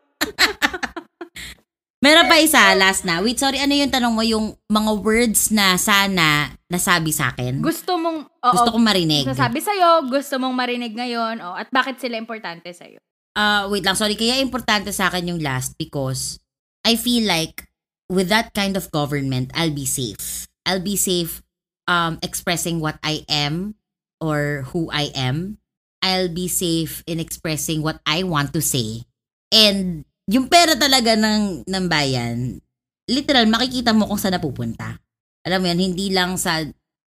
Meron 2.07 2.31
pa 2.31 2.39
isa, 2.39 2.71
last 2.79 3.03
na. 3.03 3.19
Wait, 3.19 3.37
sorry, 3.37 3.59
ano 3.59 3.75
yung 3.75 3.91
tanong 3.91 4.15
mo? 4.15 4.23
Yung 4.23 4.55
mga 4.71 4.93
words 5.03 5.51
na 5.51 5.75
sana 5.75 6.55
nasabi 6.71 7.11
sa 7.11 7.35
akin? 7.35 7.59
Gusto 7.59 7.99
mong, 7.99 8.31
oo, 8.31 8.53
Gusto 8.55 8.71
kong 8.71 8.87
marinig. 8.87 9.27
sasabi 9.27 9.59
sa'yo, 9.59 10.07
gusto 10.07 10.39
mong 10.39 10.55
marinig 10.55 10.95
ngayon, 10.95 11.43
oh, 11.43 11.59
at 11.59 11.67
bakit 11.75 11.99
sila 11.99 12.15
importante 12.15 12.71
sa'yo? 12.71 13.03
Ah, 13.35 13.67
wait 13.67 13.83
lang, 13.83 13.99
sorry. 13.99 14.15
Kaya 14.15 14.39
importante 14.39 14.95
sa 14.95 15.11
akin 15.11 15.35
yung 15.35 15.43
last 15.43 15.75
because 15.77 16.39
I 16.87 16.95
feel 16.95 17.27
like 17.27 17.66
with 18.11 18.29
that 18.31 18.55
kind 18.55 18.77
of 18.77 18.91
government, 18.91 19.51
I'll 19.55 19.75
be 19.75 19.87
safe. 19.87 20.47
I'll 20.67 20.83
be 20.83 20.97
safe 20.97 21.43
um, 21.87 22.19
expressing 22.23 22.81
what 22.81 22.99
I 23.03 23.25
am 23.29 23.75
or 24.21 24.67
who 24.71 24.91
I 24.91 25.11
am. 25.15 25.59
I'll 26.03 26.31
be 26.31 26.47
safe 26.47 27.03
in 27.07 27.19
expressing 27.19 27.83
what 27.83 27.99
I 28.07 28.23
want 28.23 28.55
to 28.55 28.63
say. 28.63 29.07
And 29.51 30.07
yung 30.27 30.47
pera 30.47 30.79
talaga 30.79 31.19
ng, 31.19 31.67
ng 31.67 31.85
bayan, 31.91 32.63
literal, 33.11 33.47
makikita 33.51 33.95
mo 33.95 34.07
kung 34.07 34.19
saan 34.19 34.39
napupunta. 34.39 34.99
Alam 35.47 35.63
mo 35.63 35.67
yan, 35.71 35.81
hindi 35.83 36.11
lang 36.11 36.39
sa 36.39 36.63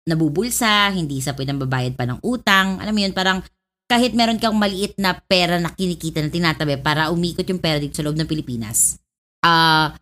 nabubulsa, 0.09 0.93
hindi 0.93 1.21
sa 1.21 1.37
pinambabayad 1.37 1.97
pa 1.97 2.09
ng 2.09 2.21
utang. 2.25 2.81
Alam 2.81 2.93
mo 2.97 3.01
yun, 3.05 3.15
parang 3.17 3.45
kahit 3.89 4.17
meron 4.17 4.41
kang 4.41 4.57
maliit 4.57 4.97
na 4.97 5.13
pera 5.13 5.61
na 5.61 5.73
kinikita 5.73 6.25
na 6.25 6.33
tinatabi 6.33 6.81
para 6.81 7.13
umikot 7.13 7.45
yung 7.45 7.61
pera 7.61 7.77
dito 7.77 8.01
sa 8.01 8.05
loob 8.09 8.17
ng 8.17 8.29
Pilipinas, 8.29 8.97
ah 9.45 9.93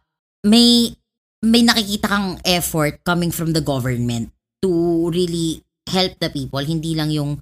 may 0.45 0.93
may 1.41 1.65
nakikita 1.65 2.07
kang 2.09 2.37
effort 2.45 3.01
coming 3.01 3.33
from 3.33 3.57
the 3.57 3.65
government 3.65 4.29
to 4.61 4.71
really 5.09 5.65
help 5.89 6.13
the 6.21 6.29
people, 6.29 6.61
hindi 6.61 6.93
lang 6.93 7.09
yung 7.11 7.41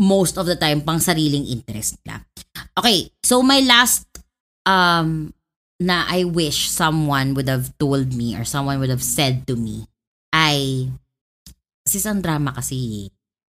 most 0.00 0.38
of 0.38 0.46
the 0.46 0.56
time 0.56 0.80
pang 0.80 1.02
sariling 1.02 1.44
interest 1.44 1.98
nila. 2.00 2.22
Okay, 2.78 3.10
so 3.20 3.42
my 3.42 3.60
last 3.60 4.06
um 4.64 5.34
na 5.80 6.06
I 6.06 6.24
wish 6.24 6.70
someone 6.70 7.34
would 7.34 7.48
have 7.48 7.72
told 7.76 8.12
me 8.14 8.36
or 8.36 8.44
someone 8.46 8.78
would 8.78 8.92
have 8.92 9.04
said 9.04 9.48
to 9.48 9.56
me 9.56 9.88
ay 10.30 10.86
sis 11.82 12.06
ang 12.06 12.22
drama 12.22 12.54
kasi 12.54 13.08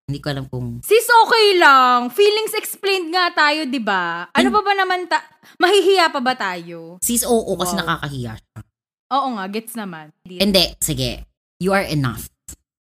hindi 0.09 0.19
ko 0.19 0.27
alam 0.33 0.45
kung 0.51 0.81
Sis, 0.83 1.07
okay 1.07 1.55
lang. 1.55 2.11
Feelings 2.11 2.51
explained 2.51 3.15
nga 3.15 3.31
tayo, 3.31 3.63
di 3.63 3.79
ba? 3.79 4.27
Ano 4.35 4.51
pa 4.51 4.59
ba 4.59 4.73
naman 4.75 5.07
ta... 5.07 5.23
Mahihiya 5.55 6.11
pa 6.11 6.19
ba 6.19 6.35
tayo? 6.35 6.99
sis 6.99 7.23
oo 7.23 7.55
kasi 7.55 7.77
Wow. 7.77 7.85
nakakahiya 7.85 8.33
siya. 8.35 8.59
Oo 9.11 9.27
nga, 9.35 9.45
gets 9.51 9.75
naman. 9.75 10.15
Hindi, 10.23 10.71
sige. 10.79 11.27
You 11.59 11.75
are 11.75 11.83
enough. 11.83 12.31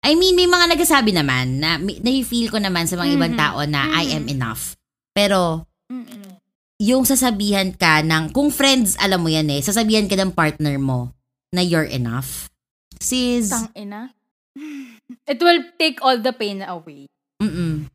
I 0.03 0.17
mean, 0.17 0.35
may 0.35 0.49
mga 0.49 0.75
nagsasabi 0.75 1.15
naman 1.15 1.61
na, 1.61 1.77
na 1.77 2.11
feel 2.25 2.49
ko 2.51 2.57
naman 2.57 2.89
sa 2.89 2.97
mga 2.97 3.15
ibang 3.15 3.33
Mhm. 3.37 3.39
tao 3.39 3.59
na 3.63 3.95
I 3.95 4.11
am 4.11 4.25
Mhm. 4.27 4.33
enough. 4.33 4.75
Pero, 5.13 5.65
Mm-mm. 5.87 6.41
yung 6.81 7.05
sasabihan 7.05 7.71
ka 7.71 8.01
ng, 8.01 8.33
kung 8.33 8.49
friends, 8.49 8.97
alam 8.97 9.21
mo 9.21 9.29
yan 9.29 9.47
eh, 9.53 9.61
sasabihan 9.61 10.09
ka 10.09 10.17
ng 10.17 10.33
partner 10.33 10.75
mo 10.81 11.13
na 11.53 11.61
you're 11.61 11.87
enough. 11.87 12.49
Sis, 12.99 13.49
Tang 13.49 13.69
ina. 13.73 14.11
It 15.31 15.39
will 15.39 15.63
take 15.79 16.01
all 16.03 16.19
the 16.19 16.33
pain 16.35 16.59
away. 16.65 17.07
mm 17.39 17.87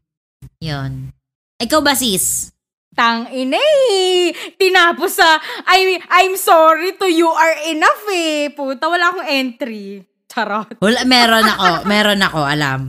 Yun. 0.62 1.12
Ikaw 1.58 1.80
ba 1.80 1.92
sis? 1.96 2.52
Tang 2.97 3.28
ina 3.28 3.61
eh. 3.92 4.32
Tinapos 4.57 5.20
sa, 5.20 5.36
I, 5.68 6.01
I'm 6.16 6.34
sorry 6.40 6.97
to 6.97 7.05
you 7.05 7.28
are 7.28 7.57
enough 7.68 8.09
eh. 8.09 8.49
Puta, 8.51 8.88
wala 8.88 9.12
akong 9.12 9.28
entry. 9.28 10.01
Charot. 10.32 10.80
Wala, 10.80 11.05
meron 11.05 11.44
ako. 11.44 11.84
meron 11.84 12.20
ako, 12.24 12.40
alam. 12.40 12.80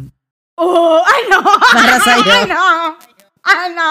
Oh, 0.57 1.03
ano? 1.03 1.37
Para 1.59 1.95
sa'yo. 2.07 2.23
ano? 2.47 2.63
Ano? 3.43 3.89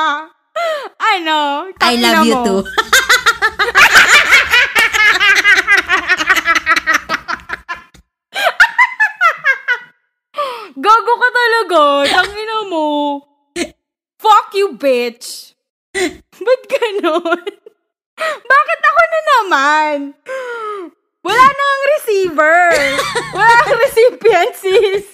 Ano? 0.96 1.38
I 1.84 1.94
love 2.00 2.24
you 2.24 2.34
mo. 2.34 2.44
too. 2.44 2.60
Gago 10.76 11.12
ka 11.16 11.28
talaga. 11.32 11.80
Tangina 12.12 12.58
mo. 12.68 12.86
Fuck 14.20 14.52
you, 14.56 14.76
bitch. 14.76 15.55
Ba't 16.46 16.62
ganon? 16.68 17.44
Bakit 18.46 18.80
ako 18.80 19.02
na 19.04 19.20
naman? 19.28 19.96
Wala 21.26 21.46
nang 21.50 21.82
receiver. 21.98 22.60
Wala 23.34 23.54
nang 23.66 23.80
recipient, 23.82 24.54
sis. 24.56 25.06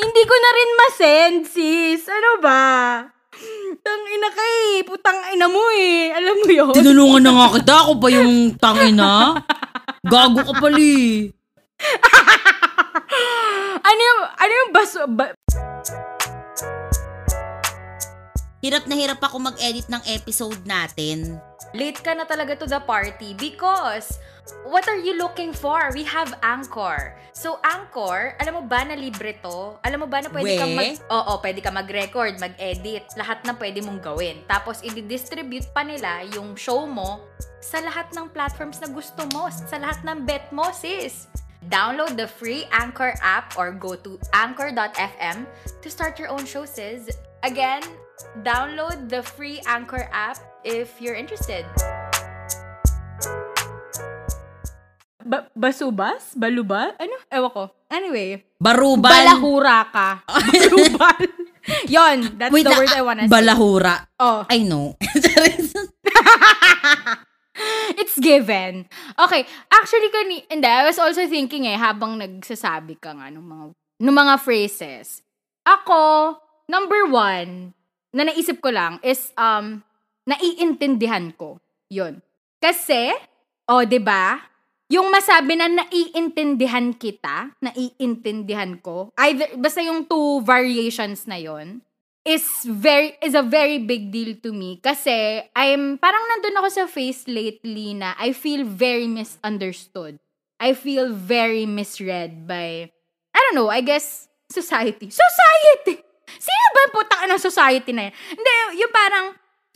Hindi 0.00 0.22
ko 0.22 0.34
na 0.36 0.50
rin 0.54 0.70
masend, 0.78 1.40
sis. 1.48 2.04
Ano 2.06 2.30
ba? 2.44 2.62
Tang 3.80 4.04
ina 4.06 4.28
ka 4.28 4.44
eh. 4.44 4.84
Putang 4.84 5.18
ina 5.32 5.48
mo 5.48 5.64
eh. 5.72 6.12
Alam 6.12 6.36
mo 6.44 6.52
yun? 6.52 6.74
Tinulungan 6.76 7.22
na 7.24 7.32
nga 7.32 7.46
kita. 7.58 7.74
Ako 7.88 7.92
pa 7.96 8.08
yung 8.12 8.54
tangina. 8.60 9.40
Gago 10.04 10.44
ka 10.44 10.54
pali. 10.60 11.32
ano 13.88 14.00
yung, 14.00 14.20
ano 14.36 14.52
yung 14.52 14.70
baso, 14.70 15.00
ba- 15.08 15.32
hirap 18.60 18.84
na 18.84 18.96
hirap 18.96 19.20
ako 19.24 19.40
mag-edit 19.40 19.88
ng 19.88 20.02
episode 20.12 20.60
natin. 20.68 21.40
Late 21.72 22.00
ka 22.04 22.12
na 22.12 22.28
talaga 22.28 22.56
to 22.58 22.66
the 22.68 22.80
party 22.82 23.32
because 23.38 24.20
what 24.68 24.84
are 24.90 25.00
you 25.00 25.16
looking 25.16 25.52
for? 25.52 25.88
We 25.96 26.04
have 26.04 26.36
Anchor. 26.44 27.16
So, 27.32 27.56
Anchor, 27.64 28.36
alam 28.36 28.60
mo 28.60 28.62
ba 28.66 28.84
na 28.84 28.98
libre 28.98 29.38
to? 29.40 29.80
Alam 29.86 30.04
mo 30.04 30.08
ba 30.10 30.20
na 30.20 30.28
pwede 30.28 30.60
kang 30.60 30.76
mag... 30.76 30.98
Oo, 31.08 31.32
pwede 31.40 31.60
ka 31.64 31.70
mag-record, 31.72 32.36
mag-edit. 32.36 33.08
Lahat 33.16 33.40
na 33.48 33.56
pwede 33.56 33.80
mong 33.80 34.02
gawin. 34.02 34.44
Tapos, 34.44 34.84
i-distribute 34.84 35.70
pa 35.72 35.80
nila 35.80 36.26
yung 36.36 36.52
show 36.58 36.84
mo 36.84 37.22
sa 37.62 37.80
lahat 37.80 38.12
ng 38.12 38.28
platforms 38.34 38.82
na 38.82 38.90
gusto 38.90 39.24
mo. 39.32 39.48
Sa 39.48 39.78
lahat 39.78 40.02
ng 40.04 40.26
bet 40.26 40.50
mo, 40.50 40.68
sis. 40.74 41.30
Download 41.70 42.18
the 42.18 42.26
free 42.26 42.66
Anchor 42.74 43.14
app 43.22 43.54
or 43.54 43.70
go 43.70 43.94
to 43.94 44.18
anchor.fm 44.34 45.46
to 45.80 45.86
start 45.86 46.18
your 46.18 46.32
own 46.34 46.42
show, 46.42 46.66
sis. 46.66 47.06
Again, 47.46 47.84
download 48.42 49.08
the 49.08 49.22
free 49.22 49.60
Anchor 49.66 50.08
app 50.12 50.38
if 50.64 51.00
you're 51.00 51.16
interested. 51.16 51.64
Ba- 55.20 55.46
basubas? 55.54 56.34
Baluba? 56.34 56.96
Ano? 56.98 57.14
Ewan 57.30 57.50
ko. 57.52 57.64
Anyway. 57.92 58.42
Barubal. 58.58 59.12
Balahura 59.12 59.84
ka. 59.92 60.24
Barubal. 60.50 61.22
Yon, 61.86 62.18
that's 62.40 62.50
Wait 62.50 62.64
the 62.64 62.72
na, 62.72 62.78
word 62.80 62.90
I 62.90 63.02
wanna 63.04 63.28
say. 63.28 63.30
balahura. 63.30 63.94
Oh, 64.18 64.42
I 64.48 64.64
know. 64.64 64.96
it's 68.00 68.16
given. 68.18 68.88
Okay, 69.14 69.44
actually 69.70 70.08
kani, 70.08 70.48
hindi, 70.50 70.66
I 70.66 70.88
was 70.88 70.98
also 70.98 71.28
thinking 71.28 71.68
eh, 71.68 71.76
habang 71.76 72.18
nagsasabi 72.18 72.98
ka 72.98 73.12
nga 73.12 73.28
ng 73.28 73.44
mga, 73.44 73.64
ng 73.76 74.14
mga 74.16 74.34
phrases. 74.40 75.20
Ako, 75.68 76.34
number 76.66 77.06
one, 77.12 77.76
na 78.10 78.26
naisip 78.26 78.58
ko 78.58 78.70
lang 78.74 78.98
is, 79.02 79.30
um, 79.38 79.82
naiintindihan 80.26 81.32
ko. 81.34 81.58
Yun. 81.90 82.22
Kasi, 82.60 83.14
o, 83.66 83.80
oh, 83.80 83.84
'di 83.86 83.98
ba? 83.98 84.50
Yung 84.90 85.06
masabi 85.10 85.54
na 85.54 85.70
naiintindihan 85.70 86.90
kita, 86.98 87.54
naiintindihan 87.62 88.74
ko, 88.82 89.14
either, 89.22 89.46
basta 89.54 89.78
yung 89.78 90.02
two 90.02 90.42
variations 90.42 91.30
na 91.30 91.38
yon 91.38 91.78
is 92.26 92.66
very 92.68 93.16
is 93.24 93.32
a 93.32 93.40
very 93.40 93.80
big 93.80 94.12
deal 94.12 94.36
to 94.44 94.52
me 94.52 94.76
kasi 94.76 95.40
I'm 95.56 95.96
parang 95.96 96.20
nandun 96.28 96.58
ako 96.60 96.68
sa 96.68 96.84
face 96.84 97.24
lately 97.24 97.96
na 97.96 98.12
I 98.20 98.36
feel 98.36 98.66
very 98.66 99.08
misunderstood. 99.08 100.20
I 100.60 100.76
feel 100.76 101.08
very 101.16 101.64
misread 101.64 102.44
by 102.44 102.92
I 103.32 103.38
don't 103.40 103.56
know, 103.56 103.72
I 103.72 103.80
guess 103.80 104.28
society. 104.52 105.08
Society. 105.08 106.04
Sino 106.40 106.66
ba 106.72 106.78
yung 106.88 106.94
putang 106.96 107.22
ng 107.28 107.42
society 107.42 107.92
na 107.92 108.08
yan? 108.08 108.14
Hindi, 108.32 108.52
yung 108.80 108.92
parang 108.92 109.26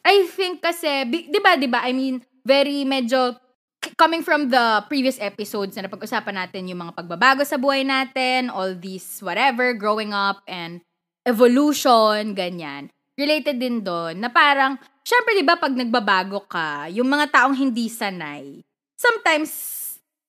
I 0.04 0.28
think 0.28 0.60
kasi, 0.60 1.08
di 1.08 1.40
ba, 1.40 1.56
di 1.56 1.64
ba, 1.64 1.80
I 1.84 1.96
mean, 1.96 2.20
very 2.44 2.84
medyo 2.84 3.40
coming 3.96 4.20
from 4.20 4.52
the 4.52 4.84
previous 4.88 5.16
episodes 5.20 5.76
na 5.76 5.88
napag-usapan 5.88 6.44
natin 6.44 6.68
yung 6.68 6.80
mga 6.84 6.96
pagbabago 6.96 7.40
sa 7.44 7.60
buhay 7.60 7.84
natin, 7.84 8.52
all 8.52 8.76
these 8.76 9.20
whatever, 9.24 9.72
growing 9.76 10.12
up 10.12 10.44
and 10.44 10.84
evolution, 11.24 12.36
ganyan. 12.36 12.92
Related 13.16 13.60
din 13.60 13.80
doon 13.80 14.20
na 14.20 14.28
parang, 14.28 14.76
syempre 15.04 15.36
di 15.36 15.44
ba 15.44 15.56
pag 15.56 15.72
nagbabago 15.72 16.44
ka, 16.44 16.88
yung 16.92 17.08
mga 17.08 17.32
taong 17.32 17.56
hindi 17.56 17.88
sanay, 17.88 18.60
sometimes 18.96 19.52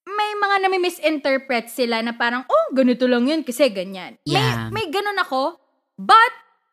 may 0.06 0.32
mga 0.38 0.56
nami-misinterpret 0.70 1.68
sila 1.68 2.00
na 2.06 2.14
parang, 2.14 2.46
oh, 2.46 2.68
ganito 2.72 3.10
lang 3.10 3.26
yun 3.26 3.42
kasi 3.42 3.74
ganyan. 3.74 4.16
Yeah. 4.24 4.70
May, 4.70 4.86
may 4.86 4.88
ganun 4.94 5.18
ako, 5.18 5.58
but 5.98 6.32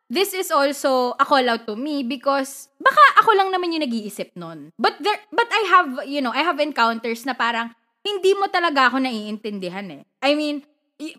this 0.09 0.33
is 0.33 0.51
also 0.53 1.17
a 1.17 1.25
call 1.25 1.43
out 1.49 1.65
to 1.65 1.75
me 1.75 2.03
because 2.03 2.69
baka 2.77 3.01
ako 3.23 3.33
lang 3.33 3.49
naman 3.49 3.73
yung 3.73 3.83
nag-iisip 3.87 4.35
nun. 4.37 4.69
But 4.77 4.99
there, 5.01 5.17
but 5.33 5.47
I 5.49 5.61
have, 5.73 5.89
you 6.05 6.21
know, 6.21 6.31
I 6.31 6.45
have 6.45 6.59
encounters 6.59 7.25
na 7.25 7.33
parang 7.33 7.73
hindi 8.03 8.35
mo 8.35 8.45
talaga 8.51 8.91
ako 8.91 9.01
naiintindihan 9.01 9.89
eh. 9.89 10.03
I 10.21 10.35
mean, 10.35 10.61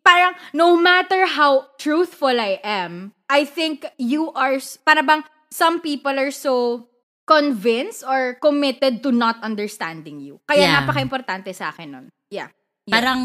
parang 0.05 0.37
no 0.53 0.77
matter 0.77 1.27
how 1.27 1.73
truthful 1.81 2.37
I 2.39 2.61
am, 2.63 3.17
I 3.27 3.49
think 3.49 3.89
you 3.99 4.31
are, 4.37 4.61
para 4.85 5.03
bang 5.03 5.25
some 5.51 5.81
people 5.81 6.15
are 6.15 6.31
so 6.31 6.87
convinced 7.25 8.05
or 8.05 8.37
committed 8.37 9.01
to 9.03 9.11
not 9.11 9.41
understanding 9.41 10.21
you. 10.21 10.39
Kaya 10.45 10.69
Yeah. 10.69 10.75
napaka-importante 10.85 11.51
sa 11.57 11.73
akin 11.73 11.89
nun. 11.89 12.07
Yeah. 12.29 12.53
Yeah. 12.85 13.01
parang 13.01 13.21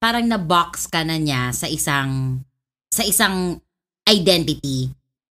parang 0.00 0.24
na-box 0.24 0.88
ka 0.88 1.04
na 1.04 1.20
niya 1.20 1.52
sa 1.52 1.68
isang 1.68 2.40
sa 2.88 3.04
isang 3.04 3.60
identity 4.08 4.90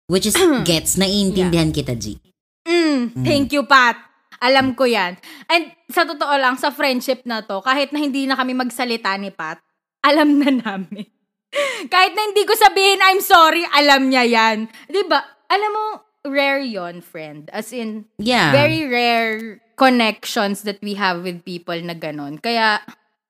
which 0.09 0.26
is 0.26 0.36
gets 0.70 0.97
naiintindihan 0.97 1.70
kita 1.70 1.93
G. 1.95 2.17
Mm, 2.65 3.24
thank 3.24 3.53
you, 3.53 3.63
Pat. 3.63 3.95
Alam 4.41 4.74
ko 4.74 4.89
yan. 4.89 5.15
And 5.47 5.70
sa 5.93 6.03
totoo 6.03 6.34
lang, 6.41 6.57
sa 6.57 6.74
friendship 6.74 7.24
na 7.30 7.45
to, 7.45 7.61
kahit 7.61 7.93
na 7.93 8.01
hindi 8.01 8.26
na 8.26 8.34
kami 8.36 8.57
magsalita 8.57 9.13
ni 9.22 9.30
Pat, 9.30 9.61
alam 10.01 10.41
na 10.41 10.49
namin. 10.49 11.05
kahit 11.93 12.13
na 12.17 12.22
hindi 12.34 12.43
ko 12.43 12.53
sabihin, 12.57 12.99
I'm 13.05 13.22
sorry, 13.22 13.63
alam 13.78 14.09
niya 14.09 14.26
yan. 14.26 14.57
'Di 14.89 15.05
ba? 15.05 15.22
Alam 15.49 15.72
mo, 15.74 15.86
rare 16.30 16.65
yon 16.65 17.01
friend. 17.01 17.49
As 17.53 17.74
in, 17.74 18.05
Yeah. 18.22 18.53
very 18.53 18.86
rare 18.86 19.61
connections 19.80 20.61
that 20.67 20.78
we 20.84 20.93
have 20.99 21.24
with 21.26 21.41
people 21.47 21.78
na 21.82 21.95
ganon. 21.97 22.38
Kaya, 22.38 22.84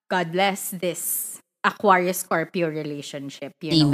God 0.09 0.33
bless 0.33 0.73
this 0.73 1.37
Aquarius-Scorpio 1.63 2.67
relationship, 2.67 3.53
you 3.61 3.71
know? 3.87 3.93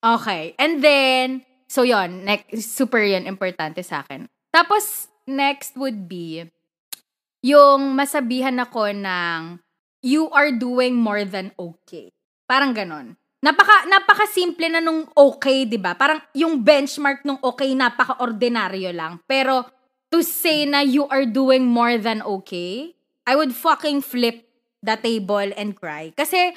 Okay. 0.00 0.56
And 0.56 0.80
then, 0.80 1.44
so 1.68 1.84
yon 1.84 2.24
next, 2.24 2.72
super 2.72 3.00
yun, 3.00 3.28
importante 3.28 3.84
sa 3.84 4.00
akin. 4.00 4.26
Tapos, 4.48 5.12
next 5.28 5.76
would 5.76 6.08
be, 6.08 6.48
yung 7.44 7.94
masabihan 7.96 8.56
ako 8.60 8.90
ng, 8.90 9.60
you 10.00 10.32
are 10.32 10.50
doing 10.52 10.96
more 10.96 11.24
than 11.28 11.52
okay. 11.60 12.08
Parang 12.48 12.72
ganon. 12.72 13.16
Napaka, 13.40 13.88
napaka 13.88 14.28
simple 14.28 14.68
na 14.68 14.84
nung 14.84 15.08
okay, 15.16 15.64
di 15.64 15.80
ba? 15.80 15.96
Parang 15.96 16.20
yung 16.36 16.60
benchmark 16.60 17.24
nung 17.24 17.40
okay, 17.40 17.72
napaka-ordinaryo 17.72 18.92
lang. 18.92 19.20
Pero, 19.24 19.64
to 20.12 20.20
say 20.20 20.68
na 20.68 20.84
you 20.84 21.08
are 21.08 21.24
doing 21.24 21.64
more 21.64 21.96
than 21.96 22.20
okay, 22.20 22.92
I 23.24 23.36
would 23.36 23.56
fucking 23.56 24.04
flip 24.04 24.44
the 24.84 24.96
table 25.00 25.48
and 25.56 25.72
cry. 25.72 26.12
Kasi, 26.12 26.52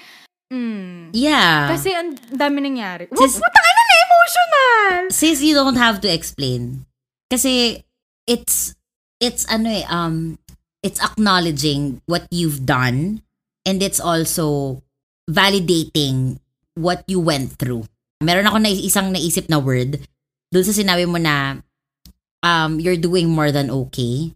mm, 0.53 1.09
Yeah. 1.17 1.73
kasi 1.73 1.89
ang 1.97 2.13
dami 2.29 2.61
nangyari. 2.61 3.09
Wag, 3.09 3.17
Sis- 3.17 3.41
putang 3.41 3.65
na 3.65 3.95
emotional! 4.05 4.93
Sis, 5.09 5.41
you 5.41 5.57
don't 5.57 5.81
have 5.81 5.97
to 6.05 6.09
explain. 6.09 6.85
Kasi 7.33 7.81
it's 8.29 8.77
it's 9.17 9.43
ano 9.49 9.67
eh 9.67 9.85
um 9.89 10.37
it's 10.85 11.01
acknowledging 11.01 11.99
what 12.05 12.29
you've 12.29 12.63
done 12.63 13.23
and 13.65 13.81
it's 13.81 13.97
also 13.99 14.79
validating 15.25 16.37
what 16.77 17.01
you 17.07 17.19
went 17.19 17.57
through. 17.57 17.87
Meron 18.23 18.47
ako 18.47 18.57
na 18.61 18.69
isang 18.71 19.11
naisip 19.11 19.49
na 19.49 19.57
word 19.59 19.99
dun 20.53 20.63
sa 20.63 20.75
sinabi 20.75 21.09
mo 21.09 21.17
na 21.17 21.59
um 22.45 22.77
you're 22.79 22.99
doing 22.99 23.27
more 23.31 23.49
than 23.51 23.73
okay. 23.73 24.31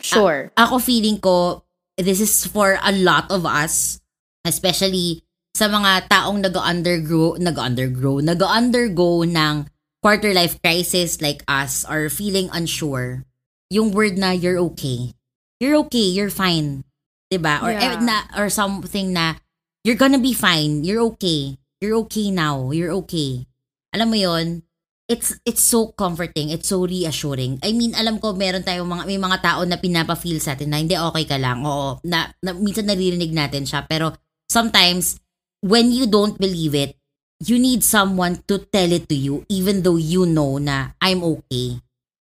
Sure. 0.00 0.50
Ako 0.56 0.78
feeling 0.78 1.18
ko 1.18 1.62
this 1.98 2.22
is 2.22 2.46
for 2.46 2.78
a 2.78 2.94
lot 2.94 3.26
of 3.30 3.42
us, 3.42 3.98
especially 4.46 5.26
sa 5.58 5.66
mga 5.66 6.06
taong 6.06 6.38
nag-undergo, 6.38 7.34
nag-undergo, 7.42 8.22
nag-undergo 8.22 9.26
ng 9.26 9.66
quarter 9.98 10.30
life 10.30 10.62
crisis 10.62 11.18
like 11.18 11.42
us 11.50 11.82
or 11.90 12.06
feeling 12.06 12.46
unsure. 12.54 13.26
Yung 13.66 13.90
word 13.90 14.14
na 14.14 14.30
you're 14.30 14.62
okay. 14.70 15.18
You're 15.58 15.74
okay, 15.90 16.06
you're 16.14 16.30
fine. 16.30 16.86
'Di 17.26 17.42
ba? 17.42 17.58
Or 17.58 17.74
Yeah. 17.74 17.98
eh, 17.98 18.00
na 18.00 18.30
or 18.38 18.46
something 18.46 19.10
na 19.10 19.42
you're 19.82 19.98
gonna 19.98 20.22
be 20.22 20.30
fine. 20.30 20.86
You're 20.86 21.02
okay. 21.18 21.58
You're 21.82 21.98
okay 22.06 22.30
now. 22.30 22.70
You're 22.70 22.94
okay. 23.02 23.50
Alam 23.90 24.14
mo 24.14 24.18
'yon? 24.22 24.62
It's 25.10 25.34
it's 25.42 25.64
so 25.64 25.90
comforting. 25.98 26.54
It's 26.54 26.70
so 26.70 26.86
reassuring. 26.86 27.58
I 27.66 27.74
mean, 27.74 27.98
alam 27.98 28.22
ko 28.22 28.36
meron 28.36 28.62
tayong 28.62 28.86
mga 28.86 29.04
may 29.10 29.18
mga 29.18 29.38
tao 29.42 29.60
na 29.66 29.80
pinapa-feel 29.80 30.38
sa 30.38 30.54
atin 30.54 30.70
na 30.70 30.78
hindi 30.78 30.94
okay 30.94 31.26
ka 31.26 31.40
lang. 31.40 31.66
Oo, 31.66 31.98
na, 32.06 32.30
na 32.44 32.54
minsan 32.54 32.86
naririnig 32.86 33.34
natin 33.34 33.66
siya 33.66 33.82
pero 33.88 34.14
sometimes 34.46 35.18
when 35.62 35.90
you 35.90 36.06
don't 36.06 36.38
believe 36.38 36.74
it, 36.74 36.94
you 37.38 37.58
need 37.58 37.82
someone 37.82 38.42
to 38.46 38.58
tell 38.58 38.90
it 38.90 39.06
to 39.06 39.14
you 39.14 39.46
even 39.46 39.82
though 39.82 39.98
you 39.98 40.26
know 40.26 40.58
na 40.58 40.94
I'm 40.98 41.22
okay. 41.22 41.78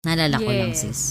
Nalala 0.03 0.41
ko 0.41 0.49
lang 0.51 0.73
Yes. 0.73 0.83
sis. 0.83 1.01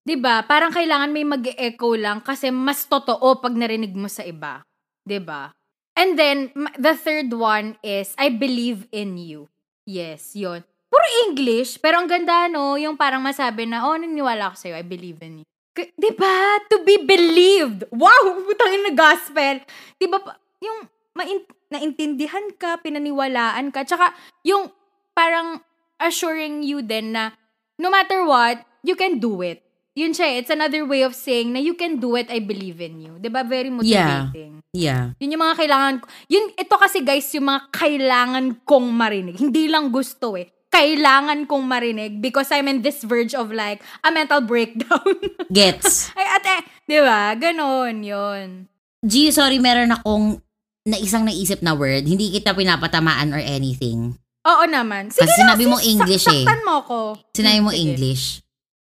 'Di 0.00 0.16
ba? 0.16 0.42
Parang 0.42 0.72
kailangan 0.72 1.12
may 1.12 1.26
mag-echo 1.26 1.92
lang 1.94 2.24
kasi 2.24 2.48
mas 2.48 2.88
totoo 2.88 3.36
pag 3.38 3.52
narinig 3.52 3.92
mo 3.92 4.08
sa 4.08 4.24
iba. 4.24 4.64
'Di 5.04 5.20
ba? 5.20 5.52
And 5.92 6.16
then 6.16 6.48
the 6.80 6.96
third 6.96 7.28
one 7.34 7.76
is 7.84 8.16
I 8.16 8.32
believe 8.32 8.88
in 8.94 9.20
you. 9.20 9.50
Yes, 9.84 10.32
'yon. 10.32 10.64
Puro 10.90 11.06
English, 11.28 11.78
pero 11.78 12.00
ang 12.00 12.08
ganda 12.10 12.48
no, 12.48 12.74
yung 12.74 12.98
parang 12.98 13.22
masabi 13.22 13.62
na, 13.62 13.86
oh, 13.86 13.94
naniniwala 13.94 14.50
ako 14.50 14.56
sa'yo, 14.58 14.74
I 14.74 14.82
believe 14.82 15.22
in 15.22 15.44
you. 15.44 15.46
K- 15.70 15.92
'Di 15.94 16.10
ba? 16.16 16.58
To 16.72 16.82
be 16.82 16.98
believed. 17.04 17.86
Wow, 17.92 18.40
putangin 18.42 18.88
na 18.88 18.92
gospel. 18.96 19.60
'Di 20.00 20.06
ba? 20.08 20.18
Yung 20.64 20.78
main- 21.14 21.44
naintindihan 21.70 22.50
ka, 22.58 22.82
pinaniwalaan 22.82 23.70
ka, 23.70 23.86
tsaka 23.86 24.12
yung 24.42 24.68
parang 25.14 25.62
assuring 26.02 26.66
you 26.66 26.82
din 26.82 27.14
na 27.14 27.34
no 27.78 27.88
matter 27.88 28.26
what, 28.26 28.66
you 28.82 28.98
can 28.98 29.22
do 29.22 29.40
it. 29.40 29.62
Yun 29.94 30.14
siya, 30.14 30.32
eh. 30.32 30.34
it's 30.38 30.52
another 30.54 30.86
way 30.86 31.02
of 31.02 31.18
saying 31.18 31.50
na 31.50 31.58
you 31.58 31.74
can 31.74 31.98
do 31.98 32.14
it, 32.14 32.30
I 32.30 32.38
believe 32.38 32.78
in 32.78 33.02
you. 33.02 33.12
ba 33.26 33.42
Very 33.42 33.68
motivating. 33.68 34.62
Yeah. 34.70 35.18
Yun 35.18 35.34
yung 35.34 35.42
mga 35.42 35.56
kailangan 35.58 35.94
ko. 35.98 36.06
Yun, 36.30 36.44
ito 36.54 36.74
kasi 36.78 37.02
guys, 37.02 37.26
yung 37.34 37.50
mga 37.50 37.62
kailangan 37.74 38.46
kong 38.62 38.86
marinig. 38.94 39.36
Hindi 39.36 39.66
lang 39.66 39.90
gusto 39.90 40.38
eh. 40.38 40.46
Kailangan 40.70 41.50
kong 41.50 41.66
marinig 41.66 42.22
because 42.22 42.54
I'm 42.54 42.70
in 42.70 42.86
this 42.86 43.02
verge 43.02 43.34
of 43.34 43.50
like 43.50 43.82
a 44.06 44.14
mental 44.14 44.38
breakdown. 44.38 45.18
Gets. 45.50 46.08
Ay, 46.18 46.26
ate, 46.38 46.56
di 46.86 47.02
ba? 47.02 47.34
Ganon, 47.34 48.06
yun. 48.06 48.70
G, 49.02 49.34
sorry, 49.34 49.58
meron 49.58 49.90
akong 49.90 50.38
na 50.86 50.96
isang 50.96 51.24
naisip 51.24 51.60
na 51.60 51.76
word. 51.76 52.08
Hindi 52.08 52.32
kita 52.32 52.56
pinapatamaan 52.56 53.36
or 53.36 53.42
anything. 53.42 54.16
Oo 54.48 54.64
naman. 54.64 55.12
Sige 55.12 55.28
Kasi 55.28 55.36
na, 55.36 55.52
sinabi 55.52 55.64
mo 55.68 55.76
sis, 55.76 55.88
English 55.92 56.24
eh. 56.26 56.44
Saktan 56.44 56.60
mo 56.64 56.76
ko. 56.88 56.98
Sinabi 57.36 57.60
mo 57.60 57.70
Sige. 57.72 57.80
English. 57.84 58.24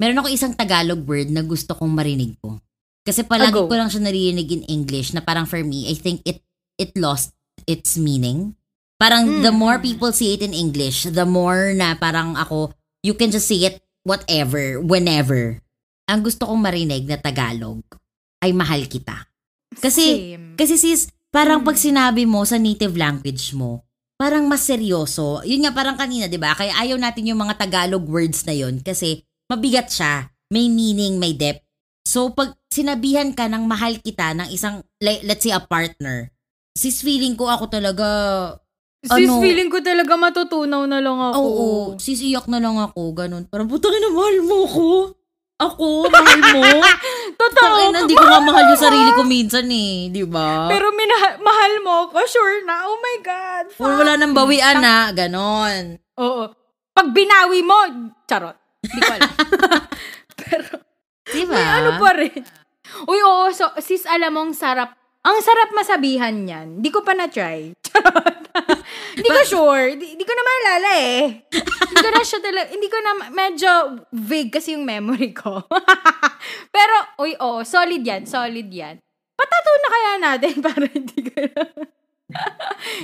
Meron 0.02 0.20
ako 0.20 0.28
isang 0.34 0.54
Tagalog 0.58 1.06
word 1.06 1.30
na 1.30 1.46
gusto 1.46 1.78
kong 1.78 1.94
marinig 1.94 2.34
ko. 2.42 2.58
Kasi 3.04 3.22
palagi 3.22 3.54
ko 3.54 3.74
lang 3.76 3.92
siya 3.92 4.02
naririnig 4.02 4.50
in 4.50 4.64
English 4.66 5.14
na 5.14 5.22
parang 5.22 5.46
for 5.46 5.60
me, 5.62 5.92
I 5.92 5.96
think 5.96 6.24
it 6.24 6.42
it 6.80 6.96
lost 6.98 7.36
its 7.68 8.00
meaning. 8.00 8.56
Parang 8.98 9.44
the 9.44 9.52
Mm. 9.52 9.60
more 9.60 9.78
people 9.78 10.10
say 10.16 10.34
it 10.34 10.42
in 10.42 10.56
English, 10.56 11.06
the 11.06 11.28
more 11.28 11.76
na 11.76 11.94
parang 11.94 12.34
ako, 12.40 12.72
you 13.04 13.12
can 13.14 13.30
just 13.30 13.46
say 13.46 13.68
it 13.68 13.84
whatever, 14.08 14.80
whenever. 14.80 15.60
Ang 16.08 16.24
gusto 16.24 16.48
kong 16.48 16.64
marinig 16.64 17.04
na 17.06 17.20
Tagalog 17.20 17.84
ay 18.40 18.56
mahal 18.56 18.88
kita. 18.88 19.28
Kasi, 19.78 20.36
Same. 20.40 20.56
kasi 20.56 20.76
sis, 20.80 21.12
parang 21.34 21.66
Mm. 21.66 21.68
pag 21.68 21.78
sinabi 21.78 22.24
mo 22.24 22.46
sa 22.46 22.56
native 22.56 22.94
language 22.94 23.58
mo, 23.58 23.82
parang 24.16 24.46
mas 24.46 24.64
seryoso. 24.64 25.42
Yun 25.42 25.66
nga 25.66 25.74
parang 25.74 25.98
kanina, 25.98 26.30
'di 26.30 26.38
ba? 26.38 26.54
Kaya 26.54 26.78
ayaw 26.78 26.96
natin 26.96 27.28
yung 27.28 27.42
mga 27.42 27.58
Tagalog 27.58 28.06
words 28.06 28.46
na 28.46 28.54
yun 28.54 28.78
kasi 28.80 29.26
mabigat 29.50 29.90
siya. 29.90 30.30
May 30.48 30.70
meaning, 30.70 31.18
may 31.18 31.34
depth. 31.34 31.66
So 32.06 32.30
pag 32.30 32.54
sinabihan 32.70 33.34
ka 33.34 33.50
ng 33.50 33.66
mahal 33.66 33.98
kita 33.98 34.38
ng 34.38 34.54
isang 34.54 34.86
let's 35.02 35.42
say 35.42 35.50
a 35.50 35.60
partner, 35.60 36.30
sis 36.78 37.02
feeling 37.02 37.34
ko 37.34 37.50
ako 37.50 37.68
talaga 37.68 38.08
Sis, 39.04 39.28
ano- 39.28 39.44
feeling 39.44 39.68
ko 39.68 39.84
talaga 39.84 40.16
matutunaw 40.16 40.88
na 40.88 41.04
lang 41.04 41.20
ako. 41.20 41.36
Oo, 41.44 41.70
sis 42.00 42.24
iyak 42.24 42.48
na 42.48 42.64
lang 42.64 42.80
ako, 42.80 43.12
ganun. 43.12 43.44
Parang 43.52 43.68
putang 43.68 43.92
ina 43.92 44.08
mahal 44.08 44.40
mo 44.40 44.64
ko. 44.64 44.90
Ako, 45.60 46.08
mahal 46.08 46.40
mo. 46.56 46.64
Totoo. 47.34 47.60
Tangin 47.60 47.96
hindi 48.00 48.16
ko 48.16 48.24
mamahal 48.24 48.72
yung 48.72 48.82
sarili 48.82 49.12
ko 49.12 49.22
minsan 49.22 49.68
eh, 49.68 50.08
di 50.08 50.24
ba? 50.24 50.70
Pero 50.72 50.94
mina- 50.94 51.38
mahal 51.40 51.74
mo 51.82 52.08
ko, 52.10 52.22
sure 52.24 52.64
na. 52.64 52.88
Oh 52.88 52.98
my 52.98 53.18
God. 53.20 53.66
Fuck. 53.74 53.88
wala 54.00 54.14
nang 54.16 54.32
bawian 54.32 54.80
na, 54.80 55.12
ganon. 55.12 55.98
Oo. 56.18 56.50
Pag 56.94 57.08
binawi 57.10 57.60
mo, 57.62 57.78
charot. 58.24 58.56
Hindi 58.80 59.00
ko 59.02 59.12
alam. 59.12 59.32
Pero, 60.44 60.70
Diba? 61.30 61.56
may 61.56 61.66
ano 61.66 61.90
pa 61.98 62.12
rin. 62.14 62.42
Uy, 63.10 63.20
oo. 63.20 63.50
So, 63.50 63.74
sis, 63.82 64.06
alam 64.06 64.34
mong 64.34 64.54
sarap. 64.54 64.94
Ang 65.24 65.38
sarap 65.40 65.72
masabihan 65.72 66.36
yan. 66.44 66.84
Hindi 66.84 66.90
ko 66.92 67.00
pa 67.00 67.16
na-try. 67.16 67.72
Hindi 69.16 69.30
ko 69.30 69.42
sure. 69.48 69.96
Hindi 69.96 70.26
ko 70.28 70.34
na 70.36 70.44
maalala 70.44 70.92
eh. 71.00 71.24
Hindi 71.48 71.96
ko 71.96 72.10
na 72.12 72.22
siya 72.28 72.40
talaga, 72.44 72.68
hindi 72.74 72.90
ko 72.92 72.98
na, 73.00 73.12
medyo 73.32 73.72
vague 74.12 74.52
kasi 74.52 74.76
yung 74.76 74.84
memory 74.84 75.32
ko. 75.32 75.64
Pero, 76.76 76.96
uy, 77.24 77.40
oo. 77.40 77.64
Solid 77.64 78.04
yan. 78.04 78.28
Solid 78.28 78.68
yan. 78.68 79.00
Patato 79.34 79.72
na 79.80 79.90
kaya 79.90 80.12
natin 80.20 80.56
para 80.68 80.86
hindi 80.92 81.20
ko 81.24 81.40
na. 81.40 81.64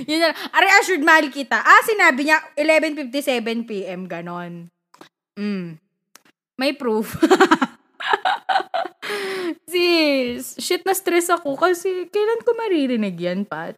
Yun 0.10 0.20
na. 0.20 0.30
Are 0.52 0.70
assured 0.84 1.06
mahal 1.06 1.32
kita. 1.32 1.56
Ah, 1.56 1.82
sinabi 1.88 2.28
niya 2.28 2.44
11.57pm, 2.60 4.12
ganon. 4.12 4.68
Mm. 5.40 5.80
May 6.60 6.76
proof. 6.76 7.16
Sis, 9.72 10.56
shit 10.60 10.84
na 10.86 10.94
stress 10.94 11.30
ako 11.30 11.58
kasi 11.60 12.08
kailan 12.10 12.42
ko 12.46 12.52
maririnig 12.56 13.18
yan, 13.20 13.44
Pat? 13.44 13.76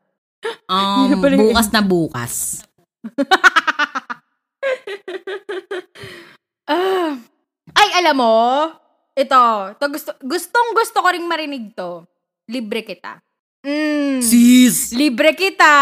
Um, 0.66 1.14
bukas 1.22 1.68
na 1.70 1.82
bukas. 1.86 2.66
Ah. 6.72 7.20
Ay, 7.76 7.90
alam 8.00 8.16
mo, 8.16 8.38
ito, 9.12 9.42
to 9.76 9.86
gusto, 9.92 10.16
gustong 10.24 10.72
gusto 10.72 11.04
ko 11.04 11.08
ring 11.12 11.28
marinig 11.28 11.76
to. 11.76 12.08
Libre 12.48 12.88
kita. 12.88 13.20
Mm. 13.62 14.26
Sis! 14.26 14.90
Libre 14.98 15.38
kita. 15.38 15.74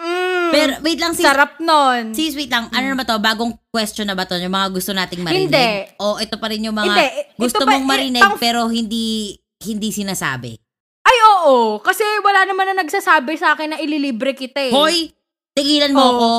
Mm. 0.00 0.48
Pero 0.48 0.72
wait 0.80 0.96
lang 0.96 1.12
sis. 1.12 1.20
Sarap 1.20 1.60
nun. 1.60 2.16
Sis, 2.16 2.32
wait 2.32 2.48
lang. 2.48 2.72
Ano 2.72 2.84
na 2.88 2.96
ba 2.96 3.04
to? 3.04 3.20
Bagong 3.20 3.52
question 3.68 4.08
na 4.08 4.16
ba 4.16 4.24
to? 4.24 4.40
Yung 4.40 4.52
mga 4.52 4.72
gusto 4.72 4.96
nating 4.96 5.20
marinig? 5.20 5.52
Hindi. 5.52 5.70
O 6.00 6.16
ito 6.16 6.36
pa 6.40 6.48
rin 6.48 6.64
yung 6.64 6.76
mga 6.76 6.88
Hindi, 6.88 7.06
ito 7.28 7.36
gusto 7.36 7.64
pa- 7.64 7.76
mong 7.76 7.84
eh, 7.84 7.90
marinig 7.90 8.24
pang- 8.24 8.40
pero 8.40 8.68
hindi 8.72 9.36
hindi 9.60 9.88
sinasabi. 9.92 10.56
Ay, 11.04 11.16
oo. 11.26 11.76
Kasi 11.80 12.00
wala 12.24 12.48
naman 12.48 12.72
na 12.72 12.80
nagsasabi 12.80 13.36
sa 13.36 13.52
akin 13.52 13.76
na 13.76 13.78
ililibre 13.80 14.32
kita 14.32 14.60
eh. 14.60 14.72
Hoy! 14.72 15.12
Tigilan 15.52 15.92
mo 15.92 16.00
Oo. 16.00 16.10
ako. 16.10 16.30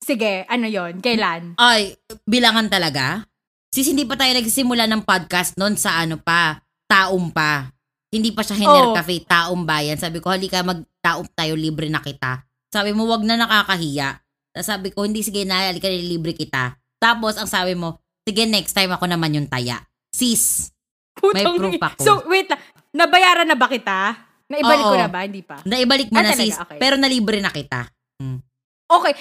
Sige, 0.00 0.48
ano 0.48 0.64
yon 0.64 1.04
Kailan? 1.04 1.54
Ay, 1.60 1.94
bilangan 2.24 2.66
talaga? 2.66 3.28
Sis, 3.68 3.86
hindi 3.86 4.08
pa 4.08 4.16
tayo 4.16 4.32
nagsimula 4.32 4.88
ng 4.88 5.04
podcast 5.04 5.60
noon 5.60 5.76
sa 5.76 6.00
ano 6.00 6.16
pa, 6.16 6.64
taong 6.88 7.28
pa. 7.28 7.68
Hindi 8.08 8.32
pa 8.32 8.40
siya 8.40 8.56
Hiner 8.56 8.84
Oo. 8.88 8.96
Cafe, 8.96 9.20
taong 9.20 9.62
bayan. 9.62 10.00
Sabi 10.00 10.18
ko, 10.18 10.32
halika 10.32 10.64
mag-taong 10.64 11.28
tayo, 11.30 11.52
libre 11.52 11.86
na 11.86 12.00
kita. 12.00 12.40
Sabi 12.68 12.96
mo, 12.96 13.04
wag 13.04 13.20
na 13.20 13.36
nakakahiya. 13.36 14.24
Sabi 14.58 14.90
ko, 14.90 15.04
hindi, 15.04 15.20
sige 15.20 15.44
na, 15.44 15.68
halika 15.68 15.88
libre 15.88 16.32
kita. 16.32 16.72
Tapos, 16.96 17.36
ang 17.36 17.46
sabi 17.46 17.76
mo, 17.76 18.00
sige, 18.24 18.48
next 18.48 18.72
time 18.72 18.90
ako 18.90 19.04
naman 19.04 19.32
yung 19.32 19.46
taya. 19.46 19.84
Sis, 20.08 20.72
May 21.20 21.42
Putang 21.42 21.56
proof 21.58 21.76
ako. 21.76 22.00
So, 22.00 22.12
wait 22.26 22.46
lang. 22.46 22.62
Nabayaran 22.90 23.44
na 23.44 23.54
ba 23.54 23.66
kita? 23.66 24.16
Naibalik 24.48 24.80
ko 24.82 24.94
Oo. 24.94 25.02
na 25.02 25.10
ba? 25.10 25.20
Hindi 25.20 25.42
pa. 25.42 25.60
naibalik 25.62 26.08
mo 26.08 26.16
Ah, 26.16 26.22
na 26.22 26.32
talaga? 26.32 26.40
sis, 26.40 26.56
Okay. 26.56 26.78
pero 26.80 26.94
nalibre 26.96 27.38
na 27.38 27.52
kita. 27.52 27.84
Okay. 28.88 29.14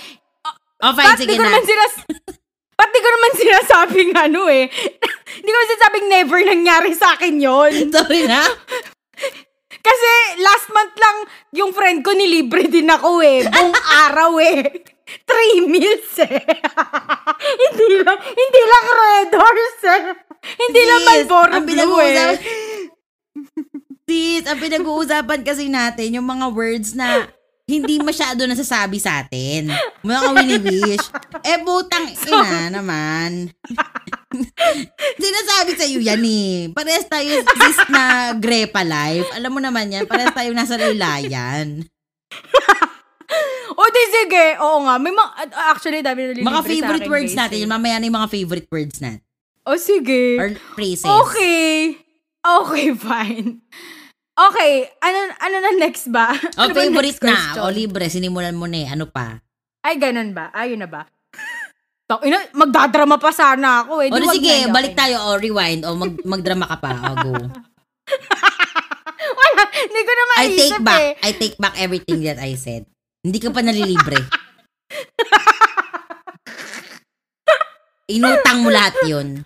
Oh, 0.80 0.94
fine, 0.94 1.08
Ba't 1.10 1.20
sige 1.20 1.36
ko 1.36 1.42
na. 1.42 1.52
naman 1.52 1.64
sinas... 1.66 1.94
Ba't 2.78 2.90
di 2.94 3.00
ko 3.02 3.10
naman 3.10 3.32
sinasabing 3.34 4.12
ano 4.14 4.42
eh? 4.54 4.70
Hindi 5.42 5.50
ko 5.50 5.60
sinasabing 5.66 6.08
never 6.14 6.40
nangyari 6.46 6.94
sa 6.94 7.18
akin 7.18 7.42
yon. 7.42 7.74
Sorry 7.94 8.30
na. 8.30 8.46
Kasi 9.88 10.12
last 10.46 10.68
month 10.70 10.94
lang 11.00 11.18
yung 11.58 11.72
friend 11.74 12.06
ko 12.06 12.14
nilibre 12.14 12.70
din 12.70 12.86
ako 12.86 13.24
eh. 13.26 13.50
Buong 13.50 13.74
araw 14.08 14.38
eh. 14.38 14.86
Three 15.24 15.64
meals 15.66 16.12
eh. 16.22 16.44
hindi 17.64 17.88
lang, 18.04 18.18
hindi 18.20 18.62
lang 18.68 18.86
Red 18.92 19.32
Horse 19.32 19.84
eh. 19.88 20.02
Hindi 20.68 20.82
lang 20.84 21.02
Sis, 21.02 21.08
Malboro 21.08 21.58
Blue 21.64 21.98
eh. 22.04 22.36
Sis, 24.04 24.44
ang 24.44 24.60
pinag-uusapan 24.60 25.42
kasi 25.48 25.72
natin, 25.72 26.20
yung 26.20 26.28
mga 26.28 26.52
words 26.52 26.92
na 26.92 27.32
hindi 27.68 28.00
masyado 28.00 28.48
nasasabi 28.48 28.96
sa 28.96 29.20
atin. 29.20 29.68
Mga 30.00 30.28
wini-wish. 30.32 31.08
Eh, 31.44 31.60
butang 31.68 32.08
ina 32.16 32.72
naman. 32.72 33.52
Sinasabi 35.22 35.76
sa 35.76 35.84
iyo 35.84 36.00
yan 36.00 36.24
eh. 36.24 36.72
Parehas 36.72 37.12
tayo 37.12 37.28
sis 37.44 37.80
na 37.92 38.32
Grepa 38.40 38.88
Life. 38.88 39.28
Alam 39.36 39.52
mo 39.52 39.60
naman 39.60 39.92
yan, 39.92 40.08
parehas 40.08 40.32
tayo 40.32 40.56
nasa 40.56 40.80
laylayan. 40.80 41.84
O 43.78 43.84
di 43.94 44.04
sige, 44.10 44.58
oo 44.58 44.88
nga. 44.88 44.98
May 44.98 45.14
mga, 45.14 45.32
actually, 45.70 46.02
dami 46.02 46.34
na 46.34 46.50
Mga 46.50 46.64
favorite 46.66 47.10
words 47.12 47.36
guys, 47.36 47.40
natin. 47.46 47.62
Yun, 47.62 47.70
mamaya 47.70 48.02
na 48.02 48.08
yung 48.10 48.18
mga 48.18 48.32
favorite 48.34 48.70
words 48.74 48.98
natin. 49.04 49.22
O 49.68 49.78
sige. 49.78 50.40
Or 50.40 50.50
phrases. 50.74 51.06
Okay. 51.06 52.00
Okay, 52.42 52.88
fine. 53.06 53.62
Okay, 54.38 54.86
ano 55.02 55.18
ano 55.42 55.56
na 55.58 55.72
next 55.82 56.14
ba? 56.14 56.30
Ano 56.62 56.70
ba 56.70 56.78
favorite 56.78 57.18
next 57.18 57.26
na. 57.26 57.34
question? 57.34 57.62
O, 57.66 57.74
libre. 57.74 58.06
Sinimulan 58.06 58.54
mo 58.54 58.70
na 58.70 58.86
eh. 58.86 58.88
Ano 58.88 59.10
pa? 59.10 59.42
Ay, 59.82 59.98
ganun 59.98 60.30
ba? 60.30 60.54
Ayun 60.54 60.78
na 60.78 60.86
ba? 60.86 61.10
Ina, 62.28 62.54
magdadrama 62.54 63.18
pa 63.18 63.34
sana 63.34 63.82
ako 63.82 64.00
eh. 64.00 64.14
O, 64.14 64.16
Di 64.16 64.30
sige. 64.38 64.56
na, 64.64 64.72
Balik 64.72 64.94
okay. 64.94 65.02
tayo. 65.02 65.16
O, 65.26 65.36
rewind. 65.36 65.82
O, 65.84 65.98
mag, 65.98 66.14
magdrama 66.22 66.70
ka 66.70 66.78
pa. 66.78 66.92
O, 66.94 67.18
go. 67.18 67.34
Wala, 69.38 69.64
hindi 69.74 70.02
ko 70.06 70.12
na 70.14 70.24
I 70.24 70.30
maisip 70.46 70.54
take 70.54 70.80
back. 70.86 71.02
eh. 71.02 71.14
I 71.18 71.32
take 71.34 71.58
back 71.58 71.76
everything 71.76 72.20
that 72.24 72.38
I 72.38 72.54
said. 72.54 72.86
Hindi 73.26 73.42
ka 73.42 73.50
pa 73.50 73.66
nalilibre. 73.66 74.22
Inutang 78.08 78.64
mo 78.64 78.70
lahat 78.70 78.94
yun. 79.04 79.44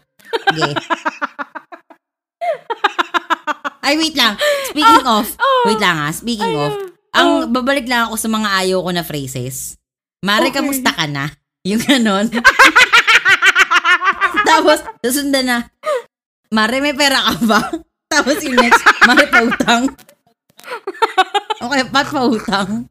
Okay. 0.52 0.74
Ay, 3.92 4.00
wait 4.00 4.16
lang. 4.16 4.40
Speaking 4.72 5.04
of, 5.04 5.28
oh. 5.36 5.64
wait 5.68 5.82
lang 5.84 6.00
ha. 6.00 6.08
Speaking 6.16 6.48
Ayun. 6.48 6.64
of, 6.64 6.72
ang 7.12 7.30
babalik 7.52 7.84
lang 7.84 8.08
ako 8.08 8.16
sa 8.16 8.32
mga 8.32 8.48
ayaw 8.64 8.80
ko 8.80 8.90
na 8.96 9.04
phrases. 9.04 9.76
Mare, 10.24 10.48
Okay. 10.48 10.64
kamusta 10.64 10.96
ka 10.96 11.12
na? 11.12 11.28
Yung 11.68 11.84
ganon. 11.84 12.32
Tapos, 14.48 14.80
susundan 15.04 15.44
na, 15.44 15.58
Mare, 16.48 16.80
may 16.80 16.96
pera 16.96 17.20
ka 17.20 17.34
ba? 17.44 17.60
Tapos 18.12 18.40
yung 18.40 18.56
next, 18.56 18.80
Mare, 19.04 19.28
pautang. 19.28 19.92
Okay, 21.60 21.84
pat 21.92 22.08
pautang. 22.08 22.88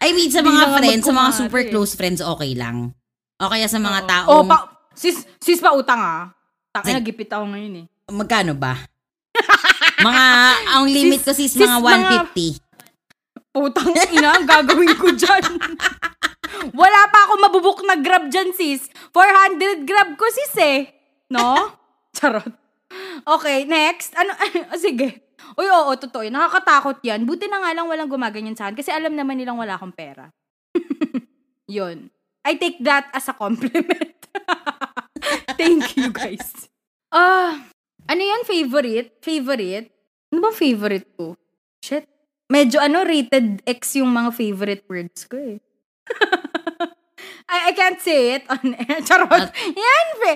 I 0.00 0.08
mean, 0.12 0.32
sa 0.32 0.40
mga 0.40 0.72
friends, 0.72 1.04
sa 1.04 1.12
mga 1.12 1.30
super 1.36 1.62
close 1.68 1.92
friends, 1.92 2.18
okay 2.18 2.56
lang. 2.56 2.96
O 3.36 3.46
kaya 3.46 3.68
sa 3.68 3.76
mga 3.76 3.98
Oo. 3.98 4.08
taong 4.08 4.28
Oh, 4.32 4.42
pa- 4.48 4.72
sis, 4.96 5.20
sis 5.36 5.60
pa 5.60 5.76
utang 5.76 6.00
ah. 6.00 6.32
Taka 6.72 6.96
nagipit 6.96 7.28
ako 7.28 7.52
ngayon 7.52 7.74
eh. 7.82 7.84
Magkano 8.08 8.56
ba? 8.56 8.72
Mga, 10.00 10.24
ang 10.72 10.84
limit 10.88 11.20
ko 11.20 11.32
sis, 11.36 11.52
sis, 11.52 11.60
mga 11.60 11.78
mga- 11.82 12.30
150. 12.32 12.62
Putang 13.52 13.92
ina, 13.92 14.40
ang 14.40 14.48
gagawin 14.48 14.96
ko 14.96 15.12
dyan. 15.12 15.44
Wala 16.72 17.00
pa 17.12 17.18
ako 17.28 17.32
mabubuk 17.36 17.78
na 17.84 18.00
grab 18.00 18.32
dyan, 18.32 18.56
sis. 18.56 18.88
400 19.12 19.84
grab 19.84 20.16
ko, 20.16 20.24
sis 20.32 20.56
eh. 20.56 20.78
No? 21.28 21.76
Charot. 22.16 22.48
Okay, 23.24 23.68
next. 23.68 24.16
Ano, 24.16 24.32
sige. 24.80 25.20
Uy, 25.52 25.68
oo, 25.68 25.92
totoo. 26.00 26.24
Nakakatakot 26.24 27.04
yan. 27.04 27.28
Buti 27.28 27.44
na 27.48 27.60
nga 27.60 27.76
lang 27.76 27.88
walang 27.88 28.08
gumaganyan 28.08 28.56
sa 28.56 28.68
akin 28.68 28.76
kasi 28.80 28.88
alam 28.88 29.12
naman 29.12 29.36
nilang 29.36 29.60
wala 29.60 29.76
akong 29.76 29.92
pera. 29.92 30.32
Yun. 31.68 32.08
I 32.42 32.56
take 32.56 32.80
that 32.82 33.12
as 33.12 33.28
a 33.28 33.36
compliment. 33.36 34.16
Thank 35.60 35.94
you, 35.94 36.08
guys. 36.10 36.68
Ah, 37.12 37.68
ano 38.08 38.22
yun? 38.22 38.42
Favorite? 38.44 39.08
Favorite? 39.20 39.88
Ano 40.32 40.38
ba 40.40 40.50
favorite 40.50 41.08
ko? 41.14 41.36
Shit. 41.82 42.08
Medyo 42.48 42.80
ano, 42.80 43.04
rated 43.04 43.62
X 43.64 43.96
yung 43.96 44.12
mga 44.12 44.30
favorite 44.32 44.84
words 44.86 45.24
ko 45.24 45.36
eh. 45.36 45.58
I, 47.52 47.68
I 47.68 47.72
can't 47.72 48.00
say 48.00 48.36
it 48.36 48.44
on 48.48 48.72
air. 48.74 49.00
Charot. 49.08 49.48
Yan, 49.52 50.08
fe. 50.20 50.32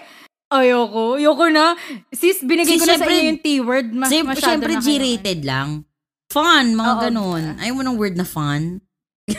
Ayoko. 0.53 1.17
Ayoko 1.17 1.47
na. 1.49 1.75
Sis, 2.13 2.45
binigay 2.45 2.77
Sis, 2.77 2.83
ko 2.83 2.87
na 2.87 2.97
sa 2.97 3.05
syempre- 3.05 3.15
inyo 3.15 3.25
yung 3.27 3.43
T-word. 3.43 3.89
Ma- 3.93 4.09
Sim- 4.09 4.27
masyado 4.29 4.63
Siyempre, 4.63 4.73
na 4.75 4.81
kayo. 4.81 4.87
G-rated 4.87 5.41
lang. 5.45 5.69
Fun, 6.29 6.75
mga 6.75 6.93
Oo. 6.93 7.01
ganun. 7.07 7.43
Ayaw 7.57 7.75
mo 7.75 7.83
ng 7.83 7.97
word 7.97 8.17
na 8.19 8.27
fun. 8.27 8.83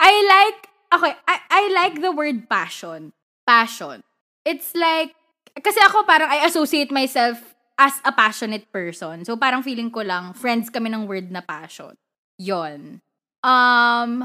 I 0.00 0.12
like, 0.26 0.58
okay, 0.92 1.14
I, 1.26 1.36
I 1.50 1.62
like 1.74 2.00
the 2.00 2.12
word 2.12 2.48
passion. 2.48 3.12
Passion. 3.46 4.02
It's 4.44 4.74
like, 4.74 5.14
kasi 5.58 5.80
ako 5.84 6.04
parang 6.04 6.28
I 6.28 6.44
associate 6.46 6.90
myself 6.90 7.40
as 7.76 7.96
a 8.04 8.12
passionate 8.12 8.68
person. 8.72 9.24
So 9.24 9.36
parang 9.36 9.60
feeling 9.60 9.92
ko 9.92 10.00
lang, 10.00 10.32
friends 10.32 10.72
kami 10.72 10.88
ng 10.88 11.04
word 11.04 11.28
na 11.28 11.44
passion. 11.44 11.92
Yon. 12.40 13.00
Um, 13.44 14.24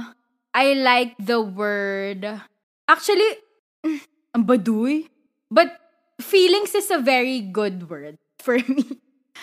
I 0.52 0.74
like 0.76 1.16
the 1.20 1.40
word, 1.40 2.24
actually, 2.88 3.32
ang 4.36 4.44
baduy. 4.48 5.08
But 5.52 5.76
feelings 6.24 6.72
is 6.76 6.88
a 6.92 7.00
very 7.00 7.44
good 7.44 7.92
word 7.92 8.16
for 8.40 8.56
me. 8.72 9.00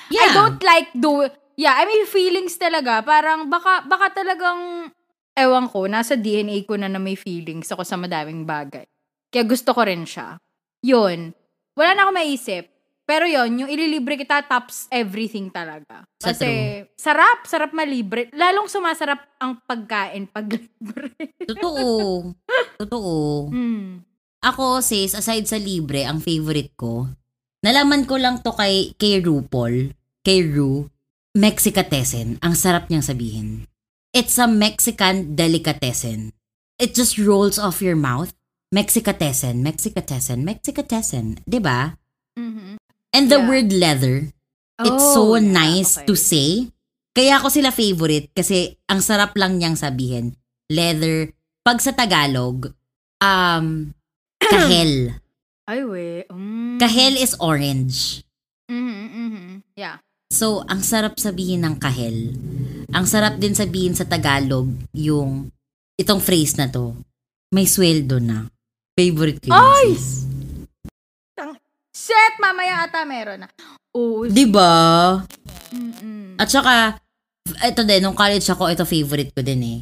I 0.09 0.13
Yeah. 0.13 0.33
don't 0.33 0.61
like 0.65 0.89
do 0.97 1.29
Yeah, 1.59 1.75
I 1.75 1.85
mean 1.91 2.07
feelings 2.07 2.55
talaga. 2.55 3.03
Parang 3.03 3.51
baka 3.51 3.83
baka 3.83 4.15
talagang 4.23 4.89
ewan 5.35 5.67
ko, 5.67 5.91
nasa 5.91 6.15
DNA 6.15 6.63
ko 6.63 6.79
na 6.79 6.87
na 6.87 7.03
may 7.03 7.19
feelings 7.19 7.67
ako 7.75 7.83
sa 7.83 7.99
madaming 7.99 8.47
bagay. 8.47 8.87
Kaya 9.29 9.43
gusto 9.43 9.75
ko 9.75 9.83
rin 9.83 10.07
siya. 10.07 10.39
Yun. 10.87 11.35
Wala 11.79 11.95
na 11.95 12.11
ako 12.11 12.13
maisip. 12.19 12.67
Pero 13.09 13.25
yon 13.25 13.65
yung 13.65 13.71
ililibre 13.73 14.21
kita 14.21 14.45
tops 14.45 14.85
everything 14.93 15.49
talaga. 15.49 16.05
Sa 16.21 16.35
Kasi 16.35 16.85
sarap, 16.93 17.49
sarap 17.49 17.73
malibre. 17.73 18.29
Lalong 18.37 18.69
sumasarap 18.69 19.41
ang 19.41 19.65
pagkain 19.65 20.29
pag 20.29 20.45
libre. 20.45 21.17
Totoo. 21.49 22.37
Totoo. 22.77 23.15
mm. 23.49 24.05
Ako, 24.39 24.85
sis, 24.85 25.19
aside 25.19 25.51
sa 25.51 25.59
libre, 25.59 26.07
ang 26.07 26.23
favorite 26.23 26.71
ko, 26.79 27.11
nalaman 27.59 28.07
ko 28.07 28.15
lang 28.23 28.39
to 28.39 28.55
kay, 28.55 28.95
kay 28.95 29.19
RuPaul, 29.19 29.91
kay 30.23 30.47
Ru, 30.47 30.87
Mexicatessen. 31.35 32.39
Ang 32.39 32.55
sarap 32.55 32.87
niyang 32.87 33.03
sabihin. 33.03 33.67
It's 34.15 34.39
a 34.39 34.47
Mexican 34.47 35.35
delicatessen. 35.35 36.31
It 36.79 36.95
just 36.95 37.19
rolls 37.19 37.59
off 37.59 37.83
your 37.83 37.99
mouth. 37.99 38.31
Mexicatessen, 38.69 39.65
Mexicatessen, 39.65 40.45
Mexicatessen. 40.45 41.41
'Di 41.49 41.61
ba? 41.61 41.97
Mhm. 42.37 42.77
And 43.17 43.33
the 43.33 43.41
Yeah. 43.41 43.49
word 43.49 43.69
leather, 43.73 44.29
it's 44.85 45.05
Oh, 45.09 45.15
so 45.17 45.23
yeah, 45.37 45.49
nice 45.49 45.97
okay. 45.97 46.07
to 46.07 46.15
say. 46.15 46.49
Kaya 47.17 47.41
ako 47.41 47.49
sila 47.49 47.73
favorite 47.73 48.31
kasi 48.37 48.77
ang 48.87 49.01
sarap 49.01 49.33
lang 49.35 49.57
niyang 49.57 49.75
sabihin. 49.75 50.37
Leather. 50.69 51.33
Pag 51.65 51.81
sa 51.81 51.97
Tagalog, 51.97 52.71
um, 53.19 53.91
kahel. 54.53 55.17
Ay, 55.69 55.85
we. 55.85 56.25
Mm. 56.29 56.77
kahel 56.81 57.17
is 57.17 57.37
orange. 57.41 58.23
Mhm, 58.69 59.05
mhm. 59.09 59.47
Yeah. 59.77 60.01
So, 60.29 60.61
ang 60.69 60.85
sarap 60.85 61.17
sabihin 61.17 61.65
ng 61.65 61.81
kahel. 61.81 62.37
Ang 62.93 63.05
sarap 63.09 63.41
din 63.41 63.57
sabihin 63.57 63.97
sa 63.97 64.05
Tagalog 64.05 64.69
yung 64.93 65.49
itong 65.97 66.21
phrase 66.21 66.57
na 66.61 66.69
to. 66.69 66.93
May 67.49 67.65
sweldo 67.65 68.21
na. 68.21 68.49
Favorite 68.99 69.39
ko 69.39 69.47
yun, 69.47 69.55
Ay! 69.55 69.89
Shit, 71.95 72.35
mamaya 72.43 72.83
ata 72.83 73.07
meron 73.07 73.47
na. 73.47 73.49
Oo. 73.95 74.27
Di 74.27 74.43
ba? 74.51 75.15
Mm-mm. 75.71 76.35
At 76.35 76.51
saka, 76.51 76.99
ito 77.63 77.83
din, 77.87 78.03
nung 78.03 78.19
college 78.19 78.47
ako, 78.51 78.67
ito 78.67 78.83
favorite 78.83 79.31
ko 79.31 79.43
din 79.43 79.63
eh. 79.63 79.81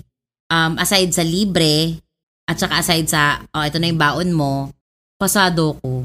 Um, 0.52 0.76
aside 0.76 1.12
sa 1.16 1.24
libre, 1.24 1.96
at 2.44 2.60
saka 2.60 2.84
aside 2.84 3.08
sa, 3.08 3.40
oh, 3.56 3.64
ito 3.64 3.80
na 3.80 3.88
yung 3.88 4.00
baon 4.00 4.30
mo, 4.36 4.68
pasado 5.16 5.80
ko. 5.80 6.04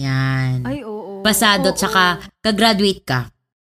Yan. 0.00 0.64
Ay, 0.64 0.80
oo. 0.88 1.20
pasado, 1.20 1.74
Oo. 1.74 1.76
tsaka 1.76 2.24
kagraduate 2.40 3.04
ka, 3.04 3.20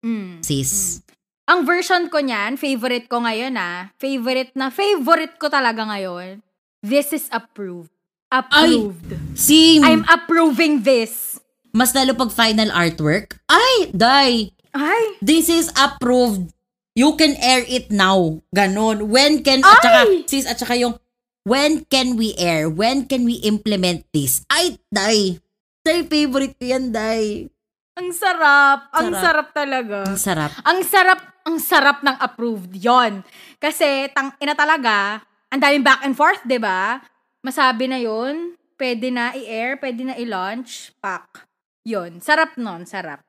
Mm. 0.03 0.43
sis. 0.43 0.99
Ang 1.47 1.63
version 1.65 2.09
ko 2.09 2.19
niyan, 2.21 2.59
favorite 2.59 3.07
ko 3.07 3.23
ngayon 3.23 3.55
ah. 3.55 3.89
Favorite 4.01 4.51
na, 4.59 4.69
favorite 4.75 5.37
ko 5.39 5.47
talaga 5.47 5.85
ngayon. 5.87 6.43
This 6.83 7.15
is 7.15 7.27
approved. 7.31 7.94
Approved. 8.35 9.11
Same. 9.39 9.87
I'm 9.87 10.03
approving 10.11 10.83
this. 10.83 11.39
Mas 11.71 11.95
lalo 11.95 12.15
pag 12.19 12.35
final 12.35 12.71
artwork. 12.75 13.39
Ay, 13.47 13.91
day. 13.95 14.51
Ay! 14.75 15.19
This 15.23 15.47
is 15.47 15.71
approved. 15.79 16.51
You 16.95 17.15
can 17.15 17.39
air 17.39 17.63
it 17.67 17.91
now. 17.91 18.43
Ganon. 18.51 19.11
When 19.11 19.43
can, 19.43 19.63
at 19.63 19.83
saka, 19.83 20.01
Ay! 20.07 20.27
sis, 20.27 20.47
at 20.47 20.59
saka 20.59 20.75
yung, 20.75 20.99
when 21.47 21.87
can 21.87 22.15
we 22.19 22.35
air? 22.39 22.67
When 22.71 23.07
can 23.07 23.23
we 23.23 23.43
implement 23.43 24.07
this? 24.15 24.43
Ay, 24.51 24.79
day. 24.91 25.39
Day, 25.83 26.03
favorite 26.07 26.59
ko 26.59 26.65
yan, 26.75 26.91
day. 26.91 27.51
Ang 27.95 28.11
sarap. 28.11 28.91
Ang 28.91 29.15
Sarap. 29.15 29.23
sarap 29.23 29.49
talaga. 29.55 29.97
Ang 30.11 30.19
sarap. 30.19 30.51
Ang 30.67 30.79
sarap, 30.83 31.21
ang 31.47 31.57
sarap 31.63 31.99
ng 32.03 32.17
approved. 32.19 32.73
Yon. 32.75 33.23
Kasi, 33.63 34.11
tang 34.11 34.35
ina 34.43 34.59
talaga, 34.59 35.23
ang 35.55 35.63
daming 35.63 35.87
back 35.87 36.03
and 36.03 36.19
forth, 36.19 36.43
'di 36.43 36.59
ba? 36.59 36.99
Masabi 37.45 37.93
na 37.93 38.01
yon 38.01 38.57
pwede 38.81 39.13
na 39.13 39.37
i-air, 39.37 39.77
pwede 39.77 40.01
na 40.01 40.17
i-launch, 40.17 40.97
pack. 41.05 41.45
Yon. 41.85 42.19
Sarap 42.25 42.57
nun, 42.57 42.89
sarap. 42.89 43.21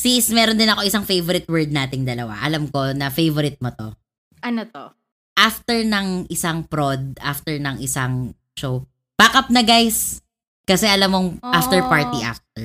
Sis, 0.00 0.34
meron 0.34 0.58
din 0.58 0.66
ako 0.66 0.82
isang 0.82 1.06
favorite 1.06 1.46
word 1.46 1.70
nating 1.70 2.02
dalawa. 2.02 2.40
Alam 2.42 2.66
ko 2.72 2.90
na 2.90 3.12
favorite 3.12 3.60
mo 3.62 3.70
to. 3.70 3.94
Ano 4.42 4.66
to? 4.66 4.96
After 5.38 5.78
ng 5.84 6.26
isang 6.26 6.66
prod, 6.66 7.20
after 7.22 7.54
ng 7.54 7.78
isang 7.78 8.34
show, 8.58 8.82
pack 9.14 9.38
up 9.38 9.48
na 9.52 9.62
guys. 9.62 10.18
Kasi 10.66 10.90
alam 10.90 11.12
mong 11.12 11.28
after 11.44 11.84
Oo. 11.84 11.90
party 11.92 12.18
after. 12.24 12.64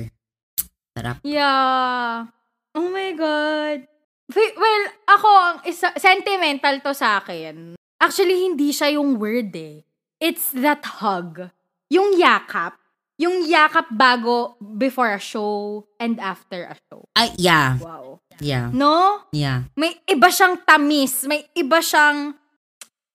Sarap. 0.96 1.22
Yeah. 1.22 2.26
Oh 2.74 2.88
my 2.90 3.14
God. 3.14 3.86
Well, 4.34 4.84
ako, 5.06 5.28
ang 5.30 5.58
isa, 5.62 5.94
sentimental 5.94 6.82
to 6.82 6.90
sa 6.90 7.22
akin. 7.22 7.77
Actually, 7.98 8.46
hindi 8.46 8.70
siya 8.70 8.94
yung 8.94 9.18
word 9.18 9.50
eh. 9.58 9.82
It's 10.22 10.54
that 10.54 10.86
hug. 11.02 11.50
Yung 11.90 12.14
yakap. 12.14 12.78
Yung 13.18 13.42
yakap 13.50 13.90
bago, 13.90 14.54
before 14.62 15.10
a 15.10 15.18
show, 15.18 15.82
and 15.98 16.22
after 16.22 16.70
a 16.70 16.78
show. 16.86 17.02
Ay, 17.18 17.34
yeah. 17.34 17.74
Wow. 17.82 18.22
Yeah. 18.38 18.70
No? 18.70 19.26
Yeah. 19.34 19.66
May 19.74 19.98
iba 20.06 20.30
siyang 20.30 20.62
tamis. 20.62 21.26
May 21.26 21.42
iba 21.58 21.82
siyang 21.82 22.38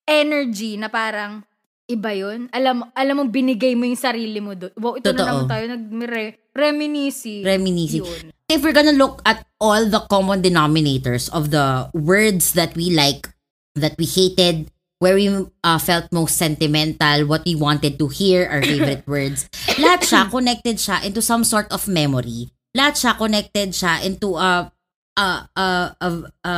energy 0.03 0.75
na 0.75 0.91
parang, 0.91 1.47
iba 1.87 2.11
yun. 2.11 2.51
Alam, 2.51 2.83
alam 2.91 3.15
mo, 3.15 3.23
binigay 3.31 3.79
mo 3.79 3.87
yung 3.87 3.99
sarili 3.99 4.43
mo 4.43 4.51
doon. 4.59 4.75
Wow, 4.75 4.99
ito 4.99 5.15
na 5.15 5.23
Totoo. 5.23 5.27
naman 5.31 5.43
tayo. 5.47 5.63
Nag-re, 5.71 6.25
reminisce. 6.51 7.39
Reminiscing. 7.47 8.03
Yun. 8.03 8.23
If 8.51 8.59
we're 8.59 8.75
gonna 8.75 8.91
look 8.91 9.23
at 9.23 9.47
all 9.63 9.87
the 9.87 10.03
common 10.11 10.43
denominators 10.43 11.31
of 11.31 11.55
the 11.55 11.87
words 11.95 12.51
that 12.59 12.75
we 12.75 12.91
like, 12.91 13.31
that 13.79 13.95
we 13.95 14.03
hated, 14.03 14.67
where 15.03 15.19
we 15.19 15.27
uh, 15.67 15.79
felt 15.83 16.07
most 16.15 16.39
sentimental, 16.39 17.27
what 17.27 17.43
we 17.43 17.59
wanted 17.59 17.99
to 17.99 18.07
hear, 18.07 18.47
our 18.47 18.63
favorite 18.71 19.03
words, 19.03 19.51
lahat 19.75 20.07
siya 20.07 20.31
connected 20.31 20.79
siya 20.79 21.03
into 21.03 21.19
some 21.19 21.43
sort 21.43 21.67
of 21.75 21.83
memory. 21.91 22.47
Lahat 22.71 22.95
siya 22.95 23.11
connected 23.19 23.75
siya 23.75 23.99
into 24.07 24.39
a 24.39 24.71
a 25.19 25.27
a 25.59 25.67
a, 25.99 26.09
a, 26.47 26.53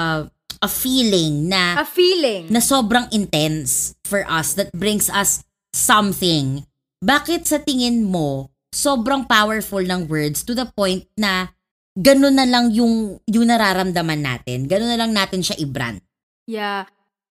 a 0.62 0.70
feeling 0.70 1.50
na 1.50 1.82
A 1.82 1.86
feeling. 1.90 2.46
na 2.54 2.62
sobrang 2.62 3.10
intense 3.10 3.98
for 4.06 4.22
us 4.30 4.54
that 4.54 4.70
brings 4.78 5.10
us 5.10 5.42
something. 5.74 6.62
Bakit 7.02 7.50
sa 7.50 7.58
tingin 7.58 8.06
mo 8.06 8.54
sobrang 8.70 9.26
powerful 9.26 9.82
ng 9.82 10.06
words 10.06 10.46
to 10.46 10.54
the 10.54 10.70
point 10.78 11.10
na 11.18 11.50
ganun 11.98 12.36
na 12.36 12.46
lang 12.46 12.70
yung 12.70 13.18
yung 13.26 13.46
nararamdaman 13.50 14.22
natin. 14.22 14.70
Ganun 14.70 14.94
na 14.94 15.00
lang 15.02 15.12
natin 15.16 15.42
siya 15.42 15.58
i-brand. 15.58 16.04
Yeah. 16.46 16.86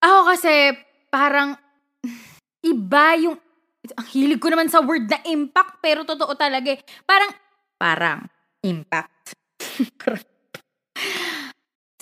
Ako 0.04 0.36
kasi, 0.36 0.52
parang, 1.14 1.54
iba 2.66 3.06
yung, 3.22 3.38
ang 3.94 4.08
hilig 4.10 4.42
ko 4.42 4.50
naman 4.50 4.66
sa 4.66 4.82
word 4.82 5.06
na 5.06 5.22
impact, 5.30 5.78
pero 5.78 6.02
totoo 6.02 6.34
talaga 6.34 6.74
eh. 6.74 6.82
Parang, 7.06 7.30
parang, 7.78 8.20
impact. 8.66 9.38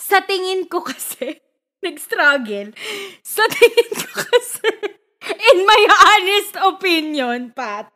sa 0.09 0.17
tingin 0.25 0.65
ko 0.65 0.81
kasi, 0.81 1.37
nag-struggle. 1.85 2.73
Sa 3.21 3.45
tingin 3.45 3.91
ko 4.01 4.09
kasi, 4.17 4.69
in 5.53 5.57
my 5.61 5.83
honest 6.09 6.57
opinion, 6.57 7.53
Pat. 7.53 7.93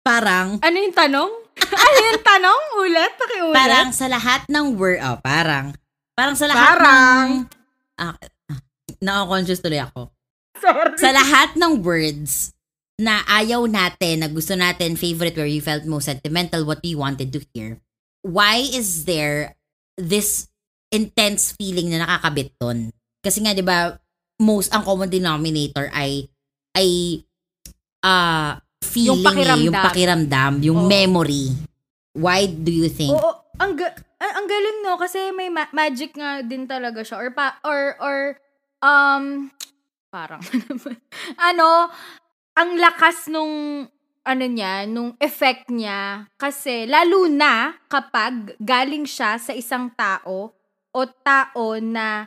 Parang, 0.00 0.56
Ano 0.64 0.76
yung 0.80 0.96
tanong? 0.96 1.30
ano 1.56 1.98
yung 2.08 2.22
tanong? 2.24 2.62
Ulit? 2.80 3.12
Pakiulit? 3.20 3.56
parang 3.58 3.88
sa 3.92 4.08
lahat 4.08 4.48
ng 4.48 4.80
word, 4.80 4.96
oh, 5.04 5.20
parang, 5.20 5.76
parang 6.16 6.36
sa 6.38 6.48
lahat 6.48 6.78
Parang. 6.78 7.26
ng, 7.28 7.28
ah, 8.00 8.16
na-conscious 9.00 9.60
tuloy 9.60 9.80
ako. 9.80 10.10
Sorry. 10.56 10.96
Sa 10.96 11.12
lahat 11.12 11.56
ng 11.56 11.84
words 11.84 12.52
na 12.96 13.20
ayaw 13.28 13.68
natin, 13.68 14.24
na 14.24 14.28
gusto 14.32 14.56
natin, 14.56 14.96
favorite, 14.96 15.36
where 15.36 15.48
you 15.48 15.60
felt 15.60 15.84
most 15.84 16.08
sentimental, 16.08 16.64
what 16.64 16.80
we 16.80 16.96
wanted 16.96 17.28
to 17.28 17.44
hear, 17.52 17.76
why 18.24 18.64
is 18.64 19.04
there 19.04 19.52
this 20.00 20.48
intense 20.88 21.52
feeling 21.52 21.92
na 21.92 22.08
nakakabit 22.08 22.56
doon? 22.56 22.88
Kasi 23.20 23.44
nga, 23.44 23.52
di 23.52 23.60
ba, 23.60 24.00
most, 24.40 24.72
ang 24.72 24.80
common 24.80 25.12
denominator 25.12 25.92
ay, 25.92 26.24
ay, 26.72 27.20
ah, 28.00 28.56
feeling 28.80 29.20
Yung 29.20 29.24
eh, 29.24 29.28
pakiramdam. 29.28 29.64
yung 29.66 29.76
pakiramdam, 29.76 30.52
yung 30.64 30.80
Oo. 30.84 30.88
memory. 30.88 31.52
Why 32.16 32.48
do 32.48 32.72
you 32.72 32.88
think? 32.88 33.12
Oo, 33.12 33.44
ang, 33.60 33.76
ga- 33.76 33.92
ang, 34.16 34.32
ang 34.40 34.46
galing 34.48 34.78
no 34.80 34.96
kasi 34.96 35.32
may 35.32 35.52
ma- 35.52 35.68
magic 35.72 36.16
nga 36.16 36.40
din 36.40 36.64
talaga 36.64 37.04
siya 37.04 37.20
or 37.20 37.28
pa 37.32 37.60
or 37.60 37.96
or 38.00 38.16
um 38.80 39.52
parang 40.08 40.40
ano 41.50 41.90
ang 42.56 42.70
lakas 42.80 43.28
nung 43.28 43.84
ano 44.26 44.44
niya, 44.50 44.90
nung 44.90 45.14
effect 45.22 45.70
niya. 45.70 46.26
Kasi 46.34 46.88
lalo 46.90 47.30
na 47.30 47.78
kapag 47.86 48.58
galing 48.58 49.06
siya 49.06 49.38
sa 49.38 49.54
isang 49.54 49.94
tao 49.94 50.50
o 50.90 51.00
tao 51.22 51.78
na 51.78 52.26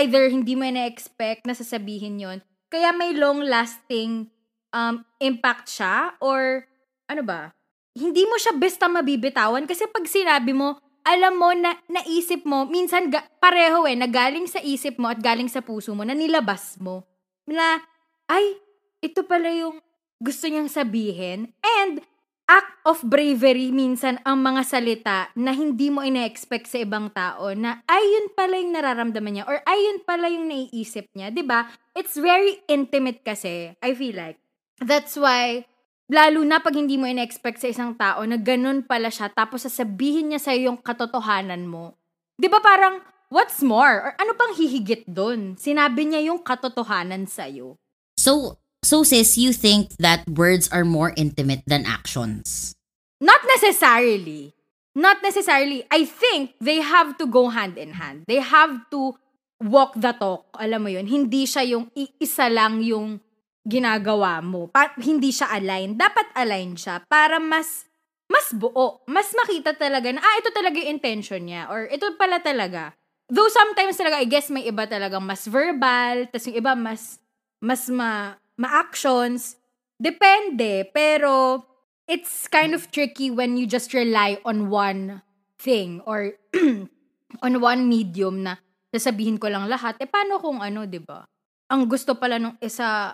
either 0.00 0.32
hindi 0.32 0.56
mo 0.56 0.64
na-expect 0.64 1.44
na 1.44 1.52
sasabihin 1.52 2.16
yon 2.16 2.38
kaya 2.72 2.96
may 2.96 3.12
long 3.12 3.44
lasting 3.44 4.32
um, 4.72 5.04
impact 5.20 5.68
siya 5.68 6.16
or 6.24 6.64
ano 7.04 7.20
ba 7.20 7.52
hindi 7.98 8.22
mo 8.24 8.38
siya 8.38 8.54
basta 8.54 8.86
mabibitawan. 8.86 9.66
Kasi 9.66 9.90
pag 9.90 10.06
sinabi 10.06 10.54
mo, 10.54 10.78
alam 11.08 11.40
mo 11.40 11.56
na 11.56 11.72
naisip 11.88 12.44
mo, 12.44 12.68
minsan 12.68 13.08
ga- 13.08 13.24
pareho 13.40 13.88
eh, 13.88 13.96
na 13.96 14.04
galing 14.04 14.44
sa 14.44 14.60
isip 14.60 15.00
mo 15.00 15.08
at 15.08 15.24
galing 15.24 15.48
sa 15.48 15.64
puso 15.64 15.96
mo, 15.96 16.04
na 16.04 16.12
nilabas 16.12 16.76
mo. 16.76 17.08
Na, 17.48 17.80
ay, 18.28 18.60
ito 19.00 19.24
pala 19.24 19.48
yung 19.48 19.80
gusto 20.20 20.44
niyang 20.52 20.68
sabihin. 20.68 21.56
And, 21.64 22.04
act 22.48 22.80
of 22.88 23.04
bravery 23.04 23.68
minsan 23.68 24.16
ang 24.24 24.40
mga 24.40 24.62
salita 24.64 25.28
na 25.36 25.52
hindi 25.52 25.92
mo 25.92 26.00
ina-expect 26.00 26.64
sa 26.64 26.80
ibang 26.80 27.12
tao 27.12 27.52
na 27.52 27.84
ayun 27.84 28.32
pala 28.32 28.56
yung 28.56 28.72
nararamdaman 28.72 29.32
niya 29.36 29.44
or 29.44 29.60
ayun 29.68 30.00
pala 30.00 30.32
yung 30.32 30.48
naiisip 30.48 31.12
niya. 31.12 31.28
'di 31.28 31.44
ba 31.44 31.68
It's 31.98 32.14
very 32.14 32.62
intimate 32.70 33.26
kasi, 33.26 33.74
I 33.82 33.90
feel 33.98 34.14
like. 34.14 34.38
That's 34.78 35.18
why, 35.18 35.66
lalo 36.08 36.40
na 36.42 36.58
pag 36.58 36.74
hindi 36.74 36.96
mo 36.96 37.04
ina-expect 37.04 37.60
sa 37.60 37.68
isang 37.68 37.92
tao 37.94 38.24
na 38.24 38.40
ganun 38.40 38.82
pala 38.82 39.12
siya 39.12 39.28
tapos 39.28 39.68
sasabihin 39.68 40.32
niya 40.32 40.40
sa 40.40 40.56
yung 40.56 40.80
katotohanan 40.80 41.68
mo. 41.68 41.94
'Di 42.40 42.48
ba 42.48 42.58
parang, 42.64 43.04
what's 43.28 43.60
more? 43.60 44.08
Or 44.08 44.12
ano 44.16 44.32
pang 44.34 44.56
hihigit 44.56 45.04
doon? 45.08 45.54
Sinabi 45.60 46.08
niya 46.08 46.32
yung 46.32 46.40
katotohanan 46.40 47.28
sa'yo. 47.28 47.76
So, 48.16 48.56
so 48.80 49.04
sis, 49.04 49.36
you 49.36 49.52
think 49.52 49.92
that 50.00 50.24
words 50.26 50.66
are 50.72 50.84
more 50.84 51.12
intimate 51.14 51.62
than 51.68 51.84
actions? 51.84 52.72
Not 53.20 53.44
necessarily. 53.44 54.56
Not 54.98 55.22
necessarily. 55.22 55.86
I 55.92 56.08
think 56.08 56.58
they 56.58 56.82
have 56.82 57.18
to 57.22 57.26
go 57.28 57.52
hand 57.52 57.78
in 57.78 57.94
hand. 57.94 58.26
They 58.26 58.42
have 58.42 58.90
to 58.90 59.14
walk 59.62 59.94
the 59.94 60.14
talk. 60.14 60.50
Alam 60.58 60.86
mo 60.86 60.90
yun, 60.90 61.06
hindi 61.06 61.46
siya 61.46 61.66
yung 61.66 61.90
isa 61.94 62.50
lang 62.50 62.82
yung 62.82 63.22
ginagawa 63.68 64.40
mo. 64.40 64.72
Pa- 64.72 64.96
hindi 64.98 65.28
siya 65.28 65.52
align. 65.52 65.94
Dapat 66.00 66.32
align 66.34 66.74
siya 66.74 67.04
para 67.04 67.36
mas 67.36 67.84
mas 68.28 68.52
buo. 68.52 69.04
Mas 69.08 69.32
makita 69.32 69.72
talaga 69.76 70.12
na, 70.12 70.20
ah, 70.20 70.36
ito 70.40 70.52
talaga 70.52 70.76
yung 70.80 71.00
intention 71.00 71.44
niya. 71.48 71.68
Or 71.72 71.88
ito 71.88 72.12
pala 72.16 72.40
talaga. 72.40 72.92
Though 73.28 73.48
sometimes 73.52 73.96
talaga, 73.96 74.20
I 74.20 74.28
guess 74.28 74.48
may 74.48 74.64
iba 74.68 74.84
talagang 74.88 75.24
mas 75.24 75.44
verbal, 75.48 76.28
tas 76.32 76.44
yung 76.48 76.56
iba 76.60 76.72
mas, 76.76 77.20
mas 77.60 77.88
ma, 77.92 78.36
ma-actions. 78.56 79.56
Depende. 80.00 80.88
Pero, 80.92 81.64
it's 82.08 82.48
kind 82.48 82.72
of 82.72 82.88
tricky 82.88 83.28
when 83.28 83.60
you 83.60 83.68
just 83.68 83.92
rely 83.92 84.40
on 84.48 84.72
one 84.72 85.20
thing 85.60 86.00
or 86.08 86.32
on 87.44 87.54
one 87.60 87.84
medium 87.86 88.40
na 88.42 88.56
sasabihin 88.88 89.36
ko 89.36 89.52
lang 89.52 89.68
lahat. 89.68 90.00
Eh, 90.00 90.08
paano 90.08 90.40
kung 90.40 90.64
ano, 90.64 90.88
'di 90.88 91.04
ba 91.04 91.28
Ang 91.68 91.84
gusto 91.84 92.16
pala 92.16 92.40
nung 92.40 92.56
isa, 92.64 93.12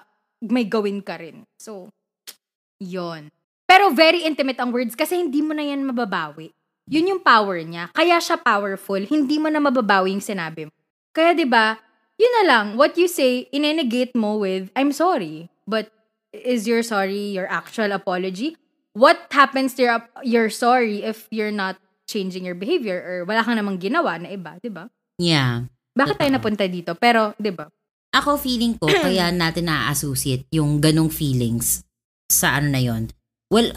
may 0.48 0.68
gawin 0.68 1.00
ka 1.00 1.16
rin. 1.16 1.48
So, 1.56 1.88
yon 2.80 3.32
Pero 3.64 3.90
very 3.96 4.24
intimate 4.28 4.60
ang 4.60 4.70
words 4.70 4.92
kasi 4.92 5.16
hindi 5.16 5.40
mo 5.40 5.56
na 5.56 5.64
yan 5.64 5.84
mababawi. 5.88 6.52
Yun 6.84 7.16
yung 7.16 7.22
power 7.24 7.56
niya. 7.64 7.88
Kaya 7.96 8.20
siya 8.20 8.36
powerful. 8.36 9.00
Hindi 9.00 9.40
mo 9.40 9.48
na 9.48 9.56
mababawi 9.56 10.12
yung 10.12 10.24
sinabi 10.24 10.68
mo. 10.68 10.72
Kaya 11.16 11.32
ba 11.48 11.80
yun 12.18 12.32
na 12.42 12.44
lang, 12.46 12.66
what 12.78 12.94
you 12.94 13.10
say, 13.10 13.50
inenegate 13.50 14.14
mo 14.14 14.38
with, 14.38 14.70
I'm 14.76 14.94
sorry. 14.94 15.50
But 15.66 15.90
is 16.30 16.66
your 16.66 16.82
sorry 16.82 17.34
your 17.34 17.50
actual 17.50 17.90
apology? 17.90 18.56
What 18.94 19.18
happens 19.34 19.74
to 19.74 19.82
your, 19.82 19.98
your 20.22 20.46
sorry 20.50 21.02
if 21.02 21.26
you're 21.30 21.54
not 21.54 21.78
changing 22.06 22.46
your 22.46 22.54
behavior 22.54 23.02
or 23.02 23.16
wala 23.26 23.42
kang 23.42 23.58
namang 23.58 23.82
ginawa 23.82 24.22
na 24.22 24.30
iba, 24.30 24.62
di 24.62 24.70
ba? 24.70 24.86
Yeah. 25.18 25.66
Bakit 25.94 26.18
tayo 26.18 26.30
napunta 26.30 26.66
dito? 26.70 26.94
Pero, 26.94 27.34
di 27.38 27.50
ba? 27.50 27.66
Ako 28.14 28.38
feeling 28.38 28.78
ko, 28.78 28.86
kaya 28.86 29.28
natin 29.34 29.66
na-associate 29.66 30.46
yung 30.54 30.78
ganong 30.78 31.10
feelings 31.10 31.82
sa 32.30 32.58
ano 32.58 32.70
na 32.70 32.80
yon. 32.80 33.10
Well, 33.50 33.74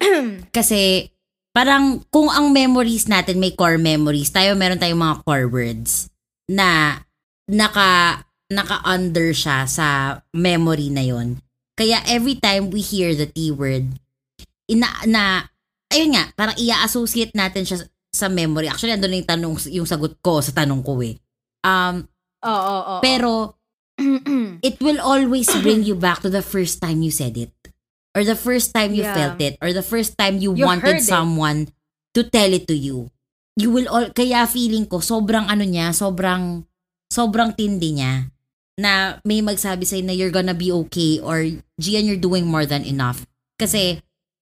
kasi 0.56 1.12
parang 1.52 2.02
kung 2.08 2.32
ang 2.32 2.50
memories 2.50 3.06
natin 3.06 3.38
may 3.38 3.52
core 3.52 3.78
memories, 3.78 4.32
tayo 4.32 4.56
meron 4.56 4.80
tayong 4.80 4.98
mga 4.98 5.16
core 5.22 5.48
words 5.48 6.08
na 6.48 7.00
naka 7.46 8.24
naka-under 8.48 9.32
siya 9.32 9.64
sa 9.68 10.20
memory 10.32 10.88
na 10.92 11.04
yon. 11.04 11.40
Kaya 11.74 12.00
every 12.06 12.38
time 12.38 12.70
we 12.70 12.80
hear 12.84 13.12
the 13.16 13.26
T 13.26 13.50
word, 13.50 13.98
ina 14.70 14.88
na 15.10 15.48
ayun 15.90 16.14
nga, 16.14 16.30
parang 16.34 16.56
i-associate 16.58 17.34
natin 17.34 17.66
siya 17.66 17.82
sa 18.14 18.30
memory. 18.30 18.70
Actually, 18.70 18.94
andun 18.94 19.10
na 19.10 19.18
yung 19.18 19.30
tanong, 19.30 19.54
yung 19.74 19.88
sagot 19.88 20.14
ko 20.22 20.38
sa 20.38 20.54
tanong 20.54 20.86
ko 20.86 21.02
eh. 21.02 21.18
Um, 21.66 22.06
Oo, 22.44 22.52
oo, 22.52 22.78
oo. 22.78 23.00
pero 23.02 23.58
it 24.66 24.76
will 24.82 25.00
always 25.00 25.46
bring 25.62 25.82
you 25.82 25.94
back 25.94 26.20
to 26.22 26.30
the 26.30 26.42
first 26.42 26.80
time 26.80 27.02
you 27.02 27.10
said 27.10 27.36
it. 27.36 27.52
Or 28.14 28.22
the 28.22 28.38
first 28.38 28.70
time 28.70 28.94
you 28.94 29.02
Yeah. 29.02 29.14
felt 29.14 29.38
it. 29.42 29.58
Or 29.58 29.74
the 29.74 29.82
first 29.82 30.14
time 30.14 30.38
you, 30.38 30.54
You 30.54 30.66
wanted 30.66 31.02
someone 31.02 31.70
to 32.14 32.22
tell 32.22 32.50
it 32.54 32.66
to 32.70 32.76
you. 32.78 33.10
You 33.58 33.70
will 33.70 33.86
all, 33.90 34.10
kaya 34.14 34.46
feeling 34.46 34.86
ko, 34.86 34.98
sobrang 35.02 35.46
ano 35.50 35.62
niya, 35.66 35.90
sobrang, 35.94 36.62
sobrang 37.10 37.54
tindi 37.54 37.98
niya. 37.98 38.30
Na 38.78 39.18
may 39.22 39.42
magsabi 39.42 39.86
sa'yo 39.86 40.02
na 40.02 40.14
you're 40.14 40.34
gonna 40.34 40.54
be 40.54 40.70
okay 40.86 41.18
or 41.22 41.42
Gian, 41.78 42.06
you're 42.06 42.18
doing 42.18 42.46
more 42.46 42.66
than 42.66 42.82
enough. 42.86 43.26
Kasi, 43.58 43.98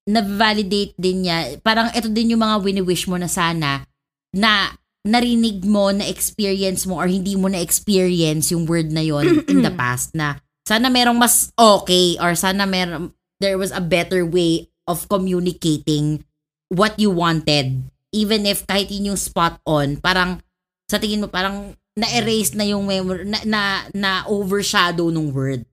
na-validate 0.09 0.97
din 1.01 1.29
niya. 1.29 1.61
Parang 1.61 1.93
ito 1.93 2.09
din 2.09 2.37
yung 2.37 2.43
mga 2.45 2.61
wini-wish 2.61 3.09
mo 3.09 3.17
na 3.17 3.29
sana 3.29 3.85
na 4.33 4.73
narinig 5.03 5.67
mo, 5.67 5.91
na 5.91 6.07
experience 6.07 6.87
mo 6.87 7.03
or 7.03 7.11
hindi 7.11 7.35
mo 7.35 7.51
na 7.51 7.59
experience 7.59 8.55
yung 8.55 8.67
word 8.71 8.95
na 8.95 9.03
yon 9.03 9.43
in 9.53 9.63
the 9.67 9.75
past 9.75 10.15
na 10.15 10.39
sana 10.63 10.87
merong 10.87 11.19
mas 11.19 11.51
okay 11.59 12.15
or 12.23 12.39
sana 12.39 12.63
merong 12.71 13.11
there 13.43 13.59
was 13.59 13.75
a 13.75 13.83
better 13.83 14.23
way 14.23 14.71
of 14.87 15.11
communicating 15.11 16.23
what 16.71 16.95
you 17.03 17.11
wanted 17.11 17.83
even 18.15 18.47
if 18.47 18.63
kahit 18.71 18.87
yun 18.95 19.15
yung 19.15 19.19
spot 19.21 19.59
on 19.67 19.99
parang 19.99 20.39
sa 20.87 21.03
tingin 21.03 21.19
mo 21.19 21.27
parang 21.27 21.75
na-erase 21.99 22.55
na 22.55 22.65
yung 22.65 22.87
memory 22.87 23.27
na, 23.27 23.43
na, 23.43 23.63
na 23.91 24.11
overshadow 24.31 25.11
nung 25.11 25.35
word 25.35 25.67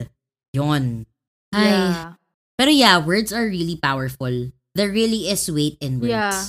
yon 0.51 1.05
ay 1.53 1.69
Yeah. 1.69 2.17
pero 2.57 2.69
yeah 2.73 2.97
words 2.97 3.29
are 3.29 3.45
really 3.45 3.77
powerful 3.77 4.33
there 4.73 4.89
really 4.89 5.29
is 5.29 5.45
weight 5.53 5.77
in 5.77 6.01
words 6.01 6.17
Yeah. 6.17 6.41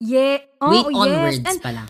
Yeah. 0.00 0.38
Oh, 0.62 0.70
weight 0.72 0.88
on 0.94 1.06
yes. 1.10 1.18
words 1.20 1.46
And 1.50 1.58
pala 1.60 1.84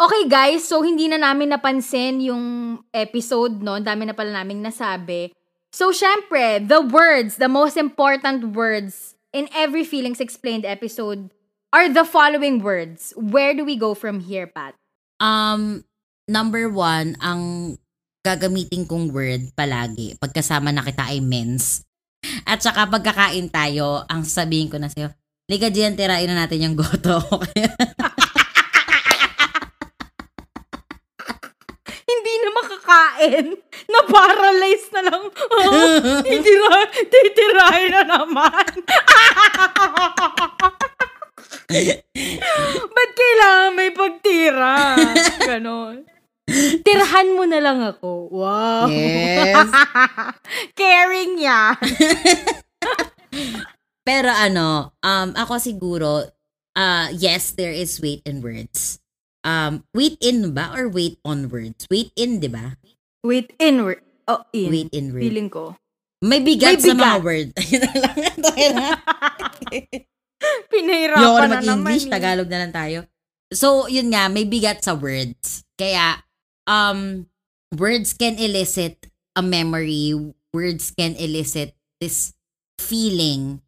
Okay 0.00 0.24
guys, 0.32 0.64
so 0.64 0.80
hindi 0.80 1.06
na 1.12 1.20
namin 1.20 1.52
napansin 1.52 2.24
yung 2.24 2.44
episode, 2.88 3.60
no? 3.60 3.76
Ang 3.76 3.84
Dami 3.84 4.08
na 4.08 4.16
pala 4.16 4.40
naming 4.40 4.64
nasabi. 4.64 5.30
So 5.70 5.92
syempre, 5.92 6.62
the 6.62 6.80
words, 6.80 7.36
the 7.36 7.52
most 7.52 7.76
important 7.76 8.56
words 8.56 9.14
in 9.30 9.46
every 9.52 9.84
Feelings 9.84 10.18
Explained 10.18 10.64
episode 10.64 11.30
are 11.70 11.86
the 11.86 12.02
following 12.02 12.64
words. 12.64 13.12
Where 13.14 13.52
do 13.52 13.62
we 13.62 13.76
go 13.76 13.92
from 13.92 14.24
here, 14.24 14.48
Pat? 14.48 14.74
Um, 15.20 15.84
number 16.26 16.66
one, 16.72 17.14
ang 17.20 17.76
gagamitin 18.24 18.88
kong 18.88 19.12
word 19.12 19.52
palagi, 19.52 20.16
pagkasama 20.16 20.72
na 20.72 20.82
kita 20.82 21.12
ay 21.12 21.20
men's, 21.20 21.84
At 22.44 22.60
saka 22.60 22.84
pagkakain 22.84 23.48
tayo, 23.48 24.04
ang 24.04 24.28
sabihin 24.28 24.68
ko 24.68 24.76
na 24.76 24.92
sa'yo, 24.92 25.12
Liga 25.50 25.66
diyan, 25.66 25.98
tirain 25.98 26.30
na 26.30 26.46
natin 26.46 26.62
yung 26.62 26.76
goto. 26.78 27.18
Hindi 32.30 32.46
na 32.46 32.50
makakain. 32.54 33.46
Na-paralyze 33.90 34.86
na 34.94 35.02
lang. 35.02 35.22
Oh, 35.34 35.98
titira, 36.30 36.78
titirahin 37.10 37.90
na 37.90 38.02
naman. 38.06 38.70
Ba't 42.94 43.10
kailangan 43.18 43.72
may 43.74 43.90
pagtira? 43.90 44.94
Ganon. 45.42 46.06
Tirahan 46.86 47.34
mo 47.34 47.50
na 47.50 47.58
lang 47.58 47.82
ako. 47.82 48.30
Wow. 48.30 48.86
yes. 48.86 49.70
Caring 50.78 51.34
yan. 51.38 51.74
Pero 54.06 54.30
ano, 54.30 54.94
um, 55.02 55.28
ako 55.34 55.58
siguro, 55.58 56.30
uh, 56.78 57.06
yes, 57.10 57.58
there 57.58 57.74
is 57.74 57.98
weight 57.98 58.22
in 58.22 58.38
words. 58.38 58.99
Um, 59.40 59.84
weight 59.96 60.20
in 60.20 60.52
ba 60.52 60.70
or 60.76 60.88
weight 60.88 61.16
on 61.24 61.48
words? 61.48 61.88
Weight 61.88 62.12
in, 62.14 62.40
di 62.40 62.48
ba? 62.48 62.76
Wait, 63.24 63.52
inward. 63.56 64.00
Oh, 64.28 64.44
in. 64.52 64.68
Weight 64.70 64.92
in 64.92 65.12
words. 65.16 65.24
Feeling 65.24 65.48
ko. 65.48 65.76
May 66.20 66.44
bigat, 66.44 66.76
May 66.76 66.84
sa 66.84 66.92
mga 66.92 67.16
bigat. 67.16 67.24
word. 67.24 67.48
Ayun 67.60 67.80
na 67.80 67.92
lang. 68.84 68.98
Pinahirapan 70.72 71.20
Yoko 71.20 71.38
na 71.40 71.48
na 71.48 71.58
naman. 71.60 71.64
mag-English, 71.84 72.06
eh. 72.08 72.12
Tagalog 72.12 72.48
na 72.48 72.60
lang 72.60 72.72
tayo. 72.72 72.98
So, 73.50 73.88
yun 73.88 74.12
nga, 74.12 74.28
may 74.28 74.44
bigat 74.44 74.84
sa 74.84 74.92
words. 74.94 75.64
Kaya, 75.76 76.20
um, 76.64 77.26
words 77.74 78.12
can 78.12 78.36
elicit 78.36 79.08
a 79.34 79.42
memory. 79.42 80.12
Words 80.52 80.92
can 80.92 81.16
elicit 81.16 81.72
this 82.00 82.32
feeling 82.76 83.60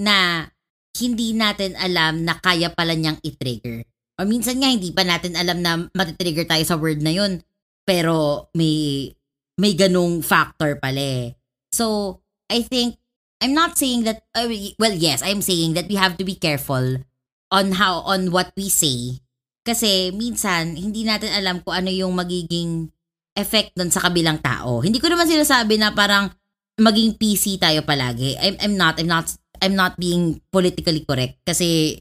na 0.00 0.48
hindi 0.96 1.32
natin 1.32 1.76
alam 1.76 2.24
na 2.24 2.36
kaya 2.36 2.72
pala 2.72 2.92
niyang 2.96 3.20
i-trigger. 3.20 3.84
O 4.20 4.28
minsan 4.28 4.60
nga, 4.60 4.68
hindi 4.68 4.92
pa 4.92 5.00
natin 5.00 5.32
alam 5.32 5.64
na 5.64 5.72
matitrigger 5.96 6.44
tayo 6.44 6.60
sa 6.68 6.76
word 6.76 7.00
na 7.00 7.16
yun. 7.16 7.40
Pero 7.88 8.46
may, 8.52 9.08
may 9.56 9.72
ganung 9.72 10.20
factor 10.20 10.76
pala 10.76 11.00
eh. 11.00 11.26
So, 11.72 12.20
I 12.52 12.60
think, 12.60 13.00
I'm 13.40 13.56
not 13.56 13.80
saying 13.80 14.04
that, 14.04 14.28
uh, 14.36 14.52
well, 14.76 14.92
yes, 14.92 15.24
I'm 15.24 15.40
saying 15.40 15.72
that 15.80 15.88
we 15.88 15.96
have 15.96 16.20
to 16.20 16.24
be 16.28 16.36
careful 16.36 17.00
on 17.48 17.66
how, 17.80 18.04
on 18.04 18.28
what 18.28 18.52
we 18.52 18.68
say. 18.68 19.24
Kasi 19.64 20.12
minsan, 20.12 20.76
hindi 20.76 21.08
natin 21.08 21.32
alam 21.32 21.64
kung 21.64 21.72
ano 21.72 21.88
yung 21.88 22.12
magiging 22.12 22.92
effect 23.32 23.72
nun 23.80 23.88
sa 23.88 24.04
kabilang 24.04 24.44
tao. 24.44 24.84
Hindi 24.84 25.00
ko 25.00 25.08
naman 25.08 25.24
sinasabi 25.24 25.80
na 25.80 25.96
parang 25.96 26.28
maging 26.76 27.16
PC 27.16 27.56
tayo 27.56 27.80
palagi. 27.88 28.36
I'm, 28.36 28.56
I'm 28.60 28.74
not, 28.76 29.00
I'm 29.00 29.08
not, 29.08 29.32
I'm 29.64 29.76
not 29.76 29.96
being 29.96 30.44
politically 30.52 31.08
correct. 31.08 31.40
Kasi 31.48 31.96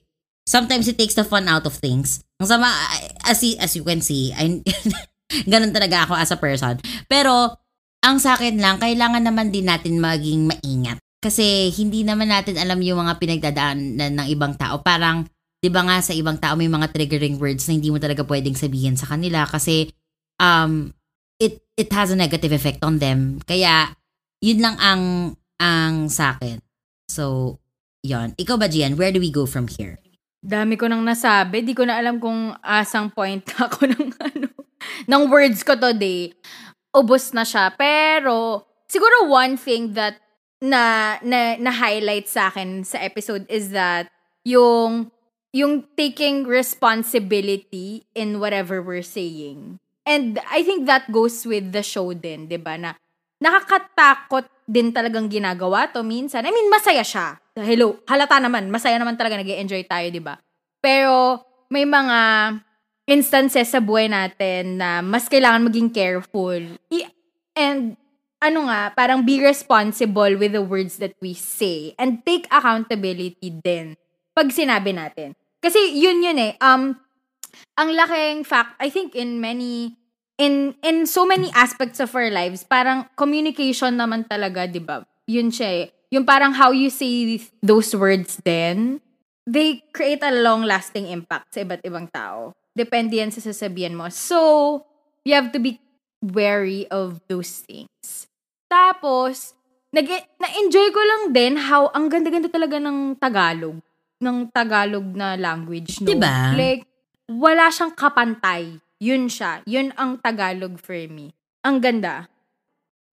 sometimes 0.50 0.90
it 0.90 0.98
takes 0.98 1.14
the 1.14 1.22
fun 1.22 1.46
out 1.46 1.70
of 1.70 1.78
things. 1.78 2.26
Ang 2.42 2.50
sama, 2.50 2.74
as, 3.22 3.46
as 3.62 3.72
you 3.78 3.86
can 3.86 4.02
see, 4.02 4.34
I, 4.34 4.66
ganun 5.52 5.70
talaga 5.70 6.10
ako 6.10 6.18
as 6.18 6.34
a 6.34 6.42
person. 6.42 6.82
Pero, 7.06 7.54
ang 8.02 8.18
sa 8.18 8.34
akin 8.34 8.58
lang, 8.58 8.82
kailangan 8.82 9.22
naman 9.22 9.54
din 9.54 9.70
natin 9.70 10.02
maging 10.02 10.50
maingat. 10.50 10.98
Kasi 11.22 11.70
hindi 11.78 12.02
naman 12.02 12.34
natin 12.34 12.58
alam 12.58 12.82
yung 12.82 13.06
mga 13.06 13.22
pinagdadaanan 13.22 14.18
ng 14.18 14.28
ibang 14.34 14.58
tao. 14.58 14.82
Parang, 14.82 15.28
di 15.60 15.70
ba 15.70 15.86
nga 15.86 16.02
sa 16.02 16.16
ibang 16.16 16.40
tao 16.40 16.56
may 16.56 16.72
mga 16.72 16.90
triggering 16.96 17.38
words 17.38 17.68
na 17.68 17.76
hindi 17.76 17.92
mo 17.92 18.00
talaga 18.00 18.24
pwedeng 18.24 18.56
sabihin 18.56 18.96
sa 18.96 19.12
kanila 19.12 19.44
kasi 19.44 19.92
um, 20.40 20.96
it, 21.36 21.60
it 21.76 21.92
has 21.92 22.10
a 22.10 22.18
negative 22.18 22.56
effect 22.56 22.80
on 22.82 23.04
them. 23.04 23.44
Kaya, 23.44 23.92
yun 24.40 24.64
lang 24.64 24.80
ang, 24.80 25.04
ang 25.60 26.08
sa 26.08 26.40
akin. 26.40 26.64
So, 27.12 27.60
yon 28.00 28.40
Ikaw 28.40 28.56
ba, 28.56 28.72
Gian? 28.72 28.96
Where 28.96 29.12
do 29.12 29.20
we 29.20 29.28
go 29.28 29.44
from 29.44 29.68
here? 29.68 30.00
Dami 30.40 30.80
ko 30.80 30.88
nang 30.88 31.04
nasabi. 31.04 31.62
Di 31.64 31.76
ko 31.76 31.84
na 31.84 32.00
alam 32.00 32.18
kung 32.18 32.56
asang 32.64 33.12
point 33.12 33.44
ako 33.66 33.92
ng 33.92 34.10
ano, 34.20 34.48
ng 35.06 35.24
words 35.28 35.62
ko 35.68 35.76
today. 35.76 36.32
Ubus 36.96 37.36
na 37.36 37.44
siya. 37.44 37.70
Pero, 37.76 38.66
siguro 38.88 39.28
one 39.28 39.60
thing 39.60 39.94
that 39.94 40.18
na, 40.64 41.16
na, 41.24 41.56
na 41.60 41.72
highlight 41.72 42.28
sa 42.28 42.52
akin 42.52 42.84
sa 42.84 43.00
episode 43.00 43.48
is 43.48 43.72
that 43.72 44.12
yung 44.44 45.12
yung 45.50 45.82
taking 45.98 46.46
responsibility 46.46 48.06
in 48.14 48.38
whatever 48.38 48.82
we're 48.86 49.06
saying. 49.06 49.82
And 50.06 50.38
I 50.50 50.62
think 50.62 50.86
that 50.86 51.10
goes 51.10 51.46
with 51.46 51.74
the 51.74 51.82
show 51.82 52.14
din, 52.14 52.50
'di 52.50 52.62
ba? 52.62 52.78
Na 52.78 52.94
nakakatakot 53.40 54.46
din 54.70 54.94
talagang 54.94 55.32
ginagawa 55.32 55.90
to 55.90 56.06
minsan. 56.06 56.46
I 56.46 56.52
mean, 56.54 56.70
masaya 56.70 57.02
siya. 57.02 57.42
Hello, 57.58 58.00
halata 58.06 58.38
naman, 58.38 58.70
masaya 58.70 59.00
naman 59.02 59.18
talaga 59.18 59.40
nag 59.40 59.50
enjoy 59.50 59.84
tayo, 59.84 60.08
'di 60.14 60.22
ba? 60.22 60.38
Pero 60.80 61.44
may 61.68 61.84
mga 61.84 62.20
instances 63.10 63.74
sa 63.74 63.82
buhay 63.82 64.08
natin 64.08 64.78
na 64.78 65.02
mas 65.02 65.26
kailangan 65.26 65.66
maging 65.66 65.90
careful. 65.90 66.62
And 67.58 67.98
ano 68.40 68.72
nga, 68.72 68.96
parang 68.96 69.28
be 69.28 69.44
responsible 69.44 70.40
with 70.40 70.56
the 70.56 70.64
words 70.64 71.02
that 71.04 71.18
we 71.20 71.36
say 71.36 71.92
and 72.00 72.24
take 72.24 72.48
accountability 72.48 73.52
din 73.52 74.00
pag 74.32 74.48
sinabi 74.56 74.96
natin. 74.96 75.36
Kasi 75.60 76.00
yun 76.00 76.24
yun 76.24 76.40
eh. 76.40 76.56
Um, 76.64 76.96
ang 77.76 77.90
laking 77.92 78.48
fact, 78.48 78.80
I 78.80 78.88
think 78.88 79.12
in 79.12 79.44
many, 79.44 79.99
in, 80.40 80.74
in 80.82 81.06
so 81.06 81.28
many 81.28 81.52
aspects 81.52 82.00
of 82.00 82.16
our 82.16 82.32
lives, 82.32 82.64
parang 82.64 83.06
communication 83.20 84.00
naman 84.00 84.26
talaga, 84.26 84.66
di 84.66 84.80
ba? 84.80 85.04
Yun 85.28 85.52
siya 85.52 85.86
eh. 85.86 85.88
Yung 86.10 86.26
parang 86.26 86.56
how 86.56 86.74
you 86.74 86.90
say 86.90 87.38
those 87.62 87.94
words 87.94 88.42
then, 88.42 89.04
they 89.46 89.84
create 89.94 90.24
a 90.26 90.34
long-lasting 90.34 91.06
impact 91.12 91.54
sa 91.54 91.62
iba't 91.62 91.86
ibang 91.86 92.10
tao. 92.10 92.56
Depende 92.74 93.20
yan 93.20 93.30
sa 93.30 93.44
sasabihan 93.44 93.94
mo. 93.94 94.10
So, 94.10 94.82
you 95.28 95.36
have 95.36 95.54
to 95.54 95.62
be 95.62 95.78
wary 96.24 96.90
of 96.90 97.22
those 97.30 97.62
things. 97.62 98.26
Tapos, 98.72 99.54
nag 99.94 100.08
na-enjoy 100.40 100.88
ko 100.94 101.02
lang 101.02 101.24
din 101.36 101.54
how 101.58 101.92
ang 101.94 102.10
ganda-ganda 102.10 102.50
talaga 102.50 102.82
ng 102.82 103.20
Tagalog. 103.20 103.78
Ng 104.24 104.38
Tagalog 104.50 105.06
na 105.14 105.38
language. 105.38 106.02
No? 106.02 106.10
Diba? 106.10 106.54
Like, 106.58 106.86
wala 107.30 107.70
siyang 107.70 107.94
kapantay. 107.94 108.82
Yun 109.00 109.32
siya. 109.32 109.64
Yun 109.64 109.96
ang 109.96 110.20
Tagalog 110.20 110.76
for 110.80 110.96
me. 111.08 111.32
Ang 111.64 111.80
ganda. 111.80 112.28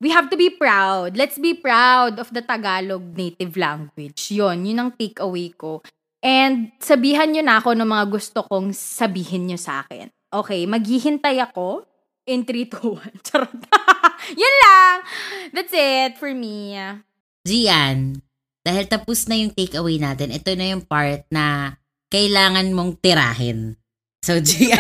We 0.02 0.12
have 0.12 0.28
to 0.28 0.36
be 0.36 0.52
proud. 0.52 1.16
Let's 1.16 1.40
be 1.40 1.56
proud 1.56 2.20
of 2.20 2.28
the 2.34 2.44
Tagalog 2.44 3.16
native 3.16 3.56
language. 3.56 4.28
Yun, 4.28 4.68
yun 4.68 4.82
ang 4.82 4.90
takeaway 4.92 5.56
ko. 5.56 5.80
And 6.20 6.74
sabihan 6.82 7.32
nyo 7.32 7.40
na 7.40 7.62
ako 7.62 7.72
ng 7.78 7.88
mga 7.88 8.04
gusto 8.10 8.44
kong 8.44 8.74
sabihin 8.76 9.48
nyo 9.48 9.56
sa 9.56 9.86
akin. 9.86 10.10
Okay, 10.28 10.66
maghihintay 10.68 11.38
ako 11.40 11.86
in 12.26 12.42
3, 12.42 12.66
2, 12.66 13.22
1. 13.22 13.24
Charot. 13.24 13.62
Yun 14.42 14.54
lang. 14.66 14.96
That's 15.54 15.72
it 15.72 16.18
for 16.18 16.34
me. 16.34 16.74
Gian, 17.46 18.20
dahil 18.66 18.84
tapos 18.90 19.30
na 19.30 19.38
yung 19.38 19.54
takeaway 19.54 20.02
natin, 20.02 20.34
ito 20.34 20.50
na 20.58 20.66
yung 20.74 20.82
part 20.82 21.22
na 21.30 21.78
kailangan 22.10 22.66
mong 22.74 22.98
tirahin. 22.98 23.78
So, 24.26 24.42
Gian, 24.42 24.74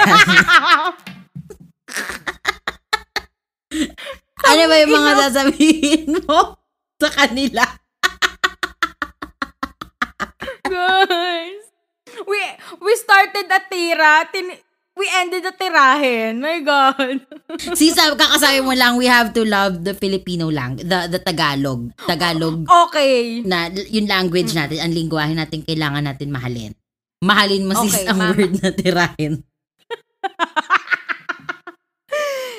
ano 4.42 4.62
ba 4.66 4.74
yung 4.82 4.90
mga 4.90 5.12
sasabihin 5.22 6.18
mo 6.26 6.58
sa 6.98 7.08
kanila? 7.14 7.62
Guys. 10.66 11.62
We, 12.26 12.40
we 12.82 12.92
started 12.98 13.46
a 13.46 13.60
tira. 13.70 14.26
Tin, 14.34 14.50
we 14.98 15.06
ended 15.14 15.46
a 15.46 15.54
tirahin. 15.54 16.42
My 16.42 16.58
God. 16.66 17.22
Si 17.78 17.94
sab 17.94 18.18
kakasabi 18.18 18.66
mo 18.66 18.74
lang, 18.74 18.98
we 18.98 19.06
have 19.06 19.30
to 19.30 19.46
love 19.46 19.86
the 19.86 19.94
Filipino 19.94 20.50
lang, 20.50 20.74
the, 20.82 21.06
the 21.06 21.22
Tagalog. 21.22 21.94
Tagalog 22.02 22.66
Okay. 22.66 23.46
na 23.46 23.70
yung 23.70 24.10
language 24.10 24.52
natin, 24.52 24.82
ang 24.82 24.90
lingwahe 24.90 25.32
natin, 25.38 25.62
kailangan 25.62 26.02
natin 26.02 26.34
mahalin. 26.34 26.74
Mahalin 27.24 27.64
mo 27.64 27.72
sis 27.82 27.96
Okay, 27.96 28.04
ang 28.06 28.18
mama. 28.20 28.36
word 28.36 28.52
na 28.60 28.70
tirahin. 28.70 29.34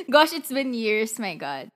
Gosh, 0.09 0.33
it's 0.33 0.49
been 0.49 0.73
years. 0.73 1.19
My 1.19 1.35
God. 1.35 1.67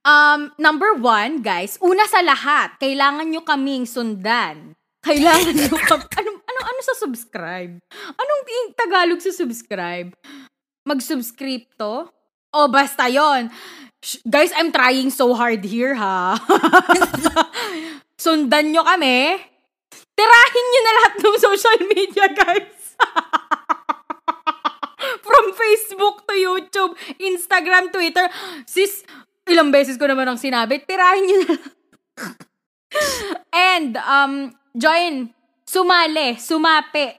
Um, 0.00 0.50
number 0.56 0.96
one, 0.96 1.44
guys, 1.44 1.76
una 1.78 2.08
sa 2.08 2.24
lahat, 2.24 2.80
kailangan 2.80 3.28
nyo 3.28 3.44
kaming 3.44 3.84
sundan. 3.84 4.72
Kailangan 5.04 5.52
nyo 5.52 5.76
kam... 5.90 6.00
Ano, 6.16 6.30
ano, 6.40 6.60
ano 6.64 6.80
sa 6.80 6.96
subscribe? 6.96 7.76
Anong 7.92 8.42
ting- 8.48 8.72
Tagalog 8.72 9.20
sa 9.20 9.30
subscribe? 9.30 10.16
Mag-subscribe 10.88 11.68
to? 11.76 12.08
O, 12.50 12.66
basta 12.66 13.06
yon. 13.06 13.52
Guys, 14.24 14.50
I'm 14.56 14.72
trying 14.72 15.12
so 15.12 15.36
hard 15.36 15.60
here, 15.60 15.92
ha? 15.92 16.40
Sundan 18.16 18.72
nyo 18.72 18.82
kami. 18.82 19.36
Tirahin 20.20 20.66
nyo 20.68 20.80
na 20.84 20.92
lahat 21.00 21.12
ng 21.16 21.36
social 21.40 21.80
media, 21.88 22.28
guys. 22.28 22.92
From 25.24 25.44
Facebook 25.56 26.28
to 26.28 26.36
YouTube, 26.36 26.92
Instagram, 27.16 27.88
Twitter. 27.88 28.28
Sis, 28.68 29.00
Ilang 29.50 29.74
beses 29.74 29.98
ko 29.98 30.06
naman 30.06 30.30
ang 30.30 30.38
sinabi, 30.38 30.78
tirahin 30.86 31.26
nyo 31.26 31.38
na. 31.42 31.56
And, 33.50 33.98
um, 33.98 34.54
join, 34.78 35.34
sumali, 35.66 36.38
sumapi 36.38 37.18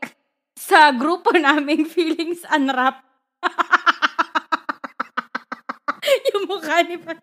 sa 0.55 0.95
grupo 0.95 1.35
naming 1.35 1.83
Feelings 1.83 2.47
Unwrap. 2.47 3.03
yung 6.31 6.47
mukha 6.47 6.87
ni 6.87 6.95
pa. 7.03 7.19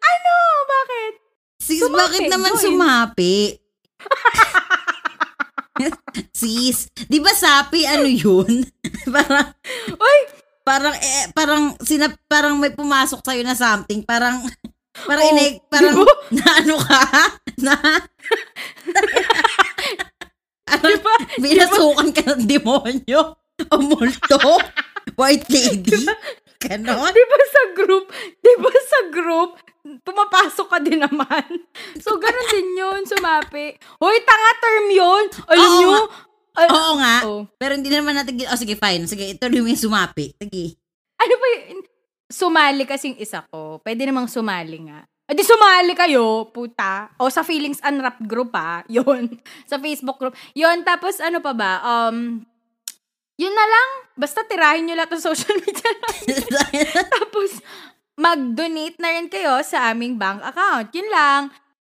Ano? 0.00 0.34
Bakit? 0.64 1.12
Sis, 1.60 1.84
Sumapi, 1.84 2.00
bakit 2.00 2.22
naman 2.32 2.56
join. 2.56 2.64
sumapi? 2.64 3.36
Sis, 6.30 6.88
di 7.06 7.18
ba 7.20 7.32
sapi 7.32 7.86
ano 7.86 8.06
yun? 8.06 8.64
parang, 9.14 9.48
Uy, 9.94 10.18
parang, 10.62 10.94
eh, 10.96 11.24
parang, 11.32 11.62
sinap, 11.80 12.16
parang 12.26 12.58
may 12.58 12.72
pumasok 12.72 13.20
sa'yo 13.22 13.42
na 13.42 13.56
something. 13.56 14.02
Parang, 14.04 14.42
parang, 15.06 15.24
Oh, 15.24 15.30
ine, 15.32 15.60
parang, 15.70 15.94
di 15.96 16.04
ba? 16.04 16.14
na 16.36 16.44
ano 16.60 16.76
ka? 16.78 17.00
Na, 17.60 17.74
parang, 20.70 20.92
Diba? 20.94 21.14
binasukan 21.42 22.08
ka 22.14 22.22
ng 22.38 22.46
demonyo. 22.46 23.34
O 23.68 23.76
multo. 23.82 24.38
White 25.18 25.50
lady. 25.50 26.06
Ganon. 26.60 27.08
di 27.08 27.24
ba 27.24 27.38
sa 27.48 27.62
group, 27.72 28.04
di 28.36 28.52
ba 28.60 28.72
sa 28.84 29.00
group, 29.08 29.50
pumapasok 30.04 30.66
ka 30.68 30.78
din 30.80 31.00
naman. 31.00 31.48
So, 32.04 32.16
ganun 32.16 32.48
din 32.52 32.68
yun, 32.76 33.00
sumapi. 33.04 33.76
Hoy, 34.00 34.16
tanga 34.24 34.52
term 34.60 34.86
yun. 34.88 35.24
Alam 35.48 35.64
Oo 35.64 35.80
nyo? 35.80 35.92
Al- 36.56 36.72
Oo 36.72 36.92
nga. 37.00 37.16
Oh. 37.24 37.42
Pero 37.56 37.76
hindi 37.76 37.88
naman 37.88 38.16
natin, 38.16 38.36
oh 38.44 38.58
sige 38.58 38.74
fine. 38.76 39.04
Sige, 39.06 39.32
ito 39.32 39.44
rin 39.46 39.64
yung 39.64 39.76
sumapi. 39.76 40.36
Sige. 40.36 40.76
Ano 41.20 41.34
ba 41.36 41.46
yun? 41.56 41.78
Sumali 42.30 42.84
kasing 42.86 43.16
isa 43.18 43.44
ko. 43.48 43.78
Pwede 43.80 44.06
namang 44.06 44.28
sumali 44.30 44.88
nga. 44.88 45.04
Eh 45.30 45.34
di 45.38 45.46
sumali 45.46 45.94
kayo, 45.94 46.50
puta. 46.50 47.14
O 47.22 47.30
sa 47.30 47.46
Feelings 47.46 47.78
Unwrapped 47.86 48.26
group 48.26 48.50
ha. 48.58 48.82
Yun. 48.90 49.30
Sa 49.62 49.78
Facebook 49.78 50.18
group. 50.18 50.34
Yun, 50.58 50.82
tapos 50.82 51.22
ano 51.22 51.38
pa 51.38 51.54
ba? 51.54 51.72
Um, 51.86 52.42
yun 53.40 53.54
na 53.56 53.64
lang. 53.64 53.88
Basta 54.20 54.44
tirahin 54.44 54.84
nyo 54.84 54.94
lahat 55.00 55.16
ng 55.16 55.24
social 55.24 55.56
media 55.56 55.90
namin. 55.96 56.36
Tapos, 57.08 57.50
mag-donate 58.20 59.00
na 59.00 59.16
rin 59.16 59.32
kayo 59.32 59.56
sa 59.64 59.88
aming 59.88 60.20
bank 60.20 60.44
account. 60.44 60.92
Yun 60.92 61.08
lang. 61.08 61.42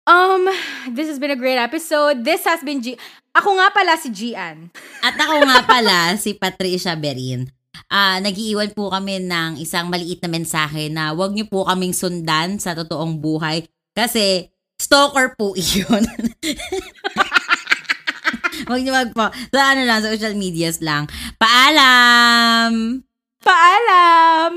Um, 0.06 0.46
this 0.94 1.10
has 1.10 1.18
been 1.18 1.34
a 1.34 1.40
great 1.40 1.58
episode. 1.58 2.22
This 2.22 2.46
has 2.46 2.62
been 2.62 2.86
G... 2.86 2.94
Ako 3.34 3.58
nga 3.58 3.74
pala 3.74 3.98
si 3.98 4.14
Gian. 4.14 4.70
At 5.02 5.18
ako 5.18 5.42
nga 5.46 5.60
pala, 5.66 5.98
si 6.24 6.38
Patricia 6.38 6.94
Berin. 6.94 7.50
Ah, 7.90 8.22
nagiiwan 8.22 8.70
po 8.74 8.94
kami 8.94 9.18
ng 9.26 9.58
isang 9.58 9.90
maliit 9.90 10.22
na 10.22 10.30
mensahe 10.30 10.94
na 10.94 11.14
wag 11.14 11.34
niyo 11.34 11.50
po 11.50 11.66
kaming 11.66 11.94
sundan 11.94 12.62
sa 12.62 12.78
totoong 12.78 13.18
buhay 13.18 13.66
kasi 13.98 14.50
stalker 14.78 15.34
po 15.34 15.54
iyon. 15.62 16.06
Wag 18.70 18.82
niyo 18.86 18.94
wag 18.94 19.12
po. 19.18 19.28
Sa 19.50 19.74
ano 19.74 19.82
lang, 19.84 20.06
social 20.06 20.38
medias 20.38 20.80
lang. 20.80 21.10
Paalam! 21.42 23.04
Paalam! 23.42 24.54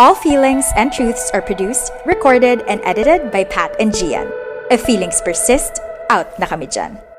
All 0.00 0.16
feelings 0.16 0.64
and 0.76 0.90
truths 0.90 1.30
are 1.36 1.44
produced, 1.44 1.92
recorded, 2.08 2.64
and 2.66 2.80
edited 2.88 3.30
by 3.30 3.44
Pat 3.44 3.76
and 3.78 3.92
Gian. 3.94 4.32
If 4.72 4.82
feelings 4.82 5.20
persist, 5.20 5.78
out 6.08 6.32
na 6.40 6.48
kami 6.48 6.66
dyan. 6.66 7.09